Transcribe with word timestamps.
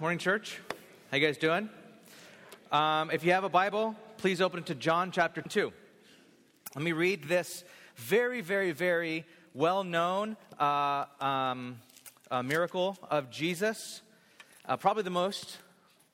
Morning, 0.00 0.18
church. 0.18 0.58
How 1.10 1.18
you 1.18 1.26
guys 1.26 1.36
doing? 1.36 1.68
Um, 2.72 3.10
if 3.10 3.22
you 3.22 3.32
have 3.32 3.44
a 3.44 3.50
Bible, 3.50 3.94
please 4.16 4.40
open 4.40 4.60
it 4.60 4.66
to 4.66 4.74
John 4.74 5.10
chapter 5.10 5.42
2. 5.42 5.70
Let 6.74 6.82
me 6.82 6.92
read 6.92 7.24
this 7.24 7.64
very, 7.96 8.40
very, 8.40 8.72
very 8.72 9.26
well 9.52 9.84
known 9.84 10.38
uh, 10.58 11.04
um, 11.20 11.80
uh, 12.30 12.42
miracle 12.42 12.96
of 13.10 13.28
Jesus. 13.30 14.00
Uh, 14.64 14.78
probably 14.78 15.02
the 15.02 15.10
most 15.10 15.58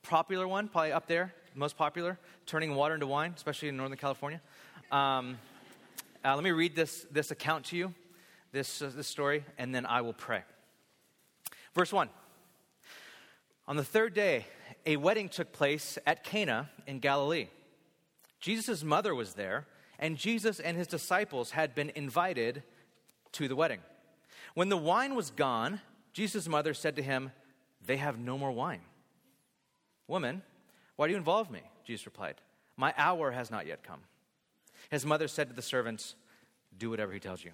popular 0.02 0.48
one, 0.48 0.66
probably 0.66 0.90
up 0.90 1.06
there, 1.06 1.32
most 1.54 1.76
popular, 1.76 2.18
turning 2.44 2.74
water 2.74 2.94
into 2.94 3.06
wine, 3.06 3.34
especially 3.36 3.68
in 3.68 3.76
Northern 3.76 3.98
California. 3.98 4.40
Um, 4.90 5.38
uh, 6.24 6.34
let 6.34 6.42
me 6.42 6.50
read 6.50 6.74
this, 6.74 7.06
this 7.12 7.30
account 7.30 7.66
to 7.66 7.76
you, 7.76 7.94
this, 8.50 8.82
uh, 8.82 8.90
this 8.92 9.06
story, 9.06 9.44
and 9.58 9.72
then 9.72 9.86
I 9.86 10.00
will 10.00 10.12
pray. 10.12 10.42
Verse 11.72 11.92
1. 11.92 12.08
On 13.68 13.76
the 13.76 13.84
third 13.84 14.14
day, 14.14 14.46
a 14.84 14.96
wedding 14.96 15.28
took 15.28 15.52
place 15.52 15.98
at 16.06 16.22
Cana 16.22 16.70
in 16.86 17.00
Galilee. 17.00 17.48
Jesus' 18.38 18.84
mother 18.84 19.14
was 19.14 19.34
there, 19.34 19.66
and 19.98 20.16
Jesus 20.16 20.60
and 20.60 20.76
his 20.76 20.86
disciples 20.86 21.50
had 21.50 21.74
been 21.74 21.90
invited 21.96 22.62
to 23.32 23.48
the 23.48 23.56
wedding. 23.56 23.80
When 24.54 24.68
the 24.68 24.76
wine 24.76 25.16
was 25.16 25.30
gone, 25.30 25.80
Jesus' 26.12 26.46
mother 26.46 26.74
said 26.74 26.96
to 26.96 27.02
him, 27.02 27.32
They 27.84 27.96
have 27.96 28.18
no 28.18 28.38
more 28.38 28.52
wine. 28.52 28.82
Woman, 30.06 30.42
why 30.94 31.08
do 31.08 31.12
you 31.12 31.18
involve 31.18 31.50
me? 31.50 31.62
Jesus 31.84 32.06
replied, 32.06 32.36
My 32.76 32.94
hour 32.96 33.32
has 33.32 33.50
not 33.50 33.66
yet 33.66 33.82
come. 33.82 34.00
His 34.90 35.04
mother 35.04 35.26
said 35.26 35.48
to 35.48 35.54
the 35.54 35.62
servants, 35.62 36.14
Do 36.78 36.90
whatever 36.90 37.12
he 37.12 37.18
tells 37.18 37.44
you. 37.44 37.50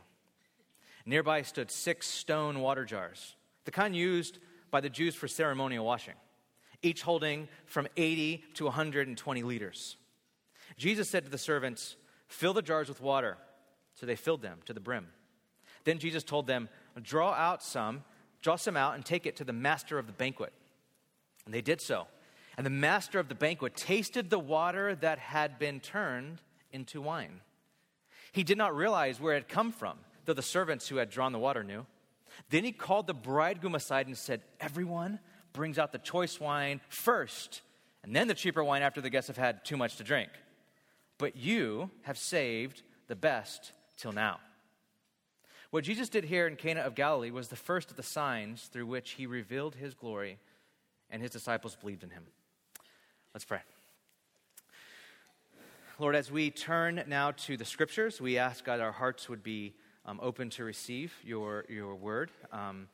Nearby 1.07 1.43
stood 1.43 1.71
six 1.71 2.07
stone 2.07 2.61
water 2.61 2.85
jars, 2.85 3.35
the 3.65 3.71
kind 3.71 3.97
used 3.97 4.39
by 4.73 4.81
the 4.81 4.91
Jews 4.91 5.15
for 5.15 5.29
ceremonial 5.29 5.85
washing, 5.85 6.15
each 6.83 7.03
holding 7.03 7.47
from 7.67 7.87
80 7.97 8.43
to 8.55 8.65
120 8.65 9.43
liters. 9.45 9.97
Jesus 10.77 11.09
said 11.09 11.25
to 11.25 11.31
the 11.31 11.39
servants, 11.39 11.95
Fill 12.27 12.55
the 12.55 12.63
jars 12.63 12.89
with 12.89 13.01
water. 13.01 13.37
So 13.95 14.07
they 14.07 14.17
filled 14.17 14.43
them 14.43 14.59
to 14.65 14.73
the 14.73 14.81
brim. 14.81 15.09
Then 15.85 15.99
Jesus 15.99 16.25
told 16.25 16.47
them, 16.47 16.71
Draw 17.01 17.33
out 17.33 17.63
some, 17.63 18.03
draw 18.41 18.57
some 18.57 18.77
out, 18.77 18.95
and 18.95 19.05
take 19.05 19.27
it 19.27 19.37
to 19.37 19.45
the 19.45 19.53
master 19.53 19.99
of 19.99 20.07
the 20.07 20.13
banquet. 20.13 20.53
And 21.45 21.55
they 21.55 21.61
did 21.61 21.81
so. 21.81 22.07
And 22.57 22.65
the 22.65 22.71
master 22.71 23.19
of 23.19 23.29
the 23.29 23.35
banquet 23.35 23.77
tasted 23.77 24.31
the 24.31 24.39
water 24.39 24.95
that 24.97 25.19
had 25.19 25.59
been 25.59 25.81
turned 25.81 26.41
into 26.71 27.03
wine. 27.03 27.41
He 28.33 28.45
did 28.45 28.57
not 28.57 28.75
realize 28.75 29.21
where 29.21 29.35
it 29.35 29.43
had 29.43 29.49
come 29.49 29.73
from, 29.73 29.99
though 30.25 30.33
the 30.33 30.43
servants 30.43 30.89
who 30.89 30.97
had 30.97 31.11
drawn 31.11 31.33
the 31.33 31.39
water 31.39 31.63
knew. 31.63 31.85
Then 32.51 32.65
he 32.65 32.73
called 32.73 33.07
the 33.07 33.15
bridegroom 33.15 33.75
aside 33.75 34.07
and 34.07 34.17
said, 34.17 34.43
Everyone 34.61 35.19
brings 35.53 35.79
out 35.79 35.93
the 35.93 35.99
choice 35.99 36.41
wine 36.41 36.81
first, 36.89 37.63
and 38.03 38.15
then 38.15 38.29
the 38.29 38.35
cheaper 38.35 38.65
wine 38.65 38.83
after 38.83 39.01
the 39.01 39.11
guests 39.11 39.29
have 39.29 39.37
had 39.37 39.65
too 39.65 39.77
much 39.77 39.97
to 39.97 40.05
drink. 40.05 40.31
But 41.19 41.37
you 41.37 41.91
have 42.03 42.19
saved 42.19 42.83
the 43.09 43.17
best 43.17 43.73
till 43.97 44.13
now. 44.13 44.41
What 45.71 45.85
Jesus 45.85 46.09
did 46.09 46.25
here 46.25 46.47
in 46.47 46.57
Cana 46.57 46.81
of 46.81 46.95
Galilee 46.95 47.31
was 47.31 47.49
the 47.49 47.57
first 47.57 47.91
of 47.91 47.97
the 47.97 48.03
signs 48.03 48.65
through 48.65 48.87
which 48.87 49.13
he 49.13 49.27
revealed 49.27 49.75
his 49.75 49.95
glory, 49.95 50.39
and 51.11 51.23
his 51.23 51.31
disciples 51.31 51.77
believed 51.77 52.03
in 52.03 52.11
him. 52.11 52.25
Let's 53.33 53.45
pray. 53.45 53.61
Lord, 55.99 56.17
as 56.17 56.31
we 56.31 56.51
turn 56.51 57.05
now 57.07 57.31
to 57.31 57.57
the 57.57 57.65
scriptures, 57.65 58.21
we 58.21 58.37
ask 58.37 58.65
God 58.65 58.81
our 58.81 58.93
hearts 58.93 59.29
would 59.29 59.43
be 59.43 59.75
um, 60.05 60.19
open 60.23 60.51
to 60.51 60.65
receive 60.65 61.13
your, 61.25 61.65
your 61.69 61.95
word. 61.95 62.31
Um, 62.53 62.89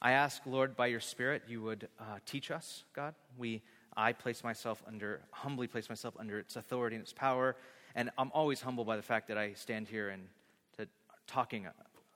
I 0.00 0.12
ask, 0.12 0.42
Lord, 0.46 0.76
by 0.76 0.86
your 0.86 1.00
Spirit, 1.00 1.42
you 1.48 1.60
would 1.62 1.88
uh, 1.98 2.18
teach 2.24 2.50
us, 2.50 2.84
God. 2.94 3.14
We, 3.36 3.62
I 3.96 4.12
place 4.12 4.44
myself 4.44 4.82
under, 4.86 5.22
humbly 5.32 5.66
place 5.66 5.88
myself 5.88 6.14
under 6.18 6.38
its 6.38 6.54
authority 6.54 6.94
and 6.94 7.02
its 7.02 7.12
power. 7.12 7.56
And 7.96 8.10
I'm 8.16 8.30
always 8.32 8.60
humbled 8.60 8.86
by 8.86 8.96
the 8.96 9.02
fact 9.02 9.26
that 9.28 9.38
I 9.38 9.54
stand 9.54 9.88
here 9.88 10.10
and 10.10 10.28
to, 10.76 10.86
talking 11.26 11.66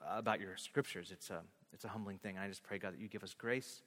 about 0.09 0.41
your 0.41 0.57
scriptures. 0.57 1.11
It's 1.11 1.31
a, 1.31 1.41
it's 1.73 1.85
a 1.85 1.89
humbling 1.89 2.19
thing. 2.19 2.39
I 2.39 2.47
just 2.47 2.63
pray, 2.63 2.79
God, 2.79 2.93
that 2.93 3.01
you 3.01 3.09
give 3.09 3.25
us 3.25 3.35
grace 3.35 3.83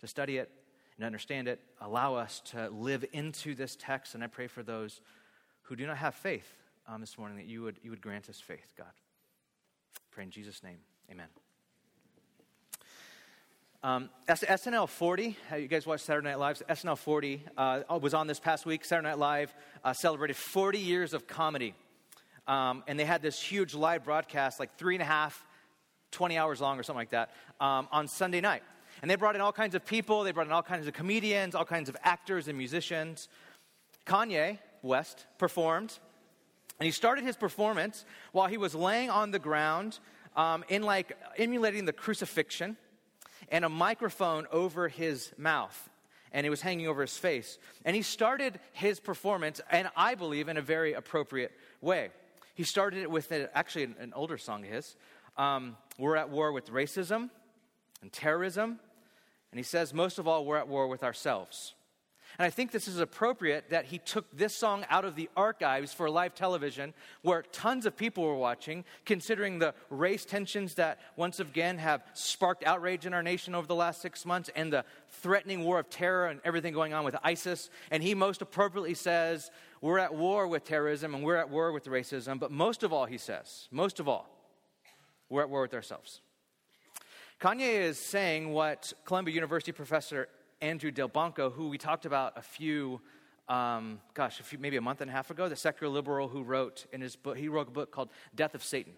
to 0.00 0.06
study 0.06 0.38
it 0.38 0.50
and 0.96 1.04
understand 1.04 1.48
it. 1.48 1.60
Allow 1.80 2.14
us 2.14 2.40
to 2.52 2.68
live 2.70 3.04
into 3.12 3.56
this 3.56 3.76
text. 3.80 4.14
And 4.14 4.22
I 4.22 4.28
pray 4.28 4.46
for 4.46 4.62
those 4.62 5.00
who 5.62 5.74
do 5.74 5.86
not 5.86 5.96
have 5.96 6.14
faith 6.14 6.48
um, 6.86 7.00
this 7.00 7.18
morning 7.18 7.36
that 7.38 7.46
you 7.46 7.62
would, 7.62 7.80
you 7.82 7.90
would 7.90 8.00
grant 8.00 8.28
us 8.28 8.38
faith, 8.38 8.74
God. 8.78 8.92
Pray 10.10 10.24
in 10.24 10.30
Jesus' 10.30 10.62
name. 10.62 10.78
Amen. 11.10 11.28
Um, 13.82 14.10
SNL 14.28 14.88
40, 14.88 15.36
you 15.56 15.66
guys 15.66 15.86
watch 15.86 16.00
Saturday 16.00 16.28
Night 16.28 16.38
Live? 16.38 16.62
SNL 16.68 16.98
40 16.98 17.42
uh, 17.56 17.82
was 18.00 18.12
on 18.12 18.26
this 18.26 18.38
past 18.38 18.66
week. 18.66 18.84
Saturday 18.84 19.08
Night 19.08 19.18
Live 19.18 19.54
uh, 19.82 19.94
celebrated 19.94 20.36
40 20.36 20.78
years 20.78 21.14
of 21.14 21.26
comedy. 21.26 21.74
Um, 22.46 22.84
and 22.86 22.98
they 22.98 23.06
had 23.06 23.22
this 23.22 23.40
huge 23.40 23.74
live 23.74 24.04
broadcast, 24.04 24.60
like 24.60 24.76
three 24.76 24.96
and 24.96 25.02
a 25.02 25.06
half, 25.06 25.46
20 26.10 26.36
hours 26.36 26.60
long 26.60 26.78
or 26.78 26.82
something 26.82 26.98
like 26.98 27.10
that, 27.10 27.30
um, 27.58 27.88
on 27.90 28.06
Sunday 28.06 28.42
night. 28.42 28.62
And 29.00 29.10
they 29.10 29.14
brought 29.14 29.34
in 29.34 29.40
all 29.40 29.52
kinds 29.52 29.74
of 29.74 29.86
people. 29.86 30.24
They 30.24 30.32
brought 30.32 30.46
in 30.46 30.52
all 30.52 30.62
kinds 30.62 30.86
of 30.86 30.92
comedians, 30.92 31.54
all 31.54 31.64
kinds 31.64 31.88
of 31.88 31.96
actors 32.02 32.48
and 32.48 32.58
musicians. 32.58 33.28
Kanye 34.04 34.58
West 34.82 35.26
performed 35.38 35.98
and 36.80 36.86
he 36.86 36.92
started 36.92 37.24
his 37.24 37.36
performance 37.36 38.06
while 38.32 38.48
he 38.48 38.56
was 38.56 38.74
laying 38.74 39.10
on 39.10 39.30
the 39.32 39.38
ground 39.38 39.98
um, 40.34 40.64
in 40.70 40.82
like 40.82 41.16
emulating 41.36 41.84
the 41.84 41.92
crucifixion 41.92 42.78
and 43.50 43.66
a 43.66 43.68
microphone 43.68 44.46
over 44.50 44.88
his 44.88 45.30
mouth. 45.36 45.90
And 46.32 46.46
it 46.46 46.50
was 46.50 46.62
hanging 46.62 46.86
over 46.86 47.02
his 47.02 47.18
face. 47.18 47.58
And 47.84 47.94
he 47.94 48.00
started 48.00 48.58
his 48.72 48.98
performance, 48.98 49.60
and 49.70 49.90
I 49.94 50.14
believe 50.14 50.48
in 50.48 50.56
a 50.56 50.62
very 50.62 50.94
appropriate 50.94 51.52
way. 51.82 52.10
He 52.54 52.62
started 52.62 53.02
it 53.02 53.10
with 53.10 53.30
a, 53.30 53.54
actually 53.56 53.84
an, 53.84 53.96
an, 54.00 54.12
older 54.14 54.38
song 54.38 54.64
of 54.64 54.70
his. 54.70 54.96
Um, 55.36 55.76
we're 55.98 56.16
at 56.16 56.30
war 56.30 56.52
with 56.52 56.70
racism 56.70 57.28
and 58.00 58.12
terrorism. 58.12 58.78
And 59.50 59.58
he 59.58 59.64
says, 59.64 59.92
most 59.92 60.18
of 60.18 60.26
all, 60.26 60.46
we're 60.46 60.56
at 60.56 60.68
war 60.68 60.86
with 60.86 61.02
ourselves. 61.02 61.74
And 62.40 62.46
I 62.46 62.48
think 62.48 62.70
this 62.70 62.88
is 62.88 63.00
appropriate 63.00 63.68
that 63.68 63.84
he 63.84 63.98
took 63.98 64.24
this 64.34 64.56
song 64.56 64.86
out 64.88 65.04
of 65.04 65.14
the 65.14 65.28
archives 65.36 65.92
for 65.92 66.08
live 66.08 66.34
television, 66.34 66.94
where 67.20 67.42
tons 67.42 67.84
of 67.84 67.98
people 67.98 68.24
were 68.24 68.34
watching, 68.34 68.86
considering 69.04 69.58
the 69.58 69.74
race 69.90 70.24
tensions 70.24 70.76
that 70.76 71.00
once 71.16 71.38
again 71.38 71.76
have 71.76 72.02
sparked 72.14 72.64
outrage 72.64 73.04
in 73.04 73.12
our 73.12 73.22
nation 73.22 73.54
over 73.54 73.66
the 73.66 73.74
last 73.74 74.00
six 74.00 74.24
months 74.24 74.48
and 74.56 74.72
the 74.72 74.86
threatening 75.10 75.64
war 75.64 75.78
of 75.78 75.90
terror 75.90 76.28
and 76.28 76.40
everything 76.42 76.72
going 76.72 76.94
on 76.94 77.04
with 77.04 77.14
ISIS. 77.22 77.68
And 77.90 78.02
he 78.02 78.14
most 78.14 78.40
appropriately 78.40 78.94
says, 78.94 79.50
We're 79.82 79.98
at 79.98 80.14
war 80.14 80.48
with 80.48 80.64
terrorism 80.64 81.14
and 81.14 81.22
we're 81.22 81.36
at 81.36 81.50
war 81.50 81.72
with 81.72 81.84
racism. 81.84 82.40
But 82.40 82.50
most 82.50 82.82
of 82.82 82.90
all, 82.90 83.04
he 83.04 83.18
says, 83.18 83.68
most 83.70 84.00
of 84.00 84.08
all, 84.08 84.30
we're 85.28 85.42
at 85.42 85.50
war 85.50 85.60
with 85.60 85.74
ourselves. 85.74 86.22
Kanye 87.38 87.80
is 87.80 87.98
saying 87.98 88.50
what 88.50 88.94
Columbia 89.04 89.34
University 89.34 89.72
professor 89.72 90.28
Andrew 90.62 90.90
Delbanco, 90.90 91.52
who 91.52 91.68
we 91.68 91.78
talked 91.78 92.04
about 92.04 92.36
a 92.36 92.42
few, 92.42 93.00
um, 93.48 94.00
gosh, 94.12 94.40
a 94.40 94.42
few, 94.42 94.58
maybe 94.58 94.76
a 94.76 94.80
month 94.80 95.00
and 95.00 95.10
a 95.10 95.12
half 95.12 95.30
ago, 95.30 95.48
the 95.48 95.56
secular 95.56 95.92
liberal 95.92 96.28
who 96.28 96.42
wrote 96.42 96.86
in 96.92 97.00
his 97.00 97.16
book, 97.16 97.38
he 97.38 97.48
wrote 97.48 97.68
a 97.68 97.70
book 97.70 97.90
called 97.90 98.10
Death 98.34 98.54
of 98.54 98.62
Satan. 98.62 98.92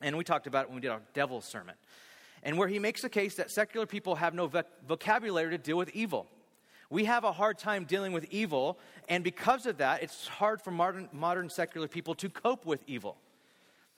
And 0.00 0.16
we 0.16 0.24
talked 0.24 0.46
about 0.46 0.64
it 0.64 0.68
when 0.68 0.76
we 0.76 0.80
did 0.80 0.90
our 0.90 1.02
Devil 1.12 1.42
sermon. 1.42 1.74
And 2.42 2.56
where 2.56 2.68
he 2.68 2.78
makes 2.78 3.02
the 3.02 3.10
case 3.10 3.34
that 3.34 3.50
secular 3.50 3.84
people 3.84 4.14
have 4.14 4.32
no 4.32 4.50
vocabulary 4.88 5.50
to 5.50 5.58
deal 5.58 5.76
with 5.76 5.90
evil. 5.90 6.26
We 6.88 7.04
have 7.04 7.24
a 7.24 7.32
hard 7.32 7.58
time 7.58 7.84
dealing 7.84 8.12
with 8.12 8.26
evil, 8.30 8.78
and 9.08 9.22
because 9.22 9.66
of 9.66 9.76
that, 9.76 10.02
it's 10.02 10.26
hard 10.26 10.60
for 10.62 10.70
modern, 10.70 11.08
modern 11.12 11.50
secular 11.50 11.86
people 11.86 12.14
to 12.16 12.28
cope 12.30 12.64
with 12.64 12.82
evil. 12.86 13.16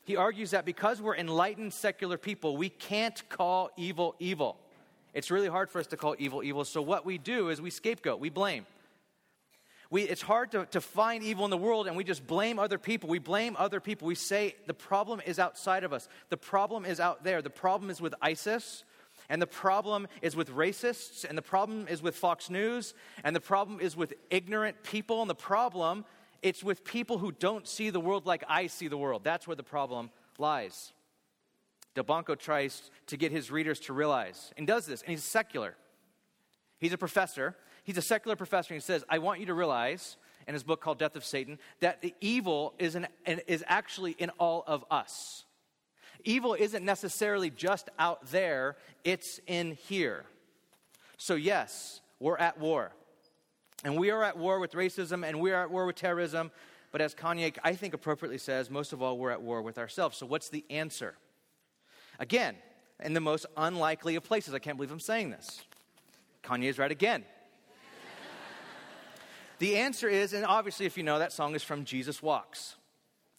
He 0.04 0.16
argues 0.16 0.50
that 0.50 0.64
because 0.64 1.00
we're 1.00 1.16
enlightened 1.16 1.72
secular 1.72 2.19
people, 2.19 2.56
we 2.56 2.69
can't 2.69 3.26
call 3.28 3.70
evil 3.76 4.16
evil. 4.19 4.59
It's 5.15 5.31
really 5.31 5.49
hard 5.49 5.71
for 5.71 5.78
us 5.78 5.87
to 5.89 5.97
call 5.97 6.17
evil 6.19 6.43
evil. 6.43 6.65
So 6.65 6.81
what 6.83 7.05
we 7.05 7.19
do 7.19 7.50
is 7.50 7.61
we 7.61 7.71
scapegoat, 7.71 8.21
we 8.21 8.31
blame. 8.31 8.67
We, 9.91 10.05
it's 10.05 10.23
hard 10.23 10.53
to, 10.53 10.64
to 10.70 10.81
find 10.81 11.23
evil 11.23 11.44
in 11.44 11.50
the 11.50 11.59
world 11.59 11.87
and 11.87 11.94
we 11.94 12.03
just 12.03 12.26
blame 12.26 12.59
other 12.59 12.79
people. 12.79 13.11
We 13.11 13.19
blame 13.19 13.56
other 13.59 13.79
people. 13.79 14.09
We 14.09 14.14
say 14.14 14.56
the 14.67 14.73
problem 14.73 15.20
is 15.26 15.38
outside 15.38 15.85
of 15.85 15.93
us. 15.93 16.09
The 16.31 16.38
problem 16.38 16.87
is 16.87 16.99
out 16.99 17.25
there. 17.25 17.43
The 17.43 17.50
problem 17.50 17.91
is 17.91 18.00
with 18.00 18.14
ISIS. 18.23 18.85
And 19.29 19.41
the 19.41 19.47
problem 19.47 20.09
is 20.23 20.35
with 20.35 20.49
racists. 20.50 21.26
And 21.26 21.37
the 21.37 21.43
problem 21.43 21.88
is 21.88 22.00
with 22.00 22.17
Fox 22.17 22.49
News. 22.49 22.94
And 23.23 23.37
the 23.37 23.41
problem 23.41 23.81
is 23.81 23.94
with 23.94 24.15
ignorant 24.31 24.82
people. 24.82 25.20
And 25.20 25.29
the 25.29 25.35
problem, 25.35 26.06
it's 26.41 26.65
with 26.65 26.85
people 26.85 27.19
who 27.19 27.31
don't 27.31 27.69
see 27.69 27.91
the 27.91 28.00
world 28.00 28.25
like 28.25 28.44
I 28.49 28.69
see 28.69 28.88
the 28.88 28.97
world. 28.97 29.25
That's 29.25 29.47
where 29.47 29.56
the 29.56 29.62
problem 29.62 30.11
lies. 30.38 30.94
Delbanco 31.94 32.39
tries 32.39 32.91
to 33.06 33.17
get 33.17 33.33
his 33.33 33.50
readers 33.50 33.81
to 33.81 33.93
realize, 33.93 34.53
and 34.56 34.67
does 34.67 34.87
this, 34.87 35.03
and 35.03 35.11
he's 35.11 35.25
secular. 35.25 35.77
He's 36.79 36.93
a 36.93 36.99
professor. 36.99 37.56
He's 37.85 37.99
a 37.99 38.03
secular 38.03 38.37
professor, 38.37 38.73
and 38.75 38.81
he 38.81 38.85
says, 38.85 39.05
I 39.09 39.19
want 39.19 39.41
you 39.41 39.47
to 39.47 39.55
realize, 39.55 40.17
in 40.47 40.55
his 40.55 40.62
book 40.62 40.81
called 40.81 40.99
Death 40.99 41.17
of 41.17 41.25
Satan, 41.25 41.59
that 41.81 42.00
the 42.00 42.15
evil 42.21 42.75
is, 42.79 42.94
an, 42.94 43.06
is 43.25 43.65
actually 43.67 44.12
in 44.12 44.31
all 44.31 44.65
of 44.67 44.85
us. 44.91 45.44
Evil 46.25 46.55
isn't 46.55 46.85
necessarily 46.85 47.50
just 47.50 47.91
out 47.99 48.27
there, 48.31 48.77
it's 49.05 49.41
in 49.47 49.73
here. 49.73 50.25
So, 51.19 51.35
yes, 51.35 52.00
we're 52.21 52.37
at 52.37 52.59
war. 52.59 52.93
And 53.85 53.97
we 53.97 54.11
are 54.11 54.23
at 54.23 54.37
war 54.37 54.61
with 54.61 54.73
racism 54.73 55.27
and 55.27 55.41
we 55.41 55.53
are 55.53 55.62
at 55.62 55.71
war 55.71 55.87
with 55.87 55.97
terrorism. 55.97 56.53
But 56.93 57.00
as 57.00 57.15
Kanye, 57.15 57.56
I 57.65 57.75
think, 57.75 57.94
appropriately 57.94 58.39
says, 58.39 58.71
most 58.71 58.93
of 58.93 59.03
all, 59.03 59.19
we're 59.19 59.31
at 59.31 59.43
war 59.43 59.62
with 59.62 59.79
ourselves. 59.79 60.17
So, 60.17 60.27
what's 60.27 60.49
the 60.49 60.65
answer? 60.71 61.15
Again, 62.22 62.54
in 63.02 63.14
the 63.14 63.20
most 63.20 63.46
unlikely 63.56 64.14
of 64.14 64.22
places, 64.22 64.54
I 64.54 64.60
can't 64.60 64.76
believe 64.76 64.92
I'm 64.92 65.00
saying 65.00 65.30
this. 65.30 65.60
Kanye's 66.44 66.78
right 66.78 66.90
again. 66.92 67.24
the 69.58 69.78
answer 69.78 70.08
is, 70.08 70.32
and 70.32 70.46
obviously, 70.46 70.86
if 70.86 70.96
you 70.96 71.02
know, 71.02 71.19
that 71.19 71.32
song 71.32 71.56
is 71.56 71.64
from 71.64 71.84
Jesus 71.84 72.22
Walks. 72.22 72.76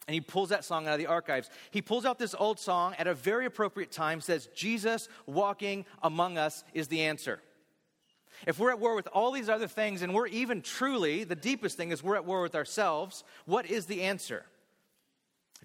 And 0.06 0.14
he 0.14 0.20
pulls 0.20 0.50
that 0.50 0.66
song 0.66 0.86
out 0.86 0.96
of 0.96 1.00
the 1.00 1.06
archives. 1.06 1.50
He 1.72 1.82
pulls 1.82 2.04
out 2.04 2.20
this 2.20 2.36
old 2.38 2.60
song 2.60 2.94
at 3.00 3.08
a 3.08 3.14
very 3.14 3.46
appropriate 3.46 3.90
time, 3.90 4.20
says, 4.20 4.50
Jesus 4.54 5.08
walking 5.26 5.86
among 6.02 6.38
us 6.38 6.66
is 6.74 6.90
the 6.90 7.04
answer. 7.04 7.40
If 8.46 8.60
we're 8.60 8.72
at 8.72 8.82
war 8.82 8.96
with 8.96 9.08
all 9.14 9.32
these 9.32 9.48
other 9.48 9.70
things, 9.70 10.02
and 10.02 10.14
we're 10.14 10.28
even 10.28 10.62
truly, 10.62 11.24
the 11.24 11.36
deepest 11.36 11.78
thing 11.78 11.92
is 11.92 12.04
we're 12.04 12.18
at 12.18 12.26
war 12.26 12.42
with 12.42 12.54
ourselves, 12.54 13.24
what 13.46 13.66
is 13.66 13.86
the 13.86 14.02
answer? 14.02 14.44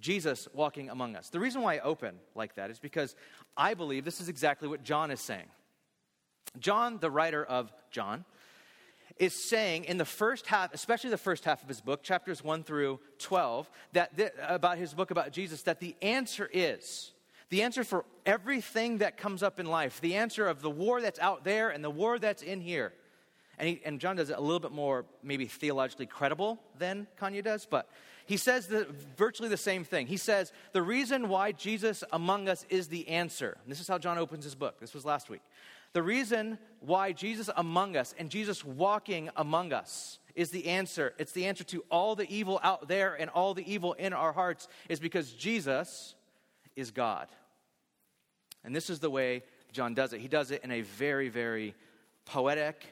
Jesus 0.01 0.49
walking 0.53 0.91
among 0.91 1.17
us. 1.17 1.31
The 1.31 1.41
reason 1.41 1.63
why 1.63 1.77
I 1.77 1.81
open 1.81 2.17
like 2.35 2.55
that 2.57 2.71
is 2.71 2.79
because 2.79 3.17
I 3.57 3.75
believe 3.75 4.05
this 4.05 4.21
is 4.21 4.29
exactly 4.29 4.69
what 4.69 4.83
John 4.83 5.11
is 5.11 5.21
saying. 5.21 5.47
John, 6.59 6.99
the 6.99 7.11
writer 7.11 7.45
of 7.45 7.73
John, 7.91 8.25
is 9.19 9.35
saying 9.35 9.85
in 9.85 9.99
the 9.99 10.05
first 10.05 10.47
half, 10.47 10.73
especially 10.73 11.11
the 11.11 11.19
first 11.19 11.45
half 11.45 11.63
of 11.63 11.69
his 11.69 11.81
book, 11.81 12.03
chapters 12.03 12.43
1 12.43 12.63
through 12.63 13.01
12, 13.19 13.71
that 13.93 14.17
th- 14.17 14.33
about 14.41 14.79
his 14.79 14.95
book 14.95 15.11
about 15.11 15.33
Jesus, 15.33 15.63
that 15.63 15.81
the 15.81 15.97
answer 16.03 16.49
is 16.53 17.13
the 17.51 17.63
answer 17.63 17.83
for 17.83 18.05
everything 18.27 18.99
that 18.99 19.17
comes 19.17 19.43
up 19.43 19.59
in 19.59 19.67
life, 19.67 20.01
the 20.01 20.17
answer 20.17 20.47
of 20.47 20.61
the 20.61 20.71
war 20.71 21.01
that's 21.01 21.19
out 21.19 21.45
there 21.45 21.71
and 21.71 21.83
the 21.83 21.91
war 21.91 22.19
that's 22.19 22.43
in 22.43 22.61
here. 22.61 22.93
And, 23.59 23.69
he, 23.69 23.81
and 23.85 24.01
John 24.01 24.17
does 24.17 24.31
it 24.31 24.37
a 24.37 24.41
little 24.41 24.61
bit 24.61 24.71
more, 24.71 25.07
maybe 25.23 25.47
theologically 25.47 26.07
credible 26.07 26.61
than 26.79 27.07
Kanye 27.21 27.43
does, 27.43 27.67
but 27.67 27.89
he 28.29 28.37
says 28.37 28.67
the, 28.67 28.87
virtually 29.17 29.49
the 29.49 29.57
same 29.57 29.85
thing. 29.85 30.07
He 30.07 30.19
says, 30.19 30.53
The 30.73 30.83
reason 30.83 31.31
why 31.31 31.53
Jesus 31.53 32.05
among 32.13 32.47
us 32.47 32.67
is 32.69 32.89
the 32.89 33.09
answer. 33.09 33.57
And 33.63 33.73
this 33.73 33.81
is 33.81 33.89
how 33.89 33.97
John 33.97 34.19
opens 34.19 34.45
his 34.45 34.55
book. 34.55 34.79
This 34.81 34.93
was 34.93 35.07
last 35.07 35.31
week. 35.31 35.41
The 35.95 36.03
reason 36.03 36.59
why 36.81 37.13
Jesus 37.13 37.49
among 37.57 37.97
us 37.97 38.15
and 38.19 38.29
Jesus 38.29 38.63
walking 38.63 39.31
among 39.35 39.73
us 39.73 40.19
is 40.35 40.51
the 40.51 40.67
answer. 40.67 41.15
It's 41.17 41.33
the 41.33 41.47
answer 41.47 41.65
to 41.65 41.83
all 41.91 42.15
the 42.15 42.29
evil 42.29 42.61
out 42.63 42.87
there 42.87 43.15
and 43.15 43.31
all 43.31 43.55
the 43.55 43.65
evil 43.67 43.95
in 43.95 44.13
our 44.13 44.33
hearts, 44.33 44.69
is 44.91 45.01
because 45.01 45.33
Jesus 45.33 46.15
is 46.77 46.91
God. 46.91 47.29
And 48.63 48.77
this 48.77 48.91
is 48.91 49.01
the 49.01 49.09
way 49.09 49.43
John 49.73 49.95
does 49.95 50.13
it. 50.13 50.21
He 50.21 50.29
does 50.29 50.51
it 50.51 50.63
in 50.63 50.71
a 50.71 50.83
very, 50.83 51.31
very 51.31 51.75
poetic, 52.27 52.85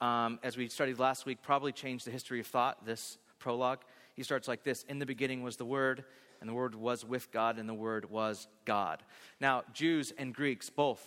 um, 0.00 0.40
as 0.42 0.56
we 0.56 0.66
studied 0.66 0.98
last 0.98 1.26
week, 1.26 1.42
probably 1.42 1.70
changed 1.70 2.08
the 2.08 2.10
history 2.10 2.40
of 2.40 2.48
thought, 2.48 2.84
this 2.84 3.18
prologue. 3.38 3.78
He 4.14 4.22
starts 4.22 4.48
like 4.48 4.62
this 4.62 4.84
In 4.88 4.98
the 4.98 5.06
beginning 5.06 5.42
was 5.42 5.56
the 5.56 5.64
Word, 5.64 6.04
and 6.40 6.48
the 6.48 6.54
Word 6.54 6.74
was 6.74 7.04
with 7.04 7.30
God, 7.32 7.58
and 7.58 7.68
the 7.68 7.74
Word 7.74 8.10
was 8.10 8.48
God. 8.64 9.02
Now, 9.40 9.64
Jews 9.72 10.12
and 10.16 10.34
Greeks 10.34 10.70
both 10.70 11.02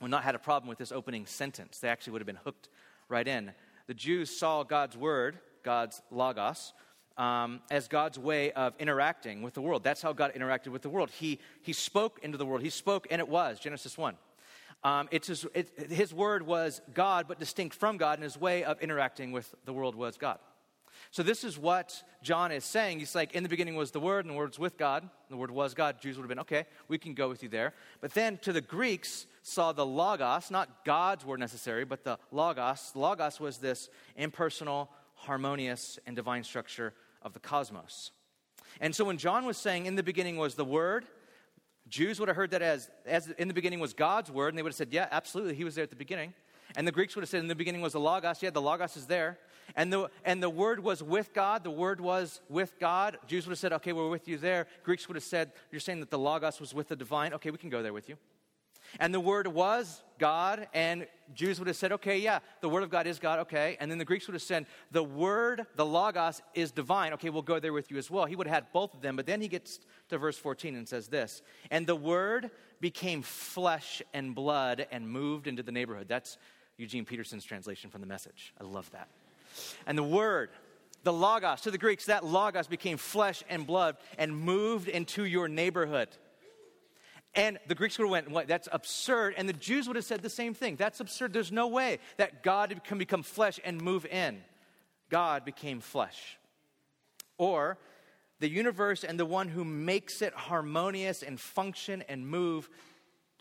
would 0.00 0.10
not 0.10 0.24
had 0.24 0.34
a 0.34 0.38
problem 0.38 0.68
with 0.68 0.78
this 0.78 0.92
opening 0.92 1.26
sentence. 1.26 1.78
They 1.78 1.88
actually 1.88 2.14
would 2.14 2.22
have 2.22 2.26
been 2.26 2.36
hooked 2.36 2.68
right 3.08 3.26
in. 3.26 3.52
The 3.86 3.94
Jews 3.94 4.36
saw 4.36 4.62
God's 4.62 4.96
Word, 4.96 5.38
God's 5.62 6.02
Logos, 6.10 6.72
um, 7.16 7.60
as 7.70 7.88
God's 7.88 8.18
way 8.18 8.52
of 8.52 8.74
interacting 8.78 9.42
with 9.42 9.54
the 9.54 9.62
world. 9.62 9.84
That's 9.84 10.02
how 10.02 10.12
God 10.12 10.32
interacted 10.34 10.68
with 10.68 10.82
the 10.82 10.88
world. 10.88 11.10
He, 11.10 11.38
he 11.62 11.72
spoke 11.72 12.20
into 12.22 12.38
the 12.38 12.46
world. 12.46 12.62
He 12.62 12.70
spoke, 12.70 13.06
and 13.10 13.20
it 13.20 13.28
was, 13.28 13.58
Genesis 13.58 13.96
1. 13.98 14.16
Um, 14.84 15.08
it's 15.12 15.28
his, 15.28 15.46
it, 15.54 15.92
his 15.92 16.12
word 16.12 16.44
was 16.44 16.80
God, 16.92 17.26
but 17.28 17.38
distinct 17.38 17.76
from 17.76 17.96
God, 17.96 18.14
and 18.18 18.24
his 18.24 18.40
way 18.40 18.64
of 18.64 18.80
interacting 18.80 19.30
with 19.30 19.54
the 19.64 19.72
world 19.72 19.94
was 19.94 20.16
God. 20.16 20.38
So, 21.10 21.22
this 21.22 21.44
is 21.44 21.58
what 21.58 22.02
John 22.22 22.52
is 22.52 22.64
saying. 22.64 23.00
He's 23.00 23.14
like, 23.14 23.34
in 23.34 23.42
the 23.42 23.48
beginning 23.48 23.76
was 23.76 23.90
the 23.90 24.00
Word, 24.00 24.24
and 24.24 24.32
the 24.32 24.38
Word 24.38 24.50
was 24.50 24.58
with 24.58 24.78
God. 24.78 25.08
The 25.28 25.36
Word 25.36 25.50
was 25.50 25.74
God. 25.74 26.00
Jews 26.00 26.16
would 26.16 26.22
have 26.22 26.28
been, 26.28 26.40
okay, 26.40 26.66
we 26.88 26.98
can 26.98 27.14
go 27.14 27.28
with 27.28 27.42
you 27.42 27.48
there. 27.48 27.74
But 28.00 28.14
then 28.14 28.38
to 28.42 28.52
the 28.52 28.60
Greeks, 28.60 29.26
saw 29.42 29.72
the 29.72 29.84
Logos, 29.84 30.50
not 30.50 30.84
God's 30.84 31.24
word 31.24 31.40
necessary, 31.40 31.84
but 31.84 32.04
the 32.04 32.18
Logos. 32.30 32.92
Logos 32.94 33.40
was 33.40 33.58
this 33.58 33.90
impersonal, 34.16 34.88
harmonious, 35.14 35.98
and 36.06 36.16
divine 36.16 36.44
structure 36.44 36.94
of 37.22 37.32
the 37.32 37.40
cosmos. 37.40 38.12
And 38.80 38.94
so 38.94 39.04
when 39.04 39.18
John 39.18 39.44
was 39.44 39.58
saying, 39.58 39.86
in 39.86 39.96
the 39.96 40.02
beginning 40.02 40.36
was 40.36 40.54
the 40.54 40.64
Word, 40.64 41.04
Jews 41.88 42.18
would 42.20 42.28
have 42.28 42.36
heard 42.36 42.52
that 42.52 42.62
as, 42.62 42.88
as 43.04 43.28
in 43.30 43.48
the 43.48 43.54
beginning 43.54 43.80
was 43.80 43.92
God's 43.92 44.30
Word, 44.30 44.48
and 44.48 44.58
they 44.58 44.62
would 44.62 44.70
have 44.70 44.76
said, 44.76 44.92
yeah, 44.92 45.08
absolutely, 45.10 45.54
he 45.54 45.64
was 45.64 45.74
there 45.74 45.84
at 45.84 45.90
the 45.90 45.96
beginning. 45.96 46.32
And 46.76 46.86
the 46.86 46.92
Greeks 46.92 47.14
would 47.14 47.22
have 47.22 47.28
said, 47.28 47.40
in 47.40 47.48
the 47.48 47.54
beginning 47.54 47.82
was 47.82 47.92
the 47.92 48.00
Logos. 48.00 48.42
Yeah, 48.42 48.50
the 48.50 48.62
Logos 48.62 48.96
is 48.96 49.06
there. 49.06 49.38
And 49.76 49.92
the, 49.92 50.10
and 50.24 50.42
the 50.42 50.50
Word 50.50 50.80
was 50.80 51.02
with 51.02 51.32
God. 51.32 51.64
The 51.64 51.70
Word 51.70 52.00
was 52.00 52.40
with 52.48 52.78
God. 52.78 53.18
Jews 53.26 53.46
would 53.46 53.52
have 53.52 53.58
said, 53.58 53.72
okay, 53.74 53.92
we're 53.92 54.08
with 54.08 54.28
you 54.28 54.38
there. 54.38 54.66
Greeks 54.82 55.08
would 55.08 55.16
have 55.16 55.24
said, 55.24 55.52
you're 55.70 55.80
saying 55.80 56.00
that 56.00 56.10
the 56.10 56.18
Logos 56.18 56.60
was 56.60 56.74
with 56.74 56.88
the 56.88 56.96
divine. 56.96 57.32
Okay, 57.34 57.50
we 57.50 57.58
can 57.58 57.70
go 57.70 57.82
there 57.82 57.92
with 57.92 58.08
you. 58.08 58.16
And 59.00 59.14
the 59.14 59.20
Word 59.20 59.46
was 59.46 60.02
God, 60.18 60.68
and 60.74 61.06
Jews 61.34 61.58
would 61.58 61.68
have 61.68 61.76
said, 61.76 61.92
okay, 61.92 62.18
yeah, 62.18 62.40
the 62.60 62.68
Word 62.68 62.82
of 62.82 62.90
God 62.90 63.06
is 63.06 63.18
God, 63.18 63.38
okay. 63.40 63.76
And 63.80 63.90
then 63.90 63.98
the 63.98 64.04
Greeks 64.04 64.26
would 64.26 64.34
have 64.34 64.42
said, 64.42 64.66
the 64.90 65.02
Word, 65.02 65.66
the 65.76 65.86
Logos, 65.86 66.42
is 66.54 66.70
divine. 66.70 67.12
Okay, 67.14 67.30
we'll 67.30 67.42
go 67.42 67.58
there 67.58 67.72
with 67.72 67.90
you 67.90 67.96
as 67.96 68.10
well. 68.10 68.26
He 68.26 68.36
would 68.36 68.46
have 68.46 68.54
had 68.54 68.72
both 68.72 68.94
of 68.94 69.00
them, 69.00 69.16
but 69.16 69.26
then 69.26 69.40
he 69.40 69.48
gets 69.48 69.80
to 70.10 70.18
verse 70.18 70.36
14 70.36 70.76
and 70.76 70.86
says 70.86 71.08
this 71.08 71.42
And 71.70 71.86
the 71.86 71.96
Word 71.96 72.50
became 72.80 73.22
flesh 73.22 74.02
and 74.12 74.34
blood 74.34 74.86
and 74.90 75.08
moved 75.08 75.46
into 75.46 75.62
the 75.62 75.72
neighborhood. 75.72 76.06
That's 76.08 76.36
Eugene 76.76 77.04
Peterson's 77.04 77.44
translation 77.44 77.90
from 77.90 78.00
the 78.00 78.06
message. 78.06 78.52
I 78.60 78.64
love 78.64 78.90
that. 78.90 79.08
And 79.86 79.96
the 79.96 80.02
Word, 80.02 80.50
the 81.02 81.12
Logos, 81.12 81.62
to 81.62 81.70
the 81.70 81.78
Greeks, 81.78 82.06
that 82.06 82.24
Logos 82.24 82.66
became 82.66 82.96
flesh 82.96 83.42
and 83.48 83.66
blood 83.66 83.96
and 84.18 84.36
moved 84.36 84.88
into 84.88 85.24
your 85.24 85.48
neighborhood. 85.48 86.08
And 87.34 87.58
the 87.66 87.74
Greeks 87.74 87.98
would 87.98 88.04
have 88.04 88.10
went, 88.10 88.30
what, 88.30 88.46
that's 88.46 88.68
absurd. 88.70 89.34
And 89.36 89.48
the 89.48 89.54
Jews 89.54 89.86
would 89.86 89.96
have 89.96 90.04
said 90.04 90.22
the 90.22 90.28
same 90.28 90.52
thing. 90.52 90.76
That's 90.76 91.00
absurd. 91.00 91.32
There's 91.32 91.52
no 91.52 91.68
way 91.68 91.98
that 92.18 92.42
God 92.42 92.82
can 92.84 92.98
become 92.98 93.22
flesh 93.22 93.58
and 93.64 93.80
move 93.80 94.04
in. 94.04 94.42
God 95.08 95.44
became 95.44 95.80
flesh. 95.80 96.38
Or 97.38 97.78
the 98.40 98.50
universe 98.50 99.02
and 99.04 99.18
the 99.18 99.24
one 99.24 99.48
who 99.48 99.64
makes 99.64 100.20
it 100.20 100.34
harmonious 100.34 101.22
and 101.22 101.40
function 101.40 102.02
and 102.08 102.26
move 102.26 102.68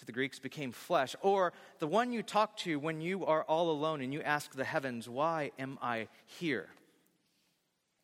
to 0.01 0.05
the 0.05 0.11
Greeks 0.11 0.39
became 0.39 0.71
flesh. 0.71 1.15
Or 1.21 1.53
the 1.77 1.85
one 1.85 2.11
you 2.11 2.23
talk 2.23 2.57
to 2.57 2.79
when 2.79 3.01
you 3.01 3.23
are 3.23 3.43
all 3.43 3.69
alone 3.69 4.01
and 4.01 4.11
you 4.11 4.23
ask 4.23 4.51
the 4.51 4.63
heavens, 4.63 5.07
Why 5.07 5.51
am 5.59 5.77
I 5.79 6.07
here? 6.25 6.69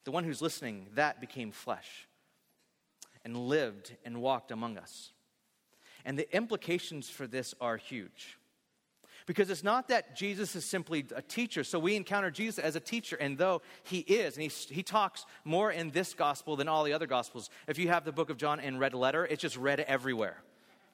The 0.06 0.12
one 0.12 0.24
who's 0.24 0.42
listening, 0.42 0.86
that 0.94 1.20
became 1.20 1.52
flesh 1.52 2.08
and 3.26 3.36
lived 3.36 3.96
and 4.06 4.22
walked 4.22 4.52
among 4.52 4.78
us. 4.78 5.12
And 6.06 6.20
the 6.20 6.34
implications 6.36 7.10
for 7.10 7.26
this 7.26 7.56
are 7.60 7.78
huge. 7.78 8.38
Because 9.26 9.50
it's 9.50 9.64
not 9.64 9.88
that 9.88 10.16
Jesus 10.16 10.56
is 10.56 10.66
simply 10.66 11.04
a 11.16 11.24
teacher. 11.24 11.64
So 11.64 11.80
we 11.80 11.96
encounter 11.96 12.30
Jesus 12.30 12.60
as 12.60 12.76
a 12.76 12.80
teacher, 12.80 13.18
and 13.20 13.40
though 13.40 13.64
he 13.84 14.00
is, 14.00 14.36
and 14.36 14.44
he, 14.44 14.50
he 14.74 14.84
talks 14.84 15.26
more 15.44 15.72
in 15.72 15.90
this 15.90 16.14
gospel 16.14 16.56
than 16.56 16.68
all 16.68 16.84
the 16.84 16.94
other 16.94 17.08
gospels. 17.08 17.50
If 17.68 17.80
you 17.80 17.88
have 17.88 18.06
the 18.06 18.12
book 18.12 18.30
of 18.30 18.38
John 18.38 18.60
in 18.60 18.78
red 18.78 18.94
letter, 18.94 19.26
it's 19.26 19.42
just 19.42 19.58
read 19.58 19.80
everywhere. 19.80 20.38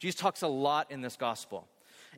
Jesus 0.03 0.19
talks 0.19 0.41
a 0.41 0.49
lot 0.49 0.91
in 0.91 0.99
this 0.99 1.15
gospel. 1.15 1.65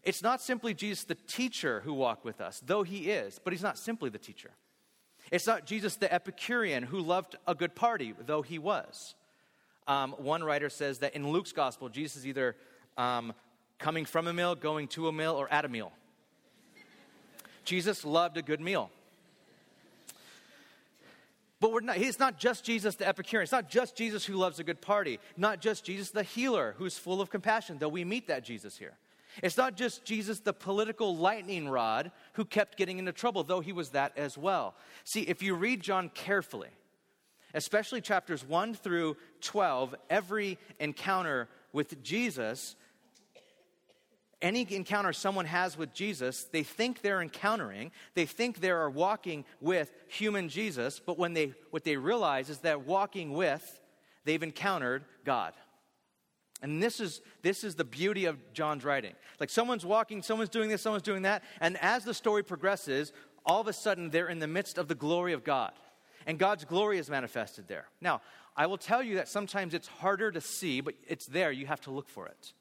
It's 0.01 0.23
not 0.23 0.41
simply 0.41 0.73
Jesus 0.73 1.03
the 1.03 1.13
teacher 1.13 1.81
who 1.81 1.93
walked 1.93 2.25
with 2.25 2.41
us, 2.41 2.59
though 2.65 2.81
he 2.81 3.11
is, 3.11 3.39
but 3.43 3.53
he's 3.53 3.61
not 3.61 3.77
simply 3.77 4.09
the 4.09 4.17
teacher. 4.17 4.49
It's 5.31 5.45
not 5.45 5.67
Jesus 5.67 5.95
the 5.95 6.11
Epicurean 6.11 6.81
who 6.81 6.99
loved 6.99 7.35
a 7.47 7.53
good 7.53 7.75
party, 7.75 8.15
though 8.25 8.41
he 8.41 8.57
was. 8.57 9.13
Um, 9.85 10.13
one 10.17 10.43
writer 10.43 10.67
says 10.67 10.97
that 10.99 11.15
in 11.15 11.29
Luke's 11.29 11.51
gospel, 11.51 11.87
Jesus 11.89 12.17
is 12.17 12.25
either 12.25 12.55
um, 12.97 13.33
coming 13.77 14.05
from 14.05 14.25
a 14.25 14.33
meal, 14.33 14.55
going 14.55 14.87
to 14.87 15.07
a 15.07 15.11
meal, 15.11 15.35
or 15.35 15.47
at 15.53 15.63
a 15.63 15.69
meal. 15.69 15.91
Jesus 17.65 18.03
loved 18.03 18.35
a 18.37 18.41
good 18.41 18.61
meal. 18.61 18.89
But 21.61 21.71
we're 21.71 21.81
not, 21.81 21.97
it's 21.97 22.19
not 22.19 22.37
just 22.37 22.65
Jesus 22.65 22.95
the 22.95 23.07
Epicurean. 23.07 23.43
It's 23.43 23.51
not 23.51 23.69
just 23.69 23.95
Jesus 23.95 24.25
who 24.25 24.35
loves 24.35 24.59
a 24.59 24.63
good 24.63 24.81
party. 24.81 25.19
Not 25.37 25.61
just 25.61 25.85
Jesus 25.85 26.11
the 26.11 26.23
healer 26.23 26.75
who's 26.77 26.97
full 26.97 27.21
of 27.21 27.29
compassion, 27.29 27.77
though 27.79 27.89
we 27.89 28.03
meet 28.03 28.27
that 28.27 28.43
Jesus 28.43 28.77
here. 28.77 28.97
It's 29.43 29.57
not 29.57 29.75
just 29.75 30.05
Jesus 30.05 30.39
the 30.39 30.53
political 30.53 31.15
lightning 31.15 31.67
rod 31.67 32.11
who 32.33 32.45
kept 32.45 32.77
getting 32.77 32.99
into 32.99 33.11
trouble, 33.11 33.43
though 33.43 33.59
he 33.59 33.73
was 33.73 33.89
that 33.89 34.17
as 34.17 34.37
well. 34.37 34.75
See, 35.03 35.21
if 35.21 35.41
you 35.41 35.55
read 35.55 35.81
John 35.81 36.09
carefully, 36.09 36.69
especially 37.53 38.01
chapters 38.01 38.45
1 38.45 38.73
through 38.75 39.17
12, 39.41 39.95
every 40.09 40.57
encounter 40.79 41.49
with 41.73 42.01
Jesus 42.03 42.75
any 44.45 44.67
encounter 44.69 45.11
someone 45.11 45.47
has 45.47 45.75
with 45.75 45.91
Jesus, 45.91 46.43
they 46.43 46.61
think 46.61 47.01
they're 47.01 47.21
encountering, 47.21 47.91
they 48.13 48.27
think 48.27 48.59
they 48.59 48.69
are 48.69 48.89
walking 48.89 49.43
with 49.59 49.91
human 50.07 50.49
Jesus, 50.49 51.01
but 51.03 51.17
when 51.17 51.33
they, 51.33 51.53
what 51.71 51.83
they 51.83 51.97
realize 51.97 52.49
is 52.49 52.59
that 52.59 52.85
walking 52.85 53.33
with, 53.33 53.81
they've 54.23 54.43
encountered 54.43 55.03
God. 55.25 55.53
And 56.61 56.81
this 56.81 56.99
is, 56.99 57.21
this 57.41 57.63
is 57.63 57.73
the 57.73 57.83
beauty 57.83 58.25
of 58.25 58.37
John's 58.53 58.85
writing. 58.85 59.13
Like 59.39 59.49
someone's 59.49 59.85
walking, 59.85 60.21
someone's 60.21 60.51
doing 60.51 60.69
this, 60.69 60.81
someone's 60.83 61.03
doing 61.03 61.23
that. 61.23 61.43
And 61.59 61.75
as 61.81 62.05
the 62.05 62.13
story 62.13 62.43
progresses, 62.43 63.13
all 63.45 63.61
of 63.61 63.67
a 63.67 63.73
sudden 63.73 64.11
they're 64.11 64.29
in 64.29 64.39
the 64.39 64.47
midst 64.47 64.77
of 64.77 64.87
the 64.87 64.95
glory 64.95 65.33
of 65.33 65.43
God. 65.43 65.73
And 66.27 66.37
God's 66.37 66.65
glory 66.65 66.99
is 66.99 67.09
manifested 67.09 67.67
there. 67.67 67.85
Now, 67.99 68.21
I 68.55 68.67
will 68.67 68.77
tell 68.77 69.01
you 69.01 69.15
that 69.15 69.27
sometimes 69.27 69.73
it's 69.73 69.87
harder 69.87 70.31
to 70.31 70.39
see, 70.39 70.81
but 70.81 70.93
it's 71.07 71.25
there. 71.25 71.51
You 71.51 71.65
have 71.65 71.81
to 71.81 71.91
look 71.91 72.09
for 72.09 72.27
it. 72.27 72.53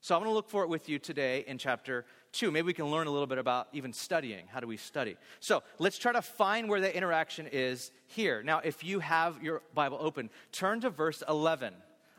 So 0.00 0.14
I'm 0.14 0.20
going 0.22 0.30
to 0.30 0.34
look 0.34 0.48
for 0.48 0.62
it 0.62 0.68
with 0.68 0.88
you 0.88 0.98
today 0.98 1.44
in 1.46 1.58
chapter 1.58 2.04
2. 2.32 2.50
Maybe 2.50 2.66
we 2.66 2.72
can 2.72 2.86
learn 2.86 3.08
a 3.08 3.10
little 3.10 3.26
bit 3.26 3.38
about 3.38 3.68
even 3.72 3.92
studying. 3.92 4.46
How 4.46 4.60
do 4.60 4.66
we 4.68 4.76
study? 4.76 5.16
So 5.40 5.62
let's 5.78 5.98
try 5.98 6.12
to 6.12 6.22
find 6.22 6.68
where 6.68 6.80
the 6.80 6.94
interaction 6.94 7.48
is 7.50 7.90
here. 8.06 8.42
Now, 8.42 8.60
if 8.60 8.84
you 8.84 9.00
have 9.00 9.42
your 9.42 9.62
Bible 9.74 9.98
open, 10.00 10.30
turn 10.52 10.80
to 10.82 10.90
verse 10.90 11.22
11 11.28 11.74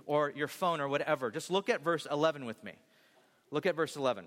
or 0.05 0.33
your 0.35 0.49
phone 0.49 0.81
or 0.81 0.89
whatever, 0.89 1.31
just 1.31 1.49
look 1.49 1.69
at 1.69 1.81
verse 1.81 2.05
11 2.09 2.45
with 2.45 2.61
me. 2.63 2.73
Look 3.49 3.65
at 3.65 3.75
verse 3.75 3.95
11. 3.95 4.25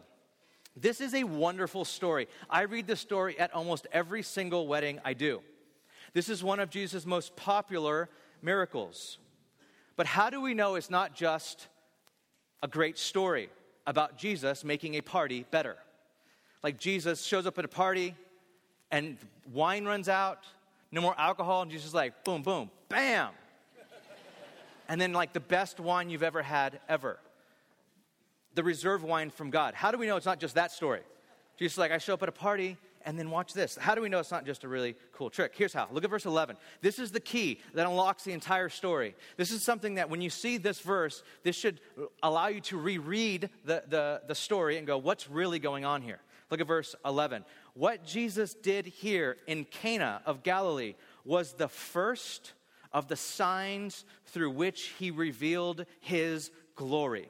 This 0.74 1.02
is 1.02 1.12
a 1.12 1.24
wonderful 1.24 1.84
story. 1.84 2.28
I 2.48 2.62
read 2.62 2.86
this 2.86 3.00
story 3.00 3.38
at 3.38 3.52
almost 3.54 3.86
every 3.92 4.22
single 4.22 4.66
wedding 4.66 4.98
I 5.04 5.12
do. 5.12 5.42
This 6.14 6.30
is 6.30 6.42
one 6.42 6.60
of 6.60 6.70
Jesus' 6.70 7.04
most 7.04 7.36
popular 7.36 8.08
miracles. 8.40 9.18
But 9.96 10.06
how 10.06 10.30
do 10.30 10.40
we 10.40 10.54
know 10.54 10.74
it's 10.76 10.90
not 10.90 11.14
just 11.14 11.68
a 12.62 12.68
great 12.68 12.98
story 12.98 13.50
about 13.86 14.16
Jesus 14.16 14.64
making 14.64 14.94
a 14.94 15.00
party 15.00 15.44
better? 15.50 15.76
Like 16.62 16.78
Jesus 16.78 17.22
shows 17.22 17.46
up 17.46 17.58
at 17.58 17.64
a 17.64 17.68
party 17.68 18.14
and 18.90 19.16
wine 19.52 19.84
runs 19.84 20.08
out, 20.08 20.44
no 20.90 21.00
more 21.00 21.14
alcohol, 21.18 21.62
and 21.62 21.70
Jesus 21.70 21.88
is 21.88 21.94
like, 21.94 22.24
boom, 22.24 22.42
boom, 22.42 22.70
bam, 22.88 23.30
and 24.88 25.00
then 25.00 25.12
like 25.12 25.32
the 25.32 25.40
best 25.40 25.80
wine 25.80 26.10
you've 26.10 26.22
ever 26.22 26.42
had 26.42 26.80
ever. 26.88 27.18
The 28.54 28.62
reserve 28.62 29.02
wine 29.02 29.30
from 29.30 29.48
God. 29.50 29.74
How 29.74 29.90
do 29.90 29.96
we 29.96 30.06
know 30.06 30.16
it's 30.16 30.26
not 30.26 30.38
just 30.38 30.56
that 30.56 30.70
story? 30.70 31.00
Jesus 31.58 31.74
is 31.74 31.78
like, 31.78 31.90
I 31.90 31.98
show 31.98 32.14
up 32.14 32.22
at 32.22 32.28
a 32.28 32.32
party 32.32 32.76
and 33.04 33.18
then 33.18 33.30
watch 33.30 33.52
this. 33.52 33.76
How 33.76 33.94
do 33.94 34.00
we 34.00 34.08
know 34.08 34.18
it's 34.18 34.30
not 34.30 34.44
just 34.44 34.64
a 34.64 34.68
really 34.68 34.96
cool 35.12 35.30
trick? 35.30 35.52
Here's 35.56 35.72
how. 35.72 35.88
Look 35.90 36.04
at 36.04 36.10
verse 36.10 36.26
11. 36.26 36.56
This 36.80 36.98
is 36.98 37.10
the 37.10 37.20
key 37.20 37.60
that 37.74 37.86
unlocks 37.86 38.24
the 38.24 38.32
entire 38.32 38.68
story. 38.68 39.14
This 39.36 39.50
is 39.50 39.62
something 39.62 39.94
that 39.96 40.10
when 40.10 40.20
you 40.20 40.30
see 40.30 40.56
this 40.56 40.80
verse, 40.80 41.22
this 41.42 41.56
should 41.56 41.80
allow 42.22 42.48
you 42.48 42.60
to 42.62 42.78
reread 42.78 43.50
the, 43.64 43.82
the, 43.88 44.22
the 44.26 44.34
story 44.34 44.78
and 44.78 44.86
go, 44.86 44.98
what's 44.98 45.28
really 45.28 45.58
going 45.58 45.84
on 45.84 46.02
here? 46.02 46.20
Look 46.50 46.60
at 46.60 46.66
verse 46.66 46.94
11. 47.04 47.44
What 47.74 48.04
Jesus 48.04 48.54
did 48.54 48.86
here 48.86 49.38
in 49.46 49.64
Cana 49.64 50.20
of 50.26 50.42
Galilee 50.42 50.94
was 51.24 51.54
the 51.54 51.68
first 51.68 52.52
of 52.92 53.08
the 53.08 53.16
signs 53.16 54.04
through 54.26 54.50
which 54.50 54.92
he 54.98 55.10
revealed 55.10 55.86
his 56.00 56.50
glory. 56.76 57.28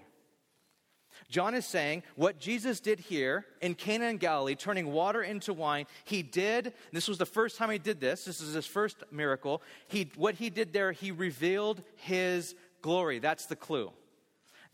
John 1.33 1.55
is 1.55 1.65
saying 1.65 2.03
what 2.15 2.39
Jesus 2.39 2.79
did 2.79 3.01
here 3.01 3.47
in 3.63 3.75
Cana 3.75 4.05
and 4.05 4.21
Galilee, 4.21 4.55
turning 4.55 4.93
water 4.93 5.23
into 5.23 5.55
wine, 5.55 5.87
he 6.05 6.23
did, 6.23 6.75
this 6.93 7.09
was 7.09 7.17
the 7.17 7.25
first 7.25 7.57
time 7.57 7.71
he 7.71 7.79
did 7.79 8.01
this, 8.01 8.27
this 8.27 8.43
is 8.43 8.53
his 8.53 8.67
first 8.67 9.03
miracle. 9.11 9.63
He, 9.89 10.11
what 10.17 10.35
he 10.35 10.51
did 10.51 10.75
there, 10.75 10.93
he 10.93 11.11
revealed 11.11 11.83
his 11.97 12.55
glory. 12.83 13.19
That's 13.19 13.47
the 13.47 13.57
clue. 13.57 13.93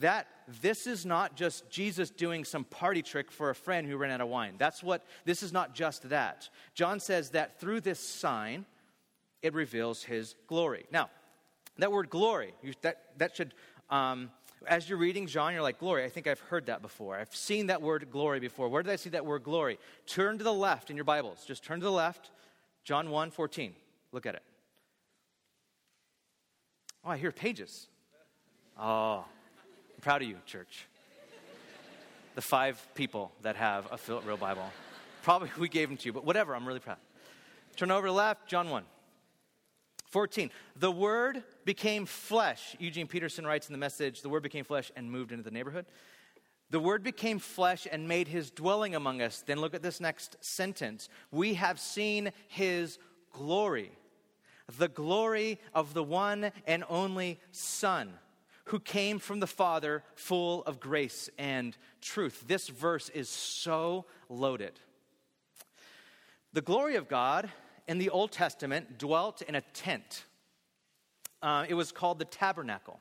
That 0.01 0.27
this 0.61 0.89
is 0.89 1.07
not 1.07 1.37
just 1.37 1.71
Jesus 1.71 2.11
doing 2.11 2.45
some 2.45 2.65
party 2.65 3.03
trick 3.03 3.31
for 3.31 3.51
a 3.51 3.55
friend 3.55 3.87
who 3.87 3.97
ran 3.97 4.11
out 4.11 4.21
of 4.21 4.29
wine. 4.29 4.55
That's 4.59 4.83
what, 4.83 5.07
this 5.25 5.45
is 5.45 5.53
not 5.53 5.77
just 5.77 6.09
that. 6.09 6.49
John 6.75 6.99
says 6.99 7.31
that 7.31 7.61
through 7.61 7.83
this 7.83 8.01
sign, 8.01 8.67
it 9.43 9.55
reveals 9.55 10.03
his 10.03 10.35
glory. 10.49 10.87
Now, 10.91 11.09
that 11.79 11.93
word 11.93 12.11
glory, 12.11 12.55
that, 12.83 13.05
that 13.19 13.37
should, 13.37 13.55
um, 13.91 14.31
as 14.67 14.89
you're 14.89 14.99
reading 14.99 15.27
John, 15.27 15.53
you're 15.53 15.63
like, 15.63 15.79
glory, 15.79 16.05
I 16.05 16.09
think 16.09 16.27
I've 16.27 16.41
heard 16.41 16.67
that 16.67 16.83
before. 16.83 17.17
I've 17.17 17.35
seen 17.35 17.69
that 17.69 17.81
word 17.81 18.09
glory 18.11 18.41
before. 18.41 18.69
Where 18.69 18.83
did 18.83 18.93
I 18.93 18.97
see 18.97 19.11
that 19.11 19.25
word 19.25 19.45
glory? 19.45 19.79
Turn 20.07 20.39
to 20.39 20.45
the 20.45 20.53
left 20.53 20.91
in 20.91 20.97
your 20.97 21.05
Bibles. 21.05 21.45
Just 21.47 21.65
turn 21.65 21.81
to 21.81 21.85
the 21.85 21.93
left, 21.93 22.31
John 22.85 23.11
1 23.11 23.31
14. 23.31 23.75
Look 24.13 24.27
at 24.27 24.35
it. 24.35 24.43
Oh, 27.05 27.11
I 27.11 27.17
hear 27.17 27.33
pages. 27.33 27.87
Oh, 28.79 29.25
I'm 29.95 30.01
proud 30.01 30.23
of 30.23 30.29
you, 30.29 30.37
church. 30.47 30.87
The 32.35 32.43
five 32.43 32.85
people 32.95 33.33
that 33.43 33.57
have 33.57 33.87
a 33.93 34.21
real 34.21 34.37
Bible. 34.37 34.71
Probably 35.23 35.51
we 35.59 35.69
gave 35.69 35.89
them 35.89 35.97
to 35.99 36.07
you, 36.07 36.13
but 36.13 36.25
whatever, 36.25 36.55
I'm 36.55 36.67
really 36.67 36.81
proud. 36.81 36.99
Turn 37.77 37.91
over 37.91 38.07
to 38.07 38.13
the 38.13 38.17
left, 38.17 38.49
John 38.49 38.71
1. 38.71 38.85
14. 40.11 40.51
The 40.77 40.91
word 40.91 41.43
became 41.65 42.07
flesh. 42.07 42.77
Eugene 42.79 43.07
Peterson 43.07 43.47
writes 43.47 43.69
in 43.69 43.73
the 43.73 43.79
message, 43.79 44.23
the 44.23 44.29
word 44.29 44.43
became 44.43 44.65
flesh 44.65 44.91
and 44.97 45.11
moved 45.11 45.33
into 45.33 45.45
the 45.45 45.51
neighborhood. 45.51 45.87
The 46.71 46.81
word 46.81 47.03
became 47.03 47.39
flesh 47.39 47.87
and 47.91 48.09
made 48.09 48.29
his 48.29 48.51
dwelling 48.51 48.95
among 48.95 49.23
us. 49.23 49.43
Then 49.47 49.61
look 49.61 49.75
at 49.75 49.83
this 49.83 50.01
next 50.01 50.37
sentence. 50.41 51.09
We 51.31 51.55
have 51.55 51.81
seen 51.81 52.33
his 52.49 52.99
glory, 53.33 53.93
the 54.79 54.89
glory 54.89 55.59
of 55.75 55.95
the 55.95 56.05
one 56.05 56.53
and 56.67 56.85
only 56.89 57.41
Son 57.53 58.13
who 58.69 58.79
came 58.79 59.19
from 59.19 59.41
the 59.41 59.47
Father, 59.47 60.05
full 60.15 60.63
of 60.65 60.79
grace 60.79 61.31
and 61.39 61.77
truth. 62.03 62.45
This 62.47 62.69
verse 62.69 63.09
is 63.09 63.31
so 63.31 64.05
loaded. 64.29 64.79
The 66.53 66.61
glory 66.61 66.97
of 66.97 67.09
God 67.09 67.51
in 67.89 67.99
the 67.99 68.11
Old 68.11 68.31
Testament 68.31 68.99
dwelt 68.99 69.43
in 69.43 69.55
a 69.55 69.61
tent. 69.61 70.25
Uh, 71.43 71.65
it 71.69 71.75
was 71.75 71.91
called 71.91 72.19
the 72.19 72.25
tabernacle. 72.25 73.01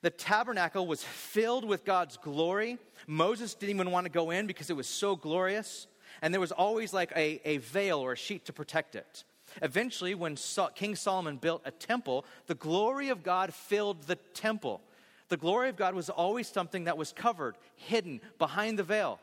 The 0.00 0.10
tabernacle 0.10 0.86
was 0.86 1.04
filled 1.04 1.64
with 1.64 1.84
God's 1.84 2.16
glory. 2.16 2.78
Moses 3.06 3.54
didn't 3.54 3.76
even 3.76 3.90
want 3.92 4.06
to 4.06 4.10
go 4.10 4.30
in 4.30 4.48
because 4.48 4.70
it 4.70 4.76
was 4.76 4.88
so 4.88 5.14
glorious. 5.14 5.86
And 6.22 6.34
there 6.34 6.40
was 6.40 6.52
always 6.52 6.92
like 6.92 7.12
a, 7.14 7.40
a 7.44 7.58
veil 7.58 8.00
or 8.00 8.12
a 8.12 8.16
sheet 8.16 8.46
to 8.46 8.52
protect 8.52 8.96
it. 8.96 9.24
Eventually, 9.60 10.14
when 10.14 10.36
King 10.74 10.96
Solomon 10.96 11.36
built 11.36 11.62
a 11.64 11.70
temple, 11.70 12.24
the 12.46 12.54
glory 12.54 13.10
of 13.10 13.22
God 13.22 13.52
filled 13.52 14.02
the 14.04 14.16
temple. 14.16 14.80
The 15.28 15.36
glory 15.36 15.68
of 15.68 15.76
God 15.76 15.94
was 15.94 16.08
always 16.08 16.48
something 16.48 16.84
that 16.84 16.96
was 16.96 17.12
covered, 17.12 17.56
hidden 17.76 18.20
behind 18.38 18.78
the 18.78 18.82
veil. 18.82 19.20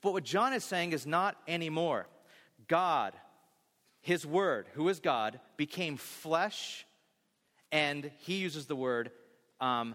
But 0.00 0.12
what 0.12 0.24
John 0.24 0.52
is 0.52 0.64
saying 0.64 0.92
is 0.92 1.06
not 1.06 1.36
anymore. 1.46 2.06
God, 2.66 3.12
his 4.02 4.26
word, 4.26 4.66
who 4.74 4.88
is 4.88 5.00
God, 5.00 5.40
became 5.56 5.96
flesh, 5.96 6.84
and 7.70 8.10
he 8.18 8.34
uses 8.34 8.66
the 8.66 8.76
word 8.76 9.10
um, 9.60 9.94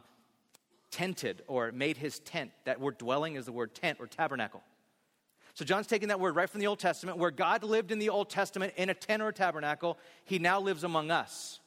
tented 0.90 1.44
or 1.48 1.72
made 1.72 1.98
his 1.98 2.20
tent. 2.20 2.52
That 2.66 2.80
word 2.80 2.98
dwelling 2.98 3.36
is 3.36 3.46
the 3.46 3.52
word 3.52 3.76
tent 3.76 4.00
or 4.00 4.08
tabernacle. 4.08 4.64
So 5.54 5.66
John's 5.66 5.88
taking 5.88 6.08
that 6.08 6.20
word 6.20 6.36
right 6.36 6.50
from 6.50 6.62
the 6.62 6.68
Old 6.68 6.80
Testament, 6.80 7.18
where 7.18 7.32
God 7.32 7.64
lived 7.64 7.92
in 7.92 8.00
the 8.00 8.10
Old 8.10 8.30
Testament 8.30 8.74
in 8.78 8.90
a 8.90 8.94
tent 8.94 9.22
or 9.22 9.28
a 9.28 9.34
tabernacle, 9.34 9.98
he 10.24 10.40
now 10.40 10.60
lives 10.60 10.84
among 10.84 11.12
us 11.12 11.60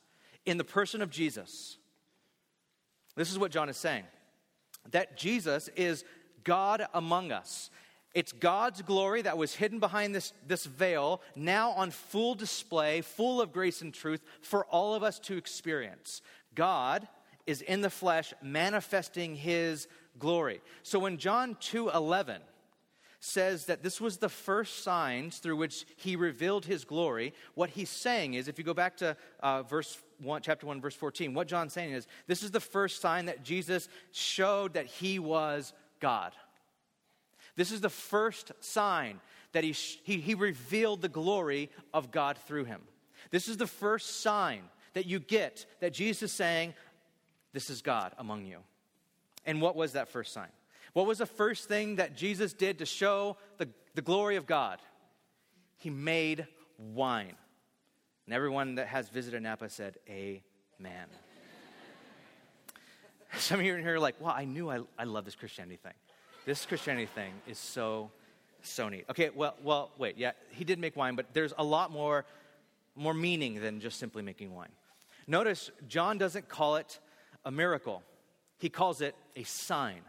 in 0.46 0.56
the 0.56 0.64
person 0.64 1.02
of 1.02 1.10
Jesus. 1.10 1.76
This 3.16 3.30
is 3.30 3.38
what 3.38 3.50
John 3.50 3.68
is 3.68 3.76
saying 3.76 4.04
that 4.92 5.16
Jesus 5.16 5.68
is 5.76 6.04
God 6.42 6.86
among 6.94 7.32
us. 7.32 7.70
It's 8.12 8.32
God's 8.32 8.82
glory 8.82 9.22
that 9.22 9.38
was 9.38 9.54
hidden 9.54 9.78
behind 9.78 10.14
this, 10.14 10.32
this 10.46 10.64
veil, 10.66 11.22
now 11.36 11.70
on 11.72 11.92
full 11.92 12.34
display, 12.34 13.02
full 13.02 13.40
of 13.40 13.52
grace 13.52 13.82
and 13.82 13.94
truth 13.94 14.20
for 14.42 14.64
all 14.66 14.94
of 14.94 15.02
us 15.02 15.18
to 15.20 15.36
experience. 15.36 16.20
God 16.54 17.06
is 17.46 17.62
in 17.62 17.80
the 17.80 17.90
flesh 17.90 18.34
manifesting 18.42 19.36
his 19.36 19.86
glory. 20.18 20.60
So 20.82 20.98
when 20.98 21.18
John 21.18 21.54
2:11 21.56 22.40
says 23.20 23.66
that 23.66 23.82
this 23.82 24.00
was 24.00 24.16
the 24.16 24.28
first 24.28 24.82
signs 24.82 25.38
through 25.38 25.56
which 25.56 25.84
he 25.96 26.16
revealed 26.16 26.64
his 26.64 26.84
glory, 26.84 27.34
what 27.54 27.70
he's 27.70 27.90
saying 27.90 28.34
is 28.34 28.48
if 28.48 28.58
you 28.58 28.64
go 28.64 28.74
back 28.74 28.96
to 28.96 29.16
uh, 29.40 29.62
verse 29.62 30.02
1, 30.18 30.42
chapter 30.42 30.66
1 30.66 30.80
verse 30.80 30.94
14, 30.94 31.34
what 31.34 31.46
John's 31.46 31.72
saying 31.72 31.92
is 31.92 32.06
this 32.26 32.42
is 32.42 32.50
the 32.50 32.60
first 32.60 33.00
sign 33.00 33.26
that 33.26 33.44
Jesus 33.44 33.88
showed 34.10 34.74
that 34.74 34.86
he 34.86 35.18
was 35.18 35.72
God. 36.00 36.32
This 37.60 37.72
is 37.72 37.82
the 37.82 37.90
first 37.90 38.52
sign 38.60 39.20
that 39.52 39.64
he, 39.64 39.72
he, 39.72 40.16
he 40.18 40.34
revealed 40.34 41.02
the 41.02 41.10
glory 41.10 41.68
of 41.92 42.10
God 42.10 42.38
through 42.38 42.64
him. 42.64 42.80
This 43.30 43.48
is 43.48 43.58
the 43.58 43.66
first 43.66 44.22
sign 44.22 44.62
that 44.94 45.04
you 45.04 45.20
get 45.20 45.66
that 45.80 45.92
Jesus 45.92 46.22
is 46.22 46.32
saying, 46.32 46.72
This 47.52 47.68
is 47.68 47.82
God 47.82 48.14
among 48.16 48.46
you. 48.46 48.60
And 49.44 49.60
what 49.60 49.76
was 49.76 49.92
that 49.92 50.08
first 50.08 50.32
sign? 50.32 50.48
What 50.94 51.06
was 51.06 51.18
the 51.18 51.26
first 51.26 51.68
thing 51.68 51.96
that 51.96 52.16
Jesus 52.16 52.54
did 52.54 52.78
to 52.78 52.86
show 52.86 53.36
the, 53.58 53.68
the 53.94 54.00
glory 54.00 54.36
of 54.36 54.46
God? 54.46 54.78
He 55.76 55.90
made 55.90 56.46
wine. 56.78 57.36
And 58.24 58.34
everyone 58.34 58.76
that 58.76 58.86
has 58.86 59.10
visited 59.10 59.42
Napa 59.42 59.68
said, 59.68 59.98
Amen. 60.08 60.38
Some 63.36 63.60
of 63.60 63.66
you 63.66 63.74
in 63.74 63.82
here 63.82 63.96
are 63.96 64.00
like, 64.00 64.14
well, 64.18 64.32
I 64.34 64.46
knew 64.46 64.70
I, 64.70 64.80
I 64.98 65.04
love 65.04 65.26
this 65.26 65.36
Christianity 65.36 65.76
thing. 65.76 65.92
This 66.50 66.66
Christianity 66.66 67.06
thing 67.06 67.32
is 67.46 67.60
so, 67.60 68.10
so 68.62 68.88
neat. 68.88 69.04
Okay, 69.08 69.30
well, 69.32 69.54
well, 69.62 69.92
wait, 69.98 70.18
yeah, 70.18 70.32
he 70.50 70.64
did 70.64 70.80
make 70.80 70.96
wine, 70.96 71.14
but 71.14 71.26
there's 71.32 71.54
a 71.56 71.62
lot 71.62 71.92
more, 71.92 72.24
more 72.96 73.14
meaning 73.14 73.60
than 73.60 73.78
just 73.78 74.00
simply 74.00 74.20
making 74.20 74.52
wine. 74.52 74.72
Notice 75.28 75.70
John 75.86 76.18
doesn't 76.18 76.48
call 76.48 76.74
it 76.74 76.98
a 77.44 77.52
miracle. 77.52 78.02
he 78.58 78.68
calls 78.68 79.00
it 79.00 79.14
a 79.36 79.44
sign. 79.44 80.00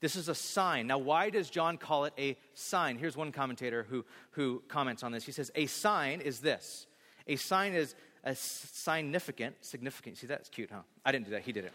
This 0.00 0.16
is 0.16 0.30
a 0.30 0.34
sign. 0.34 0.86
Now, 0.86 0.96
why 0.96 1.28
does 1.28 1.50
John 1.50 1.76
call 1.76 2.06
it 2.06 2.14
a 2.16 2.38
sign? 2.54 2.96
Here's 2.96 3.14
one 3.14 3.30
commentator 3.30 3.82
who, 3.86 4.06
who 4.30 4.62
comments 4.66 5.02
on 5.02 5.12
this. 5.12 5.26
He 5.26 5.32
says, 5.32 5.50
A 5.54 5.66
sign 5.66 6.22
is 6.22 6.40
this. 6.40 6.86
A 7.26 7.36
sign 7.36 7.74
is 7.74 7.94
a 8.24 8.34
significant, 8.34 9.56
significant. 9.60 10.16
See, 10.16 10.26
that's 10.26 10.48
cute, 10.48 10.70
huh? 10.72 10.80
I 11.04 11.12
didn't 11.12 11.26
do 11.26 11.32
that, 11.32 11.42
he 11.42 11.52
did 11.52 11.66
it. 11.66 11.72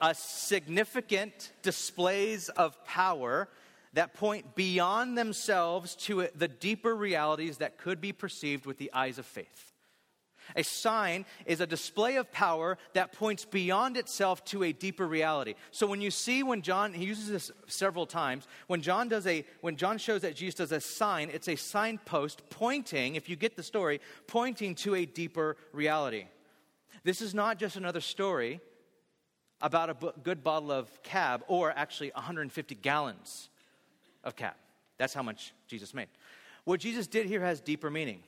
A 0.00 0.14
significant 0.14 1.52
displays 1.62 2.48
of 2.50 2.84
power 2.84 3.48
that 3.94 4.14
point 4.14 4.54
beyond 4.54 5.16
themselves 5.16 5.94
to 5.96 6.28
the 6.34 6.48
deeper 6.48 6.94
realities 6.94 7.58
that 7.58 7.78
could 7.78 8.00
be 8.00 8.12
perceived 8.12 8.66
with 8.66 8.78
the 8.78 8.92
eyes 8.92 9.18
of 9.18 9.26
faith. 9.26 9.72
A 10.56 10.64
sign 10.64 11.26
is 11.46 11.60
a 11.60 11.66
display 11.66 12.16
of 12.16 12.32
power 12.32 12.78
that 12.94 13.12
points 13.12 13.44
beyond 13.44 13.96
itself 13.96 14.44
to 14.46 14.64
a 14.64 14.72
deeper 14.72 15.06
reality. 15.06 15.54
So 15.70 15.86
when 15.86 16.00
you 16.00 16.10
see 16.10 16.42
when 16.42 16.62
John 16.62 16.92
he 16.92 17.04
uses 17.04 17.28
this 17.28 17.50
several 17.66 18.06
times, 18.06 18.46
when 18.66 18.80
John 18.80 19.08
does 19.08 19.26
a 19.26 19.44
when 19.60 19.76
John 19.76 19.98
shows 19.98 20.22
that 20.22 20.36
Jesus 20.36 20.54
does 20.54 20.72
a 20.72 20.80
sign, 20.80 21.30
it's 21.32 21.48
a 21.48 21.56
signpost 21.56 22.48
pointing, 22.50 23.14
if 23.14 23.28
you 23.28 23.36
get 23.36 23.56
the 23.56 23.62
story, 23.62 24.00
pointing 24.26 24.74
to 24.76 24.94
a 24.94 25.04
deeper 25.04 25.56
reality. 25.72 26.26
This 27.04 27.20
is 27.20 27.34
not 27.34 27.58
just 27.58 27.76
another 27.76 28.00
story 28.00 28.60
about 29.60 29.90
a 29.90 30.12
good 30.22 30.44
bottle 30.44 30.70
of 30.70 31.02
cab 31.02 31.42
or 31.48 31.72
actually 31.76 32.10
150 32.14 32.74
gallons 32.76 33.48
of 34.24 34.36
cab. 34.36 34.54
That's 34.98 35.14
how 35.14 35.22
much 35.22 35.52
Jesus 35.66 35.94
made. 35.94 36.08
What 36.64 36.80
Jesus 36.80 37.06
did 37.06 37.26
here 37.26 37.40
has 37.40 37.60
deeper 37.60 37.90
meaning, 37.90 38.20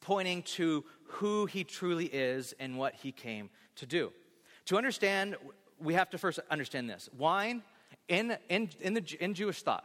pointing 0.00 0.42
to 0.42 0.84
who 1.04 1.46
he 1.46 1.64
truly 1.64 2.06
is 2.06 2.54
and 2.60 2.78
what 2.78 2.94
he 2.94 3.12
came 3.12 3.50
to 3.76 3.86
do. 3.86 4.12
To 4.66 4.76
understand, 4.76 5.36
we 5.80 5.94
have 5.94 6.10
to 6.10 6.18
first 6.18 6.40
understand 6.50 6.88
this. 6.88 7.08
Wine, 7.16 7.62
in, 8.08 8.36
in, 8.48 8.70
in, 8.80 8.94
the, 8.94 9.16
in 9.20 9.34
Jewish 9.34 9.62
thought, 9.62 9.84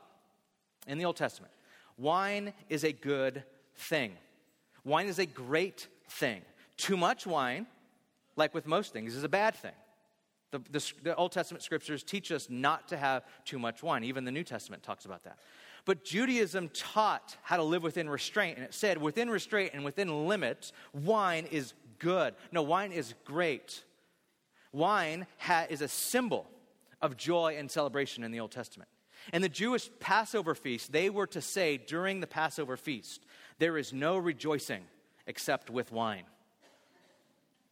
in 0.88 0.98
the 0.98 1.06
Old 1.06 1.16
Testament, 1.16 1.54
wine 1.98 2.54
is 2.70 2.84
a 2.84 2.92
good 2.92 3.44
thing. 3.76 4.14
Wine 4.84 5.08
is 5.08 5.20
a 5.20 5.26
great 5.26 5.88
thing. 6.10 6.42
Too 6.76 6.98
much 6.98 7.26
wine, 7.26 7.66
like 8.36 8.54
with 8.54 8.68
most 8.68 8.92
things, 8.94 9.16
is 9.16 9.24
a 9.24 9.30
bad 9.30 9.56
thing. 9.56 9.72
The, 10.54 10.62
the, 10.70 10.94
the, 11.02 11.16
Old 11.16 11.32
Testament 11.32 11.64
scriptures 11.64 12.04
teach 12.04 12.32
us 12.32 12.48
not 12.48 12.88
to 12.90 12.98
have 12.98 13.24
too 13.44 13.58
much 13.58 13.82
wine. 13.82 14.04
Even 14.04 14.24
the 14.24 14.32
New 14.32 14.44
Testament 14.44 14.84
talks 14.84 15.06
about 15.06 15.24
that. 15.24 15.40
But 15.84 16.06
Judaism 16.06 16.70
taught 16.70 17.36
how 17.42 17.58
to 17.58 17.64
live 17.64 17.82
within 17.82 18.08
restraint, 18.08 18.58
and 18.58 18.66
it 18.66 18.72
said 18.76 19.02
within 19.02 19.32
restraint 19.32 19.72
and 19.74 19.84
within 19.84 20.28
limits, 20.28 20.72
wine 20.94 21.48
is 21.50 21.74
good. 21.98 22.36
No, 22.52 22.62
wine 22.62 22.92
is 22.92 23.16
great. 23.26 23.84
Wine 24.72 25.26
ha- 25.40 25.66
is 25.72 25.82
a 25.82 25.88
symbol 25.88 26.48
of 27.02 27.18
joy 27.18 27.56
and 27.58 27.72
celebration 27.72 28.24
in 28.24 28.32
the 28.32 28.40
Old 28.40 28.52
Testament. 28.52 28.92
And 29.32 29.44
the 29.44 29.50
Jewish 29.50 29.90
Passover 30.00 30.54
feast, 30.54 30.92
they 30.92 31.10
were 31.10 31.28
to 31.28 31.42
say 31.42 31.78
during 31.78 32.20
the 32.20 32.28
Passover 32.28 32.78
feast, 32.78 33.26
there 33.58 33.76
is 33.76 33.92
no 33.92 34.18
rejoicing 34.18 34.84
except 35.26 35.72
with 35.72 35.92
wine. 35.92 36.26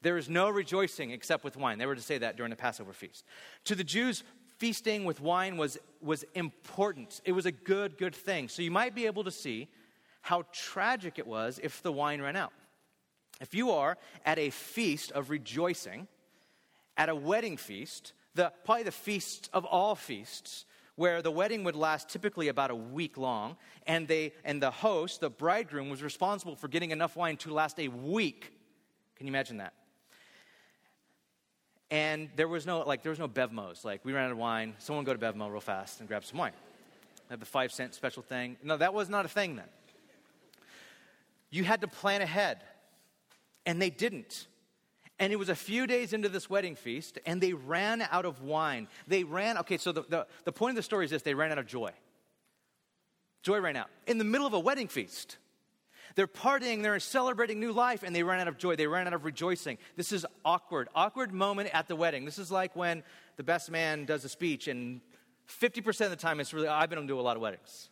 There 0.01 0.17
is 0.17 0.29
no 0.29 0.50
rejoicing 0.50 1.12
except 1.12 1.43
with 1.43 1.58
wine. 1.58 1.77
They 1.77 1.86
were 1.86 1.96
to 1.96 2.01
say 2.01 2.17
that 2.17 2.38
during 2.38 2.50
the 2.50 2.55
Passover 2.55 2.93
feast. 2.93 3.24
To 3.65 3.75
the 3.75 3.84
Jews, 3.84 4.24
feasting 4.58 5.05
with 5.05 5.22
wine 5.22 5.58
was, 5.58 5.77
was 6.01 6.24
important. 6.34 7.22
It 7.25 7.31
was 7.34 7.46
a 7.46 7.51
good, 7.51 7.98
good 7.98 8.15
thing. 8.15 8.48
So 8.48 8.62
you 8.62 8.72
might 8.72 8.96
be 8.96 9.05
able 9.05 9.24
to 9.24 9.31
see 9.31 9.67
how 10.22 10.43
tragic 10.51 11.20
it 11.20 11.27
was 11.27 11.60
if 11.63 11.81
the 11.81 11.91
wine 11.91 12.22
ran 12.22 12.36
out. 12.36 12.53
If 13.39 13.55
you 13.55 13.72
are 13.72 13.98
at 14.24 14.38
a 14.38 14.51
feast 14.51 15.12
of 15.12 15.29
rejoicing, 15.29 16.08
at 16.96 17.10
a 17.10 17.15
wedding 17.15 17.58
feast, 17.58 18.13
the, 18.36 18.51
probably 18.63 18.84
the 18.84 18.91
feast 18.91 19.50
of 19.53 19.65
all 19.65 19.96
feasts, 19.96 20.65
where 20.96 21.22
the 21.24 21.31
wedding 21.31 21.63
would 21.63 21.75
last 21.75 22.10
typically 22.10 22.48
about 22.48 22.70
a 22.70 22.75
week 22.75 23.17
long, 23.17 23.58
and, 23.88 24.08
they, 24.08 24.34
and 24.43 24.62
the 24.62 24.70
host, 24.70 25.22
the 25.22 25.29
bridegroom, 25.29 25.89
was 25.89 26.03
responsible 26.03 26.55
for 26.55 26.67
getting 26.67 26.91
enough 26.91 27.15
wine 27.15 27.38
to 27.38 27.51
last 27.51 27.79
a 27.79 27.88
week. 27.88 28.53
Can 29.15 29.25
you 29.25 29.31
imagine 29.31 29.57
that? 29.57 29.74
And 31.91 32.29
there 32.37 32.47
was 32.47 32.65
no 32.65 32.79
like 32.79 33.03
there 33.03 33.11
was 33.11 33.19
no 33.19 33.27
Bevmos. 33.27 33.85
Like 33.85 34.03
we 34.03 34.13
ran 34.13 34.25
out 34.25 34.31
of 34.31 34.37
wine. 34.37 34.75
Someone 34.79 35.03
go 35.05 35.13
to 35.13 35.19
Bevmo 35.19 35.51
real 35.51 35.59
fast 35.59 35.99
and 35.99 36.07
grab 36.07 36.25
some 36.25 36.39
wine. 36.39 36.53
Have 37.29 37.39
the 37.39 37.45
five 37.45 37.71
cent 37.71 37.93
special 37.93 38.23
thing. 38.23 38.57
No, 38.63 38.77
that 38.77 38.93
was 38.93 39.09
not 39.09 39.25
a 39.25 39.29
thing 39.29 39.57
then. 39.57 39.67
You 41.49 41.65
had 41.65 41.81
to 41.81 41.87
plan 41.87 42.21
ahead. 42.21 42.61
And 43.65 43.79
they 43.79 43.89
didn't. 43.89 44.47
And 45.19 45.31
it 45.31 45.35
was 45.35 45.49
a 45.49 45.55
few 45.55 45.85
days 45.85 46.13
into 46.13 46.29
this 46.29 46.49
wedding 46.49 46.75
feast, 46.75 47.19
and 47.27 47.39
they 47.39 47.53
ran 47.53 48.01
out 48.09 48.25
of 48.25 48.41
wine. 48.41 48.87
They 49.07 49.23
ran, 49.23 49.59
okay, 49.59 49.77
so 49.77 49.91
the, 49.91 50.01
the, 50.09 50.27
the 50.45 50.51
point 50.51 50.71
of 50.71 50.75
the 50.77 50.81
story 50.81 51.05
is 51.05 51.11
this 51.11 51.21
they 51.21 51.35
ran 51.35 51.51
out 51.51 51.59
of 51.59 51.67
joy. 51.67 51.91
Joy 53.43 53.59
ran 53.59 53.75
out 53.75 53.89
in 54.07 54.17
the 54.17 54.23
middle 54.23 54.47
of 54.47 54.53
a 54.53 54.59
wedding 54.59 54.87
feast. 54.87 55.37
They're 56.15 56.27
partying, 56.27 56.81
they're 56.81 57.00
celebrating 57.00 57.59
new 57.59 57.71
life, 57.71 58.03
and 58.03 58.15
they 58.15 58.24
ran 58.24 58.39
out 58.39 58.47
of 58.47 58.57
joy. 58.57 58.75
They 58.75 58.87
ran 58.87 59.07
out 59.07 59.13
of 59.13 59.25
rejoicing. 59.25 59.77
This 59.95 60.11
is 60.11 60.25
awkward. 60.43 60.89
Awkward 60.95 61.33
moment 61.33 61.69
at 61.74 61.87
the 61.87 61.95
wedding. 61.95 62.25
This 62.25 62.37
is 62.37 62.51
like 62.51 62.75
when 62.75 63.03
the 63.37 63.43
best 63.43 63.71
man 63.71 64.05
does 64.05 64.25
a 64.25 64.29
speech, 64.29 64.67
and 64.67 65.01
50% 65.47 66.05
of 66.05 66.09
the 66.09 66.15
time 66.15 66.39
it's 66.39 66.53
really, 66.53 66.67
I've 66.67 66.89
been 66.89 67.00
to 67.00 67.07
do 67.07 67.19
a 67.19 67.21
lot 67.21 67.35
of 67.35 67.41
weddings. 67.41 67.89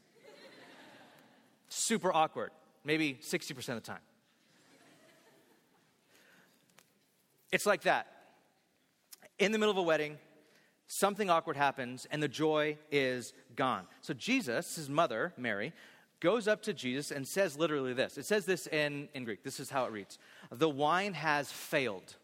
Super 1.70 2.12
awkward. 2.14 2.52
Maybe 2.84 3.20
60% 3.22 3.58
of 3.70 3.76
the 3.76 3.82
time. 3.82 4.00
It's 7.52 7.66
like 7.66 7.82
that. 7.84 8.08
In 9.38 9.52
the 9.52 9.58
middle 9.58 9.72
of 9.72 9.78
a 9.78 9.84
wedding, 9.84 10.18
something 10.88 11.30
awkward 11.30 11.58
happens, 11.58 12.06
and 12.12 12.22
the 12.22 12.28
joy 12.28 12.78
is 12.92 13.34
gone. 13.56 13.86
So, 14.02 14.14
Jesus, 14.14 14.76
his 14.76 14.90
mother, 14.90 15.34
Mary, 15.38 15.74
goes 16.20 16.48
up 16.48 16.62
to 16.64 16.74
Jesus 16.74 17.12
and 17.12 17.28
says 17.28 17.58
literally 17.58 17.94
this. 17.94 18.18
It 18.18 18.26
says 18.26 18.46
this 18.46 18.68
in, 18.68 19.10
in 19.14 19.24
Greek. 19.24 19.44
This 19.44 19.60
is 19.60 19.70
how 19.70 19.86
it 19.86 19.92
reads 19.92 20.18
The 20.52 20.70
wine 20.70 21.14
has 21.14 21.52
failed. 21.52 22.16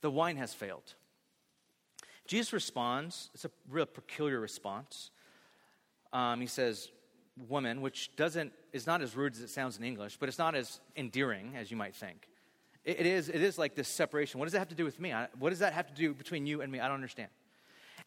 The 0.00 0.10
wine 0.10 0.36
has 0.36 0.54
failed. 0.54 0.94
Jesus 2.26 2.52
responds, 2.52 3.30
it's 3.34 3.46
a 3.46 3.50
real 3.68 3.86
peculiar 3.86 4.38
response. 4.38 5.10
Um, 6.12 6.40
he 6.40 6.46
says, 6.46 6.90
Woman, 7.48 7.80
which 7.80 8.14
doesn't, 8.16 8.52
is 8.72 8.86
not 8.86 9.00
as 9.00 9.16
rude 9.16 9.32
as 9.32 9.40
it 9.40 9.48
sounds 9.48 9.78
in 9.78 9.84
English, 9.84 10.18
but 10.18 10.28
it's 10.28 10.38
not 10.38 10.54
as 10.54 10.80
endearing 10.96 11.54
as 11.56 11.70
you 11.70 11.76
might 11.76 11.94
think. 11.94 12.28
it, 12.84 13.00
it 13.00 13.06
is, 13.06 13.28
it 13.28 13.42
is 13.42 13.58
like 13.58 13.74
this 13.74 13.88
separation. 13.88 14.38
What 14.38 14.46
does 14.46 14.52
that 14.52 14.58
have 14.58 14.68
to 14.68 14.74
do 14.74 14.84
with 14.84 15.00
me? 15.00 15.12
I, 15.12 15.28
what 15.38 15.50
does 15.50 15.60
that 15.60 15.72
have 15.72 15.86
to 15.86 15.94
do 15.94 16.12
between 16.14 16.46
you 16.46 16.60
and 16.60 16.70
me? 16.70 16.80
I 16.80 16.86
don't 16.86 16.96
understand. 16.96 17.30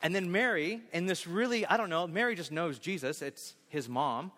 And 0.01 0.13
then 0.13 0.31
Mary, 0.31 0.81
and 0.93 1.09
this 1.09 1.27
really, 1.27 1.65
I 1.65 1.77
don't 1.77 1.89
know, 1.89 2.07
Mary 2.07 2.35
just 2.35 2.51
knows 2.51 2.79
Jesus, 2.79 3.21
it's 3.21 3.55
his 3.69 3.87
mom. 3.87 4.31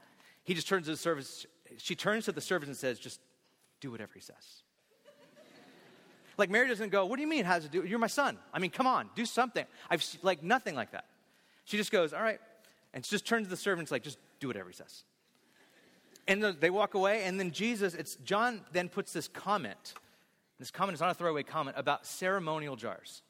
He 0.43 0.53
just 0.53 0.67
turns 0.67 0.85
to 0.85 0.91
the 0.91 0.97
servants. 0.97 1.45
She 1.77 1.95
turns 1.95 2.25
to 2.25 2.31
the 2.31 2.41
servants 2.41 2.69
and 2.69 2.77
says, 2.77 2.99
just 2.99 3.19
do 3.79 3.91
whatever 3.91 4.11
he 4.13 4.19
says. 4.19 4.63
like 6.37 6.49
Mary 6.49 6.67
doesn't 6.67 6.89
go, 6.89 7.05
what 7.05 7.17
do 7.17 7.21
you 7.21 7.27
mean 7.27 7.45
how 7.45 7.55
does 7.55 7.65
it 7.65 7.71
do? 7.71 7.83
You're 7.83 7.99
my 7.99 8.07
son. 8.07 8.37
I 8.53 8.59
mean, 8.59 8.71
come 8.71 8.87
on, 8.87 9.09
do 9.15 9.25
something. 9.25 9.65
I've 9.89 10.03
like 10.21 10.43
nothing 10.43 10.75
like 10.75 10.91
that. 10.91 11.05
She 11.65 11.77
just 11.77 11.91
goes, 11.91 12.13
all 12.13 12.21
right. 12.21 12.39
And 12.93 13.05
she 13.05 13.11
just 13.11 13.25
turns 13.25 13.47
to 13.47 13.49
the 13.49 13.57
servants 13.57 13.91
like, 13.91 14.03
just 14.03 14.19
do 14.39 14.47
whatever 14.47 14.69
he 14.69 14.75
says. 14.75 15.03
And 16.27 16.43
they 16.43 16.69
walk 16.69 16.93
away, 16.93 17.23
and 17.25 17.37
then 17.37 17.51
Jesus, 17.51 17.93
it's 17.93 18.15
John 18.17 18.61
then 18.71 18.87
puts 18.87 19.11
this 19.11 19.27
comment. 19.27 19.93
This 20.57 20.71
comment 20.71 20.93
is 20.93 21.01
not 21.01 21.11
a 21.11 21.13
throwaway 21.13 21.43
comment 21.43 21.75
about 21.77 22.05
ceremonial 22.05 22.77
jars. 22.77 23.23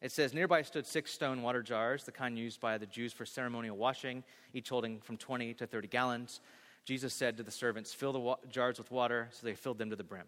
It 0.00 0.12
says, 0.12 0.34
Nearby 0.34 0.62
stood 0.62 0.86
six 0.86 1.12
stone 1.12 1.42
water 1.42 1.62
jars, 1.62 2.04
the 2.04 2.12
kind 2.12 2.38
used 2.38 2.60
by 2.60 2.78
the 2.78 2.86
Jews 2.86 3.12
for 3.12 3.24
ceremonial 3.24 3.76
washing, 3.76 4.22
each 4.52 4.68
holding 4.68 5.00
from 5.00 5.16
20 5.16 5.54
to 5.54 5.66
30 5.66 5.88
gallons. 5.88 6.40
Jesus 6.84 7.14
said 7.14 7.38
to 7.38 7.42
the 7.42 7.50
servants, 7.50 7.94
Fill 7.94 8.12
the 8.12 8.20
wa- 8.20 8.36
jars 8.50 8.78
with 8.78 8.90
water, 8.90 9.28
so 9.32 9.46
they 9.46 9.54
filled 9.54 9.78
them 9.78 9.90
to 9.90 9.96
the 9.96 10.04
brim. 10.04 10.26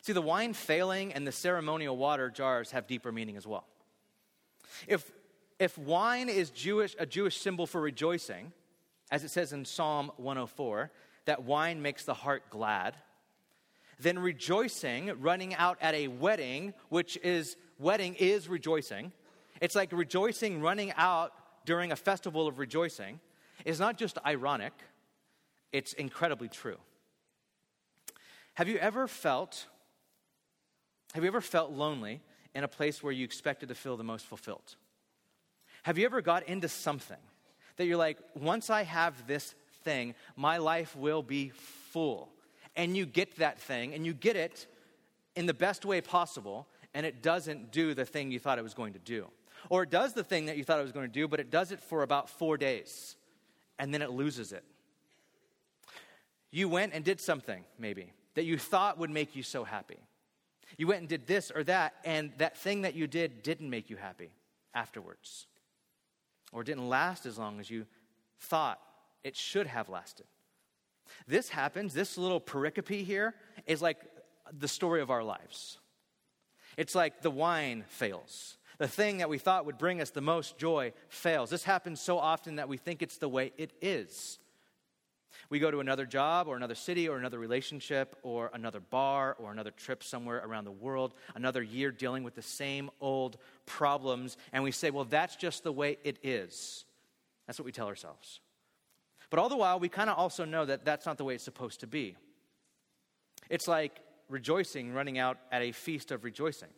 See, 0.00 0.12
the 0.12 0.22
wine 0.22 0.52
failing 0.54 1.12
and 1.12 1.26
the 1.26 1.32
ceremonial 1.32 1.96
water 1.96 2.30
jars 2.30 2.70
have 2.70 2.86
deeper 2.86 3.12
meaning 3.12 3.36
as 3.36 3.46
well. 3.46 3.66
If, 4.86 5.10
if 5.58 5.76
wine 5.76 6.28
is 6.28 6.50
Jewish, 6.50 6.94
a 6.98 7.06
Jewish 7.06 7.38
symbol 7.38 7.66
for 7.66 7.80
rejoicing, 7.80 8.52
as 9.10 9.24
it 9.24 9.30
says 9.30 9.52
in 9.52 9.64
Psalm 9.64 10.10
104, 10.16 10.90
that 11.26 11.44
wine 11.44 11.82
makes 11.82 12.04
the 12.04 12.14
heart 12.14 12.44
glad, 12.50 12.96
then 13.98 14.18
rejoicing, 14.18 15.12
running 15.20 15.54
out 15.54 15.78
at 15.80 15.94
a 15.94 16.08
wedding, 16.08 16.74
which 16.88 17.18
is 17.22 17.56
wedding 17.78 18.14
is 18.14 18.48
rejoicing. 18.48 19.12
It's 19.60 19.74
like 19.74 19.92
rejoicing 19.92 20.60
running 20.60 20.92
out 20.96 21.32
during 21.64 21.92
a 21.92 21.96
festival 21.96 22.46
of 22.46 22.58
rejoicing 22.58 23.20
is 23.64 23.80
not 23.80 23.96
just 23.96 24.18
ironic, 24.24 24.72
it's 25.72 25.92
incredibly 25.94 26.48
true. 26.48 26.78
Have 28.54 28.68
you 28.68 28.78
ever 28.78 29.08
felt 29.08 29.66
have 31.14 31.22
you 31.22 31.28
ever 31.28 31.40
felt 31.40 31.70
lonely 31.70 32.20
in 32.54 32.62
a 32.62 32.68
place 32.68 33.02
where 33.02 33.12
you 33.12 33.24
expected 33.24 33.70
to 33.70 33.74
feel 33.74 33.96
the 33.96 34.04
most 34.04 34.26
fulfilled? 34.26 34.76
Have 35.84 35.96
you 35.96 36.04
ever 36.04 36.20
got 36.20 36.46
into 36.48 36.68
something 36.68 37.16
that 37.76 37.86
you're 37.86 37.96
like, 37.96 38.18
once 38.34 38.68
I 38.68 38.82
have 38.82 39.26
this 39.26 39.54
thing, 39.82 40.14
my 40.36 40.58
life 40.58 40.94
will 40.94 41.22
be 41.22 41.50
full? 41.50 42.28
And 42.74 42.94
you 42.94 43.06
get 43.06 43.36
that 43.36 43.58
thing 43.58 43.94
and 43.94 44.04
you 44.04 44.12
get 44.12 44.36
it 44.36 44.66
in 45.36 45.46
the 45.46 45.54
best 45.54 45.86
way 45.86 46.00
possible, 46.00 46.66
and 46.96 47.04
it 47.04 47.22
doesn't 47.22 47.72
do 47.72 47.92
the 47.92 48.06
thing 48.06 48.30
you 48.30 48.38
thought 48.38 48.58
it 48.58 48.62
was 48.62 48.72
going 48.72 48.94
to 48.94 48.98
do. 48.98 49.26
Or 49.68 49.82
it 49.82 49.90
does 49.90 50.14
the 50.14 50.24
thing 50.24 50.46
that 50.46 50.56
you 50.56 50.64
thought 50.64 50.78
it 50.78 50.82
was 50.82 50.92
going 50.92 51.06
to 51.06 51.12
do, 51.12 51.28
but 51.28 51.40
it 51.40 51.50
does 51.50 51.70
it 51.70 51.78
for 51.78 52.02
about 52.02 52.30
four 52.30 52.56
days, 52.56 53.16
and 53.78 53.92
then 53.92 54.00
it 54.00 54.12
loses 54.12 54.50
it. 54.50 54.64
You 56.50 56.70
went 56.70 56.94
and 56.94 57.04
did 57.04 57.20
something, 57.20 57.64
maybe, 57.78 58.14
that 58.32 58.44
you 58.44 58.56
thought 58.56 58.96
would 58.96 59.10
make 59.10 59.36
you 59.36 59.42
so 59.42 59.62
happy. 59.62 59.98
You 60.78 60.86
went 60.86 61.00
and 61.00 61.08
did 61.08 61.26
this 61.26 61.52
or 61.54 61.64
that, 61.64 61.96
and 62.02 62.32
that 62.38 62.56
thing 62.56 62.80
that 62.80 62.94
you 62.94 63.06
did 63.06 63.42
didn't 63.42 63.68
make 63.68 63.90
you 63.90 63.96
happy 63.96 64.30
afterwards, 64.72 65.48
or 66.50 66.64
didn't 66.64 66.88
last 66.88 67.26
as 67.26 67.36
long 67.36 67.60
as 67.60 67.68
you 67.68 67.84
thought 68.40 68.80
it 69.22 69.36
should 69.36 69.66
have 69.66 69.90
lasted. 69.90 70.24
This 71.28 71.50
happens, 71.50 71.92
this 71.92 72.16
little 72.16 72.40
pericope 72.40 73.04
here 73.04 73.34
is 73.66 73.82
like 73.82 73.98
the 74.58 74.66
story 74.66 75.02
of 75.02 75.10
our 75.10 75.22
lives. 75.22 75.76
It's 76.76 76.94
like 76.94 77.22
the 77.22 77.30
wine 77.30 77.84
fails. 77.88 78.58
The 78.78 78.88
thing 78.88 79.18
that 79.18 79.28
we 79.28 79.38
thought 79.38 79.64
would 79.66 79.78
bring 79.78 80.00
us 80.00 80.10
the 80.10 80.20
most 80.20 80.58
joy 80.58 80.92
fails. 81.08 81.48
This 81.48 81.64
happens 81.64 82.00
so 82.00 82.18
often 82.18 82.56
that 82.56 82.68
we 82.68 82.76
think 82.76 83.02
it's 83.02 83.16
the 83.16 83.28
way 83.28 83.52
it 83.56 83.72
is. 83.80 84.38
We 85.48 85.58
go 85.58 85.70
to 85.70 85.80
another 85.80 86.06
job 86.06 86.48
or 86.48 86.56
another 86.56 86.74
city 86.74 87.08
or 87.08 87.16
another 87.16 87.38
relationship 87.38 88.16
or 88.22 88.50
another 88.52 88.80
bar 88.80 89.36
or 89.38 89.52
another 89.52 89.70
trip 89.70 90.02
somewhere 90.02 90.42
around 90.44 90.64
the 90.64 90.72
world, 90.72 91.14
another 91.34 91.62
year 91.62 91.90
dealing 91.90 92.22
with 92.22 92.34
the 92.34 92.42
same 92.42 92.90
old 93.00 93.36
problems, 93.64 94.36
and 94.52 94.62
we 94.64 94.72
say, 94.72 94.90
well, 94.90 95.04
that's 95.04 95.36
just 95.36 95.62
the 95.62 95.72
way 95.72 95.98
it 96.04 96.18
is. 96.22 96.84
That's 97.46 97.58
what 97.58 97.66
we 97.66 97.72
tell 97.72 97.86
ourselves. 97.86 98.40
But 99.30 99.38
all 99.38 99.48
the 99.48 99.56
while, 99.56 99.78
we 99.78 99.88
kind 99.88 100.10
of 100.10 100.18
also 100.18 100.44
know 100.44 100.64
that 100.64 100.84
that's 100.84 101.06
not 101.06 101.18
the 101.18 101.24
way 101.24 101.34
it's 101.34 101.44
supposed 101.44 101.80
to 101.80 101.86
be. 101.86 102.16
It's 103.48 103.68
like 103.68 104.00
rejoicing 104.28 104.92
running 104.92 105.18
out 105.18 105.38
at 105.52 105.62
a 105.62 105.72
feast 105.72 106.10
of 106.10 106.24
rejoicing. 106.24 106.68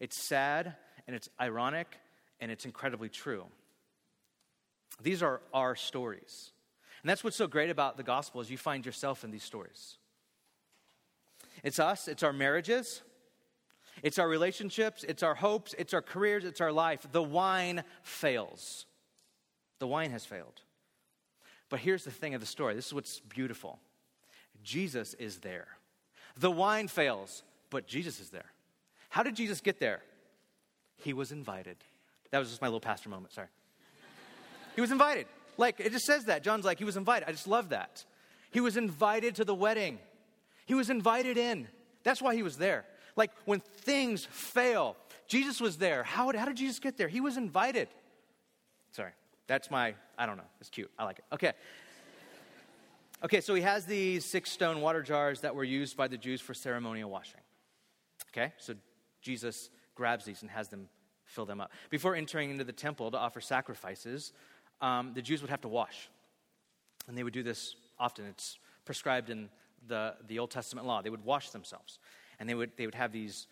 It's 0.00 0.16
sad 0.16 0.74
and 1.06 1.14
it's 1.14 1.28
ironic 1.40 1.98
and 2.40 2.50
it's 2.50 2.64
incredibly 2.64 3.08
true. 3.08 3.46
These 5.02 5.22
are 5.22 5.40
our 5.52 5.74
stories. 5.74 6.52
And 7.02 7.10
that's 7.10 7.22
what's 7.22 7.36
so 7.36 7.46
great 7.46 7.70
about 7.70 7.96
the 7.96 8.02
gospel 8.02 8.40
is 8.40 8.50
you 8.50 8.58
find 8.58 8.84
yourself 8.86 9.24
in 9.24 9.30
these 9.30 9.42
stories. 9.42 9.98
It's 11.62 11.78
us, 11.78 12.08
it's 12.08 12.22
our 12.22 12.32
marriages, 12.32 13.02
it's 14.02 14.18
our 14.18 14.28
relationships, 14.28 15.04
it's 15.04 15.22
our 15.22 15.34
hopes, 15.34 15.74
it's 15.78 15.94
our 15.94 16.02
careers, 16.02 16.44
it's 16.44 16.60
our 16.60 16.72
life. 16.72 17.06
The 17.12 17.22
wine 17.22 17.84
fails. 18.02 18.86
The 19.78 19.86
wine 19.86 20.10
has 20.10 20.24
failed. 20.24 20.62
But 21.68 21.80
here's 21.80 22.04
the 22.04 22.10
thing 22.10 22.34
of 22.34 22.40
the 22.40 22.46
story 22.46 22.74
this 22.74 22.86
is 22.86 22.94
what's 22.94 23.20
beautiful 23.20 23.78
Jesus 24.62 25.14
is 25.14 25.38
there. 25.38 25.68
The 26.38 26.50
wine 26.50 26.88
fails, 26.88 27.42
but 27.70 27.86
Jesus 27.86 28.20
is 28.20 28.30
there. 28.30 28.50
How 29.08 29.22
did 29.22 29.36
Jesus 29.36 29.60
get 29.60 29.78
there? 29.78 30.00
He 30.96 31.12
was 31.12 31.32
invited. 31.32 31.76
That 32.30 32.38
was 32.38 32.48
just 32.48 32.60
my 32.60 32.66
little 32.66 32.80
pastor 32.80 33.08
moment, 33.08 33.32
sorry. 33.32 33.48
He 34.74 34.80
was 34.80 34.90
invited. 34.90 35.26
Like, 35.56 35.78
it 35.78 35.92
just 35.92 36.04
says 36.04 36.24
that. 36.24 36.42
John's 36.42 36.64
like, 36.64 36.78
he 36.78 36.84
was 36.84 36.96
invited. 36.96 37.28
I 37.28 37.32
just 37.32 37.46
love 37.46 37.68
that. 37.68 38.04
He 38.50 38.60
was 38.60 38.76
invited 38.76 39.36
to 39.36 39.44
the 39.44 39.54
wedding, 39.54 39.98
he 40.66 40.74
was 40.74 40.90
invited 40.90 41.36
in. 41.36 41.68
That's 42.02 42.20
why 42.20 42.34
he 42.34 42.42
was 42.42 42.56
there. 42.56 42.84
Like, 43.16 43.30
when 43.44 43.60
things 43.60 44.26
fail, 44.26 44.96
Jesus 45.26 45.60
was 45.60 45.78
there. 45.78 46.02
How, 46.02 46.36
how 46.36 46.44
did 46.44 46.56
Jesus 46.56 46.78
get 46.78 46.98
there? 46.98 47.08
He 47.08 47.20
was 47.20 47.36
invited. 47.36 47.88
Sorry, 48.92 49.12
that's 49.46 49.70
my, 49.70 49.94
I 50.18 50.26
don't 50.26 50.36
know. 50.36 50.44
It's 50.60 50.70
cute. 50.70 50.90
I 50.98 51.04
like 51.04 51.20
it. 51.20 51.24
Okay. 51.32 51.52
Okay, 53.24 53.40
so 53.40 53.54
he 53.54 53.62
has 53.62 53.86
these 53.86 54.22
six 54.22 54.50
stone 54.50 54.82
water 54.82 55.02
jars 55.02 55.40
that 55.40 55.54
were 55.54 55.64
used 55.64 55.96
by 55.96 56.08
the 56.08 56.18
Jews 56.18 56.42
for 56.42 56.52
ceremonial 56.52 57.08
washing. 57.08 57.40
Okay, 58.30 58.52
so 58.58 58.74
Jesus 59.22 59.70
grabs 59.94 60.26
these 60.26 60.42
and 60.42 60.50
has 60.50 60.68
them 60.68 60.88
fill 61.24 61.46
them 61.46 61.58
up. 61.58 61.72
Before 61.88 62.14
entering 62.14 62.50
into 62.50 62.64
the 62.64 62.72
temple 62.72 63.10
to 63.10 63.16
offer 63.16 63.40
sacrifices, 63.40 64.34
um, 64.82 65.12
the 65.14 65.22
Jews 65.22 65.40
would 65.40 65.48
have 65.48 65.62
to 65.62 65.68
wash. 65.68 66.10
And 67.08 67.16
they 67.16 67.22
would 67.22 67.32
do 67.32 67.42
this 67.42 67.76
often. 67.98 68.26
It's 68.26 68.58
prescribed 68.84 69.30
in 69.30 69.48
the, 69.88 70.16
the 70.28 70.38
Old 70.38 70.50
Testament 70.50 70.86
law. 70.86 71.00
They 71.00 71.08
would 71.08 71.24
wash 71.24 71.48
themselves. 71.48 71.98
And 72.38 72.46
they 72.46 72.54
would, 72.54 72.72
they 72.76 72.84
would 72.84 72.94
have 72.94 73.10
these 73.10 73.46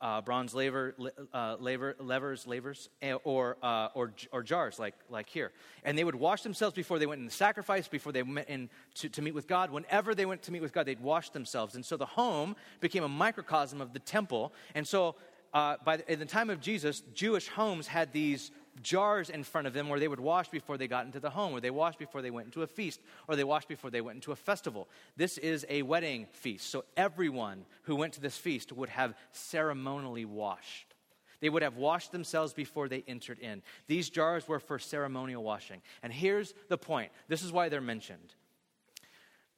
uh, 0.00 0.20
bronze 0.20 0.54
laver, 0.54 0.94
uh, 1.32 1.56
laver, 1.58 1.94
levers, 1.98 2.88
eh, 3.02 3.14
or, 3.24 3.56
uh, 3.62 3.88
or, 3.94 4.12
or 4.32 4.42
jars 4.42 4.78
like, 4.78 4.94
like 5.08 5.28
here. 5.28 5.52
And 5.84 5.96
they 5.96 6.04
would 6.04 6.14
wash 6.14 6.42
themselves 6.42 6.74
before 6.74 6.98
they 6.98 7.06
went 7.06 7.20
in 7.20 7.24
the 7.24 7.32
sacrifice, 7.32 7.88
before 7.88 8.12
they 8.12 8.22
went 8.22 8.48
in 8.48 8.70
to, 8.96 9.08
to 9.08 9.22
meet 9.22 9.34
with 9.34 9.46
God. 9.46 9.70
Whenever 9.70 10.14
they 10.14 10.26
went 10.26 10.42
to 10.42 10.52
meet 10.52 10.62
with 10.62 10.72
God, 10.72 10.86
they'd 10.86 11.00
wash 11.00 11.30
themselves. 11.30 11.74
And 11.74 11.84
so 11.84 11.96
the 11.96 12.06
home 12.06 12.56
became 12.80 13.04
a 13.04 13.08
microcosm 13.08 13.80
of 13.80 13.92
the 13.92 13.98
temple. 13.98 14.52
And 14.74 14.86
so 14.86 15.16
uh, 15.52 15.76
by 15.84 15.98
the, 15.98 16.12
in 16.12 16.18
the 16.18 16.26
time 16.26 16.50
of 16.50 16.60
Jesus, 16.60 17.02
Jewish 17.14 17.48
homes 17.48 17.86
had 17.86 18.12
these 18.12 18.50
jars 18.82 19.30
in 19.30 19.44
front 19.44 19.66
of 19.66 19.72
them 19.72 19.88
where 19.88 20.00
they 20.00 20.08
would 20.08 20.20
wash 20.20 20.48
before 20.48 20.76
they 20.76 20.88
got 20.88 21.06
into 21.06 21.20
the 21.20 21.30
home, 21.30 21.52
or 21.52 21.60
they 21.60 21.70
washed 21.70 21.98
before 21.98 22.22
they 22.22 22.30
went 22.30 22.46
into 22.46 22.62
a 22.62 22.66
feast, 22.66 23.00
or 23.28 23.36
they 23.36 23.44
washed 23.44 23.68
before 23.68 23.90
they 23.90 24.00
went 24.00 24.16
into 24.16 24.32
a 24.32 24.36
festival. 24.36 24.88
This 25.16 25.38
is 25.38 25.64
a 25.68 25.82
wedding 25.82 26.26
feast, 26.32 26.70
so 26.70 26.84
everyone 26.96 27.64
who 27.82 27.96
went 27.96 28.14
to 28.14 28.20
this 28.20 28.36
feast 28.36 28.72
would 28.72 28.88
have 28.88 29.14
ceremonially 29.32 30.24
washed. 30.24 30.94
They 31.40 31.50
would 31.50 31.62
have 31.62 31.76
washed 31.76 32.12
themselves 32.12 32.54
before 32.54 32.88
they 32.88 33.04
entered 33.06 33.38
in. 33.38 33.62
These 33.86 34.08
jars 34.08 34.48
were 34.48 34.60
for 34.60 34.78
ceremonial 34.78 35.42
washing. 35.42 35.82
And 36.02 36.12
here's 36.12 36.54
the 36.68 36.78
point 36.78 37.12
this 37.28 37.42
is 37.42 37.52
why 37.52 37.68
they're 37.68 37.80
mentioned. 37.80 38.34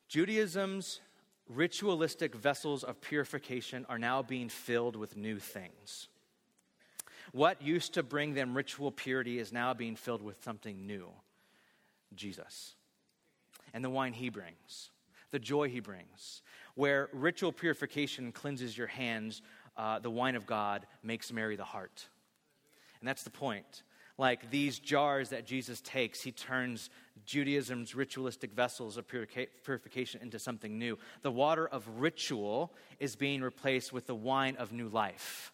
Judaism's 0.08 1.00
ritualistic 1.48 2.34
vessels 2.34 2.82
of 2.82 3.00
purification 3.00 3.86
are 3.88 3.98
now 3.98 4.22
being 4.22 4.48
filled 4.48 4.96
with 4.96 5.16
new 5.16 5.38
things. 5.38 6.08
What 7.36 7.60
used 7.60 7.92
to 7.92 8.02
bring 8.02 8.32
them 8.32 8.56
ritual 8.56 8.90
purity 8.90 9.38
is 9.38 9.52
now 9.52 9.74
being 9.74 9.94
filled 9.94 10.22
with 10.22 10.42
something 10.42 10.86
new 10.86 11.10
Jesus. 12.14 12.74
And 13.74 13.84
the 13.84 13.90
wine 13.90 14.14
he 14.14 14.30
brings, 14.30 14.88
the 15.32 15.38
joy 15.38 15.68
he 15.68 15.80
brings. 15.80 16.40
Where 16.76 17.10
ritual 17.12 17.52
purification 17.52 18.32
cleanses 18.32 18.78
your 18.78 18.86
hands, 18.86 19.42
uh, 19.76 19.98
the 19.98 20.10
wine 20.10 20.34
of 20.34 20.46
God 20.46 20.86
makes 21.02 21.30
merry 21.30 21.56
the 21.56 21.64
heart. 21.64 22.06
And 23.00 23.08
that's 23.08 23.22
the 23.22 23.28
point. 23.28 23.82
Like 24.16 24.50
these 24.50 24.78
jars 24.78 25.28
that 25.28 25.44
Jesus 25.44 25.82
takes, 25.82 26.22
he 26.22 26.32
turns 26.32 26.88
Judaism's 27.26 27.94
ritualistic 27.94 28.54
vessels 28.54 28.96
of 28.96 29.06
purification 29.06 30.22
into 30.22 30.38
something 30.38 30.78
new. 30.78 30.96
The 31.20 31.30
water 31.30 31.68
of 31.68 31.86
ritual 31.98 32.72
is 32.98 33.14
being 33.14 33.42
replaced 33.42 33.92
with 33.92 34.06
the 34.06 34.14
wine 34.14 34.56
of 34.56 34.72
new 34.72 34.88
life. 34.88 35.52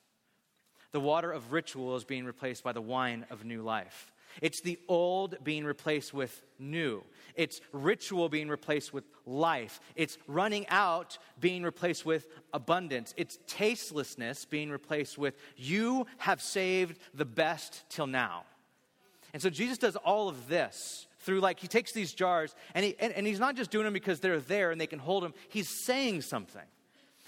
The 0.92 1.00
water 1.00 1.32
of 1.32 1.52
ritual 1.52 1.96
is 1.96 2.04
being 2.04 2.24
replaced 2.24 2.62
by 2.62 2.72
the 2.72 2.80
wine 2.80 3.26
of 3.30 3.44
new 3.44 3.62
life. 3.62 4.12
It's 4.40 4.60
the 4.60 4.78
old 4.88 5.36
being 5.44 5.64
replaced 5.64 6.14
with 6.14 6.42
new. 6.58 7.04
It's 7.34 7.60
ritual 7.72 8.28
being 8.28 8.48
replaced 8.48 8.92
with 8.92 9.04
life. 9.26 9.80
It's 9.94 10.16
running 10.26 10.66
out 10.68 11.18
being 11.40 11.62
replaced 11.62 12.06
with 12.06 12.26
abundance. 12.52 13.12
It's 13.16 13.38
tastelessness 13.46 14.44
being 14.44 14.70
replaced 14.70 15.18
with 15.18 15.34
you 15.56 16.06
have 16.18 16.40
saved 16.40 16.98
the 17.14 17.24
best 17.24 17.84
till 17.90 18.06
now. 18.06 18.44
And 19.34 19.42
so 19.42 19.50
Jesus 19.50 19.78
does 19.78 19.96
all 19.96 20.28
of 20.28 20.48
this 20.48 21.06
through 21.20 21.40
like 21.40 21.60
he 21.60 21.68
takes 21.68 21.92
these 21.92 22.12
jars 22.12 22.54
and, 22.74 22.84
he, 22.84 22.96
and, 22.98 23.12
and 23.12 23.26
he's 23.26 23.40
not 23.40 23.56
just 23.56 23.70
doing 23.70 23.84
them 23.84 23.94
because 23.94 24.20
they're 24.20 24.40
there 24.40 24.70
and 24.70 24.80
they 24.80 24.86
can 24.86 24.98
hold 24.98 25.22
them, 25.22 25.34
he's 25.48 25.68
saying 25.84 26.22
something. 26.22 26.62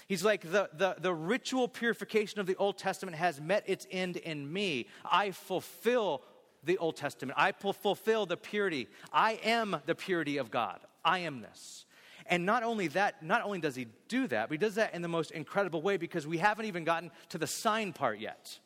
He's 0.07 0.23
like, 0.23 0.41
the, 0.41 0.69
the, 0.73 0.95
the 0.99 1.13
ritual 1.13 1.67
purification 1.67 2.39
of 2.39 2.45
the 2.45 2.55
Old 2.57 2.77
Testament 2.77 3.17
has 3.17 3.41
met 3.41 3.63
its 3.65 3.87
end 3.89 4.17
in 4.17 4.51
me. 4.51 4.87
I 5.03 5.31
fulfill 5.31 6.21
the 6.63 6.77
Old 6.77 6.95
Testament. 6.95 7.37
I 7.39 7.51
fulfill 7.51 8.25
the 8.25 8.37
purity. 8.37 8.87
I 9.11 9.39
am 9.43 9.77
the 9.85 9.95
purity 9.95 10.37
of 10.37 10.51
God. 10.51 10.79
I 11.03 11.19
am 11.19 11.41
this. 11.41 11.85
And 12.27 12.45
not 12.45 12.63
only 12.63 12.87
that, 12.89 13.23
not 13.23 13.43
only 13.43 13.59
does 13.59 13.75
he 13.75 13.87
do 14.07 14.27
that, 14.27 14.49
but 14.49 14.53
he 14.53 14.57
does 14.57 14.75
that 14.75 14.93
in 14.93 15.01
the 15.01 15.07
most 15.07 15.31
incredible 15.31 15.81
way 15.81 15.97
because 15.97 16.25
we 16.25 16.37
haven't 16.37 16.65
even 16.65 16.83
gotten 16.83 17.11
to 17.29 17.37
the 17.37 17.47
sign 17.47 17.93
part 17.93 18.19
yet. 18.19 18.59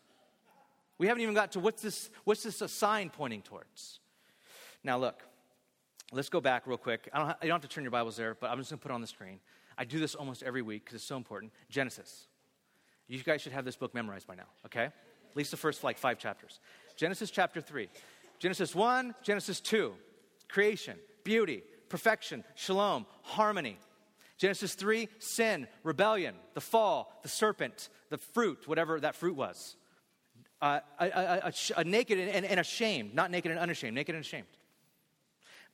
We 0.97 1.07
haven't 1.07 1.23
even 1.23 1.35
got 1.35 1.53
to 1.53 1.59
what's 1.59 1.81
this, 1.81 2.09
what's 2.23 2.43
this 2.43 2.61
a 2.61 2.67
sign 2.67 3.09
pointing 3.09 3.41
towards? 3.41 3.99
Now, 4.83 4.97
look, 4.97 5.23
let's 6.11 6.29
go 6.29 6.39
back 6.39 6.67
real 6.67 6.77
quick. 6.77 7.09
I 7.13 7.19
don't, 7.19 7.27
you 7.41 7.47
don't 7.49 7.61
have 7.61 7.69
to 7.69 7.73
turn 7.73 7.83
your 7.83 7.91
Bibles 7.91 8.15
there, 8.15 8.35
but 8.35 8.49
I'm 8.49 8.57
just 8.57 8.69
going 8.69 8.79
to 8.79 8.83
put 8.83 8.91
it 8.91 8.95
on 8.95 9.01
the 9.01 9.07
screen. 9.07 9.39
I 9.79 9.85
do 9.85 9.97
this 9.97 10.13
almost 10.13 10.43
every 10.43 10.61
week 10.61 10.83
because 10.83 10.95
it's 10.95 11.05
so 11.05 11.15
important. 11.15 11.53
Genesis. 11.69 12.27
You 13.07 13.23
guys 13.23 13.41
should 13.41 13.53
have 13.53 13.63
this 13.63 13.77
book 13.77 13.95
memorized 13.95 14.27
by 14.27 14.35
now, 14.35 14.47
okay? 14.65 14.83
At 14.83 15.35
least 15.35 15.51
the 15.51 15.57
first 15.57 15.83
like 15.83 15.97
five 15.97 16.19
chapters. 16.19 16.59
Genesis 16.97 17.31
chapter 17.31 17.61
3. 17.61 17.87
Genesis 18.39 18.75
1, 18.75 19.15
Genesis 19.23 19.61
2. 19.61 19.93
Creation, 20.49 20.97
beauty, 21.23 21.63
perfection, 21.87 22.43
shalom, 22.55 23.05
harmony. 23.23 23.79
Genesis 24.37 24.75
3, 24.75 25.07
sin, 25.19 25.67
rebellion, 25.83 26.35
the 26.53 26.61
fall, 26.61 27.17
the 27.23 27.29
serpent, 27.29 27.89
the 28.09 28.17
fruit, 28.17 28.67
whatever 28.67 28.99
that 28.99 29.15
fruit 29.15 29.35
was. 29.35 29.77
Uh, 30.61 30.81
a, 30.99 31.05
a, 31.05 31.09
a, 31.45 31.53
a, 31.77 31.83
naked 31.85 32.19
and, 32.19 32.45
and 32.45 32.59
ashamed, 32.59 33.15
not 33.15 33.31
naked 33.31 33.49
and 33.49 33.59
unashamed, 33.59 33.95
naked 33.95 34.13
and 34.13 34.23
ashamed. 34.23 34.47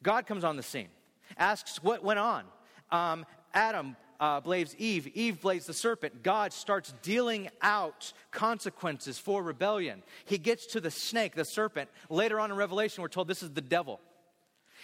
God 0.04 0.28
comes 0.28 0.44
on 0.44 0.58
the 0.58 0.64
scene, 0.64 0.90
asks 1.38 1.82
what 1.82 2.04
went 2.04 2.20
on. 2.20 2.46
Um, 2.92 3.26
Adam 3.56 3.96
uh, 4.20 4.40
blames 4.42 4.76
Eve, 4.78 5.08
Eve 5.08 5.42
blames 5.42 5.66
the 5.66 5.74
serpent. 5.74 6.22
God 6.22 6.54
starts 6.54 6.94
dealing 7.02 7.50
out 7.62 8.14
consequences 8.32 9.18
for 9.18 9.42
rebellion. 9.42 10.04
He 10.26 10.38
gets 10.38 10.68
to 10.68 10.82
the 10.82 10.92
snake, 10.92 11.36
the 11.36 11.46
serpent. 11.46 11.90
Later 12.10 12.40
on 12.40 12.52
in 12.52 12.58
Revelation, 12.58 13.02
we're 13.02 13.08
told 13.08 13.28
this 13.28 13.44
is 13.44 13.52
the 13.52 13.62
devil. 13.62 14.00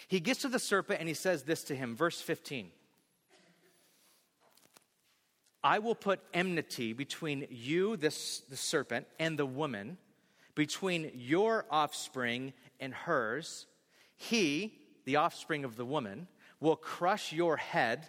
He 0.08 0.20
gets 0.20 0.42
to 0.42 0.50
the 0.50 0.60
serpent 0.60 1.00
and 1.00 1.08
he 1.08 1.14
says 1.14 1.44
this 1.44 1.64
to 1.66 1.76
him, 1.76 1.96
verse 1.96 2.20
15 2.20 2.72
I 5.64 5.80
will 5.80 5.96
put 5.96 6.20
enmity 6.34 6.94
between 6.94 7.46
you, 7.52 7.96
this, 7.96 8.40
the 8.50 8.58
serpent, 8.58 9.06
and 9.20 9.38
the 9.38 9.46
woman, 9.46 9.98
between 10.56 11.12
your 11.14 11.66
offspring 11.70 12.54
and 12.80 12.94
hers. 12.94 13.68
He, 14.18 14.74
the 15.06 15.18
offspring 15.18 15.64
of 15.64 15.76
the 15.76 15.86
woman, 15.86 16.28
will 16.60 16.76
crush 16.76 17.32
your 17.32 17.58
head, 17.58 18.08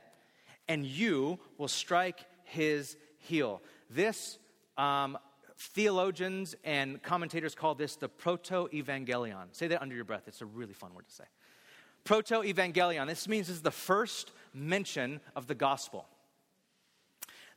and 0.72 0.86
you 0.86 1.38
will 1.58 1.68
strike 1.68 2.24
his 2.44 2.96
heel. 3.18 3.60
This, 3.90 4.38
um, 4.78 5.18
theologians 5.58 6.54
and 6.64 7.02
commentators 7.02 7.54
call 7.54 7.74
this 7.74 7.96
the 7.96 8.08
proto 8.08 8.70
evangelion. 8.72 9.48
Say 9.52 9.68
that 9.68 9.82
under 9.82 9.94
your 9.94 10.06
breath. 10.06 10.22
It's 10.26 10.40
a 10.40 10.46
really 10.46 10.72
fun 10.72 10.94
word 10.94 11.06
to 11.08 11.14
say. 11.14 11.24
Proto 12.04 12.36
evangelion. 12.36 13.06
This 13.06 13.28
means 13.28 13.48
this 13.48 13.56
is 13.56 13.62
the 13.62 13.70
first 13.70 14.32
mention 14.54 15.20
of 15.36 15.46
the 15.46 15.54
gospel. 15.54 16.06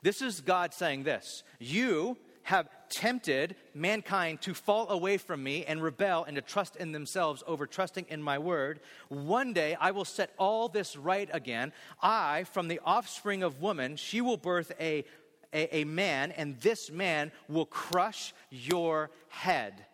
This 0.02 0.22
is 0.22 0.42
God 0.42 0.74
saying 0.74 1.04
this 1.04 1.46
You 1.58 2.18
have 2.44 2.68
tempted 2.96 3.58
mankind 3.74 4.42
to 4.42 4.54
fall 4.54 4.90
away 4.90 5.18
from 5.18 5.44
me 5.44 5.66
and 5.66 5.84
rebel 5.84 6.24
and 6.24 6.38
to 6.38 6.42
trust 6.42 6.78
in 6.78 6.94
themselves 6.94 7.44
over 7.46 7.68
trusting 7.68 8.06
in 8.08 8.24
my 8.24 8.40
word. 8.40 8.80
One 9.10 9.52
day 9.52 9.76
I 9.80 9.92
will 9.92 10.06
set 10.06 10.32
all 10.38 10.70
this 10.70 10.96
right 10.96 11.30
again. 11.34 11.74
I, 12.02 12.46
from 12.46 12.70
the 12.70 12.80
offspring 12.86 13.44
of 13.44 13.62
woman, 13.62 13.98
she 13.98 14.22
will 14.22 14.38
birth 14.38 14.72
a, 14.80 15.04
a, 15.54 15.80
a 15.80 15.84
man, 15.84 16.32
and 16.32 16.58
this 16.62 16.90
man 16.90 17.34
will 17.50 17.66
crush 17.66 18.34
your 18.50 19.12
head, 19.28 19.86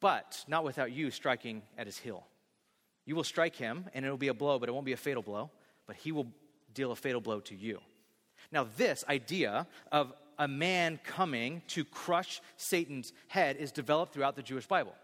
but 0.00 0.44
not 0.48 0.64
without 0.64 0.90
you 0.90 1.12
striking 1.12 1.62
at 1.78 1.86
his 1.86 1.96
heel. 1.96 2.26
You 3.06 3.14
will 3.14 3.24
strike 3.24 3.54
him, 3.54 3.86
and 3.94 4.04
it 4.04 4.10
will 4.10 4.16
be 4.16 4.28
a 4.28 4.34
blow, 4.34 4.58
but 4.58 4.68
it 4.68 4.72
won't 4.72 4.86
be 4.86 4.92
a 4.92 4.96
fatal 4.96 5.22
blow, 5.22 5.50
but 5.86 5.94
he 5.94 6.10
will 6.10 6.26
deal 6.74 6.90
a 6.90 6.96
fatal 6.96 7.20
blow 7.20 7.38
to 7.40 7.54
you. 7.54 7.78
Now, 8.50 8.66
this 8.76 9.04
idea 9.08 9.68
of 9.92 10.12
a 10.42 10.48
man 10.48 10.98
coming 11.04 11.62
to 11.68 11.84
crush 11.84 12.42
Satan's 12.56 13.12
head 13.28 13.56
is 13.56 13.70
developed 13.70 14.12
throughout 14.12 14.34
the 14.34 14.42
Jewish 14.42 14.66
Bible. 14.66 14.94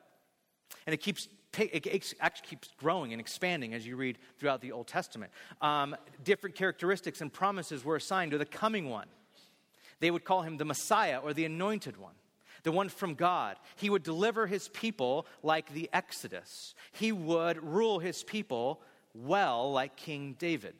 And 0.84 0.92
it 0.92 0.98
keeps 0.98 1.28
it 1.56 2.14
actually 2.20 2.46
keeps 2.46 2.68
growing 2.76 3.12
and 3.12 3.20
expanding 3.20 3.72
as 3.72 3.86
you 3.86 3.96
read 3.96 4.18
throughout 4.38 4.60
the 4.60 4.72
Old 4.72 4.86
Testament. 4.86 5.32
Um, 5.62 5.96
different 6.22 6.56
characteristics 6.56 7.20
and 7.20 7.32
promises 7.32 7.84
were 7.84 7.96
assigned 7.96 8.32
to 8.32 8.38
the 8.38 8.44
coming 8.44 8.90
one. 8.90 9.06
They 10.00 10.10
would 10.10 10.24
call 10.24 10.42
him 10.42 10.56
the 10.56 10.64
Messiah 10.64 11.18
or 11.18 11.32
the 11.32 11.44
anointed 11.44 11.96
one, 11.96 12.14
the 12.64 12.72
one 12.72 12.88
from 12.88 13.14
God. 13.14 13.56
He 13.76 13.90
would 13.90 14.02
deliver 14.02 14.46
his 14.46 14.68
people 14.68 15.26
like 15.42 15.72
the 15.72 15.88
Exodus, 15.92 16.74
he 16.92 17.12
would 17.12 17.62
rule 17.64 18.00
his 18.00 18.24
people 18.24 18.82
well 19.14 19.72
like 19.72 19.96
King 19.96 20.36
David. 20.38 20.74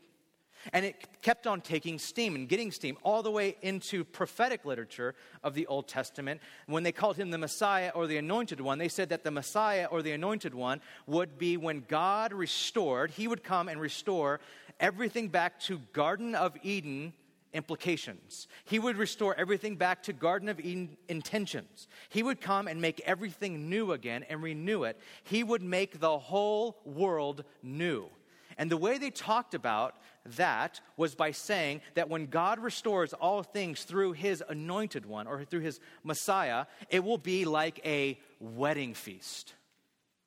And 0.73 0.85
it 0.85 1.23
kept 1.23 1.47
on 1.47 1.61
taking 1.61 1.99
steam 1.99 2.35
and 2.35 2.49
getting 2.49 2.71
steam 2.71 2.97
all 3.03 3.23
the 3.23 3.31
way 3.31 3.57
into 3.63 4.05
prophetic 4.05 4.65
literature 4.65 5.15
of 5.43 5.55
the 5.55 5.67
Old 5.67 5.89
Testament. 5.89 6.41
When 6.67 6.83
they 6.83 6.93
called 6.93 7.17
him 7.17 7.31
the 7.31 7.39
Messiah 7.39 7.91
or 7.95 8.07
the 8.07 8.17
Anointed 8.17 8.61
One, 8.61 8.79
they 8.79 8.89
said 8.89 9.09
that 9.11 9.25
the 9.25 9.31
Messiah 9.31 9.87
or 9.91 10.03
the 10.03 10.13
Anointed 10.13 10.55
One 10.55 10.81
would 11.07 11.39
be 11.39 11.57
when 11.57 11.85
God 11.89 12.33
restored, 12.33 13.11
he 13.11 13.29
would 13.29 13.45
come 13.45 13.69
and 13.69 13.81
restore 13.81 14.41
everything 14.81 15.29
back 15.29 15.61
to 15.61 15.79
Garden 15.93 16.35
of 16.35 16.57
Eden 16.63 17.13
implications. 17.53 18.47
He 18.65 18.79
would 18.79 18.97
restore 18.97 19.35
everything 19.35 19.77
back 19.77 20.03
to 20.05 20.13
Garden 20.13 20.49
of 20.49 20.61
Eden 20.61 20.97
intentions. 21.09 21.89
He 22.09 22.23
would 22.23 22.41
come 22.41 22.69
and 22.69 22.81
make 22.81 23.01
everything 23.05 23.69
new 23.69 23.93
again 23.93 24.25
and 24.29 24.43
renew 24.43 24.85
it. 24.85 24.99
He 25.25 25.43
would 25.43 25.63
make 25.63 26.01
the 26.01 26.19
whole 26.19 26.79
world 26.85 27.45
new. 27.63 28.11
And 28.59 28.69
the 28.69 28.77
way 28.77 28.99
they 28.99 29.11
talked 29.11 29.55
about 29.55 29.95
that 30.37 30.81
was 30.97 31.15
by 31.15 31.31
saying 31.31 31.81
that 31.95 32.09
when 32.09 32.27
God 32.27 32.59
restores 32.59 33.13
all 33.13 33.45
things 33.45 33.85
through 33.85 34.13
his 34.13 34.43
anointed 34.49 35.07
one 35.07 35.29
or 35.29 35.45
through 35.45 35.61
his 35.61 35.79
Messiah, 36.03 36.67
it 36.91 37.05
will 37.05 37.19
be 37.19 37.45
like 37.45 37.81
a 37.87 38.19
wedding 38.41 38.95
feast. 38.95 39.55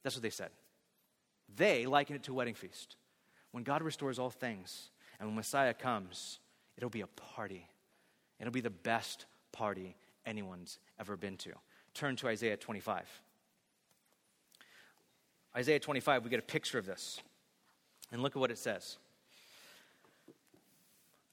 That's 0.03 0.15
what 0.15 0.23
they 0.23 0.29
said. 0.29 0.49
They 1.57 1.85
liken 1.85 2.15
it 2.15 2.23
to 2.23 2.31
a 2.31 2.35
wedding 2.35 2.55
feast. 2.55 2.95
When 3.51 3.65
God 3.65 3.83
restores 3.83 4.17
all 4.17 4.29
things 4.29 4.91
and 5.19 5.27
when 5.27 5.35
Messiah 5.35 5.73
comes, 5.73 6.39
it'll 6.77 6.89
be 6.89 7.01
a 7.01 7.07
party. 7.07 7.67
It'll 8.39 8.53
be 8.53 8.61
the 8.61 8.69
best 8.69 9.25
party 9.51 9.97
anyone's 10.25 10.79
ever 10.99 11.17
been 11.17 11.35
to. 11.37 11.51
Turn 11.93 12.15
to 12.15 12.29
Isaiah 12.29 12.55
25. 12.55 13.05
Isaiah 15.53 15.79
25, 15.79 16.23
we 16.23 16.29
get 16.29 16.39
a 16.39 16.43
picture 16.43 16.77
of 16.77 16.85
this. 16.85 17.21
And 18.11 18.21
look 18.21 18.35
at 18.35 18.39
what 18.39 18.51
it 18.51 18.57
says. 18.57 18.97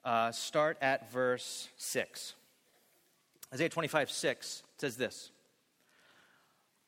Uh, 0.05 0.31
start 0.31 0.79
at 0.81 1.11
verse 1.11 1.69
6. 1.77 2.35
Isaiah 3.53 3.69
25, 3.69 4.11
6 4.11 4.63
says 4.79 4.97
this 4.97 5.31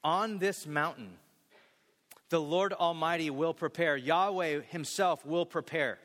On 0.05 0.39
this 0.39 0.67
mountain, 0.67 1.11
the 2.29 2.41
Lord 2.41 2.73
Almighty 2.73 3.31
will 3.31 3.55
prepare, 3.55 3.97
Yahweh 3.97 4.61
Himself 4.69 5.27
will 5.27 5.45
prepare 5.45 5.99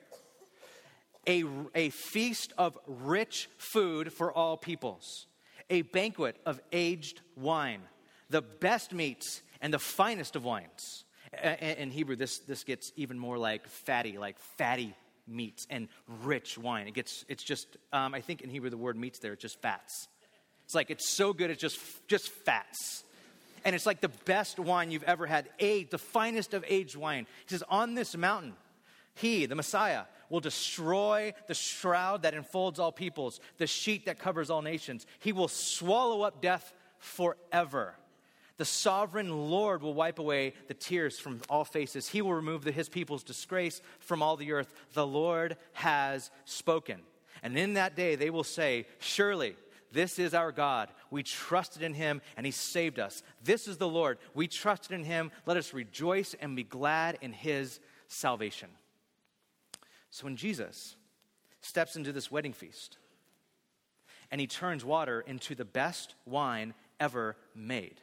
a, 1.27 1.43
a 1.73 1.89
feast 1.89 2.53
of 2.57 2.77
rich 2.87 3.49
food 3.57 4.11
for 4.11 4.31
all 4.31 4.57
peoples, 4.57 5.27
a 5.69 5.83
banquet 5.83 6.37
of 6.45 6.59
aged 6.71 7.21
wine, 7.35 7.81
the 8.29 8.41
best 8.41 8.93
meats 8.93 9.41
and 9.61 9.73
the 9.73 9.79
finest 9.79 10.35
of 10.35 10.43
wines 10.43 11.04
in 11.43 11.91
Hebrew, 11.91 12.15
this, 12.15 12.39
this 12.39 12.63
gets 12.63 12.91
even 12.95 13.19
more 13.19 13.37
like 13.37 13.67
fatty, 13.67 14.17
like 14.17 14.39
fatty 14.39 14.95
meats 15.27 15.65
and 15.69 15.87
rich 16.23 16.57
wine. 16.57 16.87
It 16.87 16.93
gets, 16.93 17.25
it's 17.27 17.43
just, 17.43 17.77
um, 17.91 18.13
I 18.13 18.21
think 18.21 18.41
in 18.41 18.49
Hebrew 18.49 18.69
the 18.69 18.77
word 18.77 18.97
meats 18.97 19.19
there, 19.19 19.33
it's 19.33 19.41
just 19.41 19.61
fats. 19.61 20.07
It's 20.65 20.75
like 20.75 20.89
it's 20.89 21.07
so 21.07 21.33
good, 21.33 21.51
it's 21.51 21.61
just, 21.61 21.79
just 22.07 22.29
fats. 22.29 23.03
And 23.63 23.75
it's 23.75 23.85
like 23.85 24.01
the 24.01 24.11
best 24.25 24.59
wine 24.59 24.91
you've 24.91 25.03
ever 25.03 25.25
had, 25.25 25.49
aged, 25.59 25.91
the 25.91 25.97
finest 25.97 26.53
of 26.53 26.63
aged 26.67 26.95
wine. 26.95 27.25
He 27.47 27.51
says, 27.51 27.63
On 27.69 27.95
this 27.95 28.15
mountain, 28.15 28.53
he, 29.15 29.45
the 29.45 29.55
Messiah, 29.55 30.03
will 30.29 30.39
destroy 30.39 31.33
the 31.47 31.53
shroud 31.53 32.23
that 32.23 32.33
enfolds 32.33 32.79
all 32.79 32.91
peoples, 32.91 33.39
the 33.57 33.67
sheet 33.67 34.05
that 34.05 34.19
covers 34.19 34.49
all 34.49 34.61
nations. 34.61 35.05
He 35.19 35.31
will 35.31 35.47
swallow 35.47 36.21
up 36.21 36.41
death 36.41 36.73
forever. 36.97 37.95
The 38.57 38.65
sovereign 38.65 39.49
Lord 39.49 39.81
will 39.81 39.93
wipe 39.93 40.19
away 40.19 40.53
the 40.67 40.73
tears 40.73 41.19
from 41.19 41.41
all 41.49 41.65
faces. 41.65 42.07
He 42.07 42.21
will 42.21 42.33
remove 42.33 42.63
the, 42.63 42.71
his 42.71 42.87
people's 42.87 43.23
disgrace 43.23 43.81
from 43.99 44.21
all 44.21 44.37
the 44.37 44.53
earth. 44.53 44.73
The 44.93 45.05
Lord 45.05 45.57
has 45.73 46.31
spoken. 46.45 47.01
And 47.43 47.57
in 47.57 47.73
that 47.73 47.95
day 47.95 48.15
they 48.15 48.29
will 48.29 48.45
say, 48.45 48.87
Surely 48.99 49.55
this 49.91 50.19
is 50.19 50.33
our 50.33 50.51
God. 50.51 50.89
We 51.11 51.23
trusted 51.23 51.81
in 51.81 51.93
him 51.93 52.21
and 52.37 52.45
he 52.45 52.51
saved 52.51 52.97
us. 52.99 53.23
This 53.43 53.67
is 53.67 53.77
the 53.77 53.87
Lord. 53.87 54.17
We 54.33 54.47
trusted 54.47 54.93
in 54.93 55.03
him. 55.03 55.31
Let 55.45 55.57
us 55.57 55.73
rejoice 55.73 56.33
and 56.39 56.55
be 56.55 56.63
glad 56.63 57.17
in 57.21 57.33
his 57.33 57.79
salvation. 58.07 58.69
So 60.09 60.25
when 60.25 60.37
Jesus 60.37 60.95
steps 61.61 61.95
into 61.95 62.13
this 62.13 62.31
wedding 62.31 62.53
feast 62.53 62.97
and 64.31 64.39
he 64.39 64.47
turns 64.47 64.85
water 64.85 65.21
into 65.21 65.55
the 65.55 65.65
best 65.65 66.15
wine 66.25 66.73
ever 66.99 67.35
made, 67.53 67.99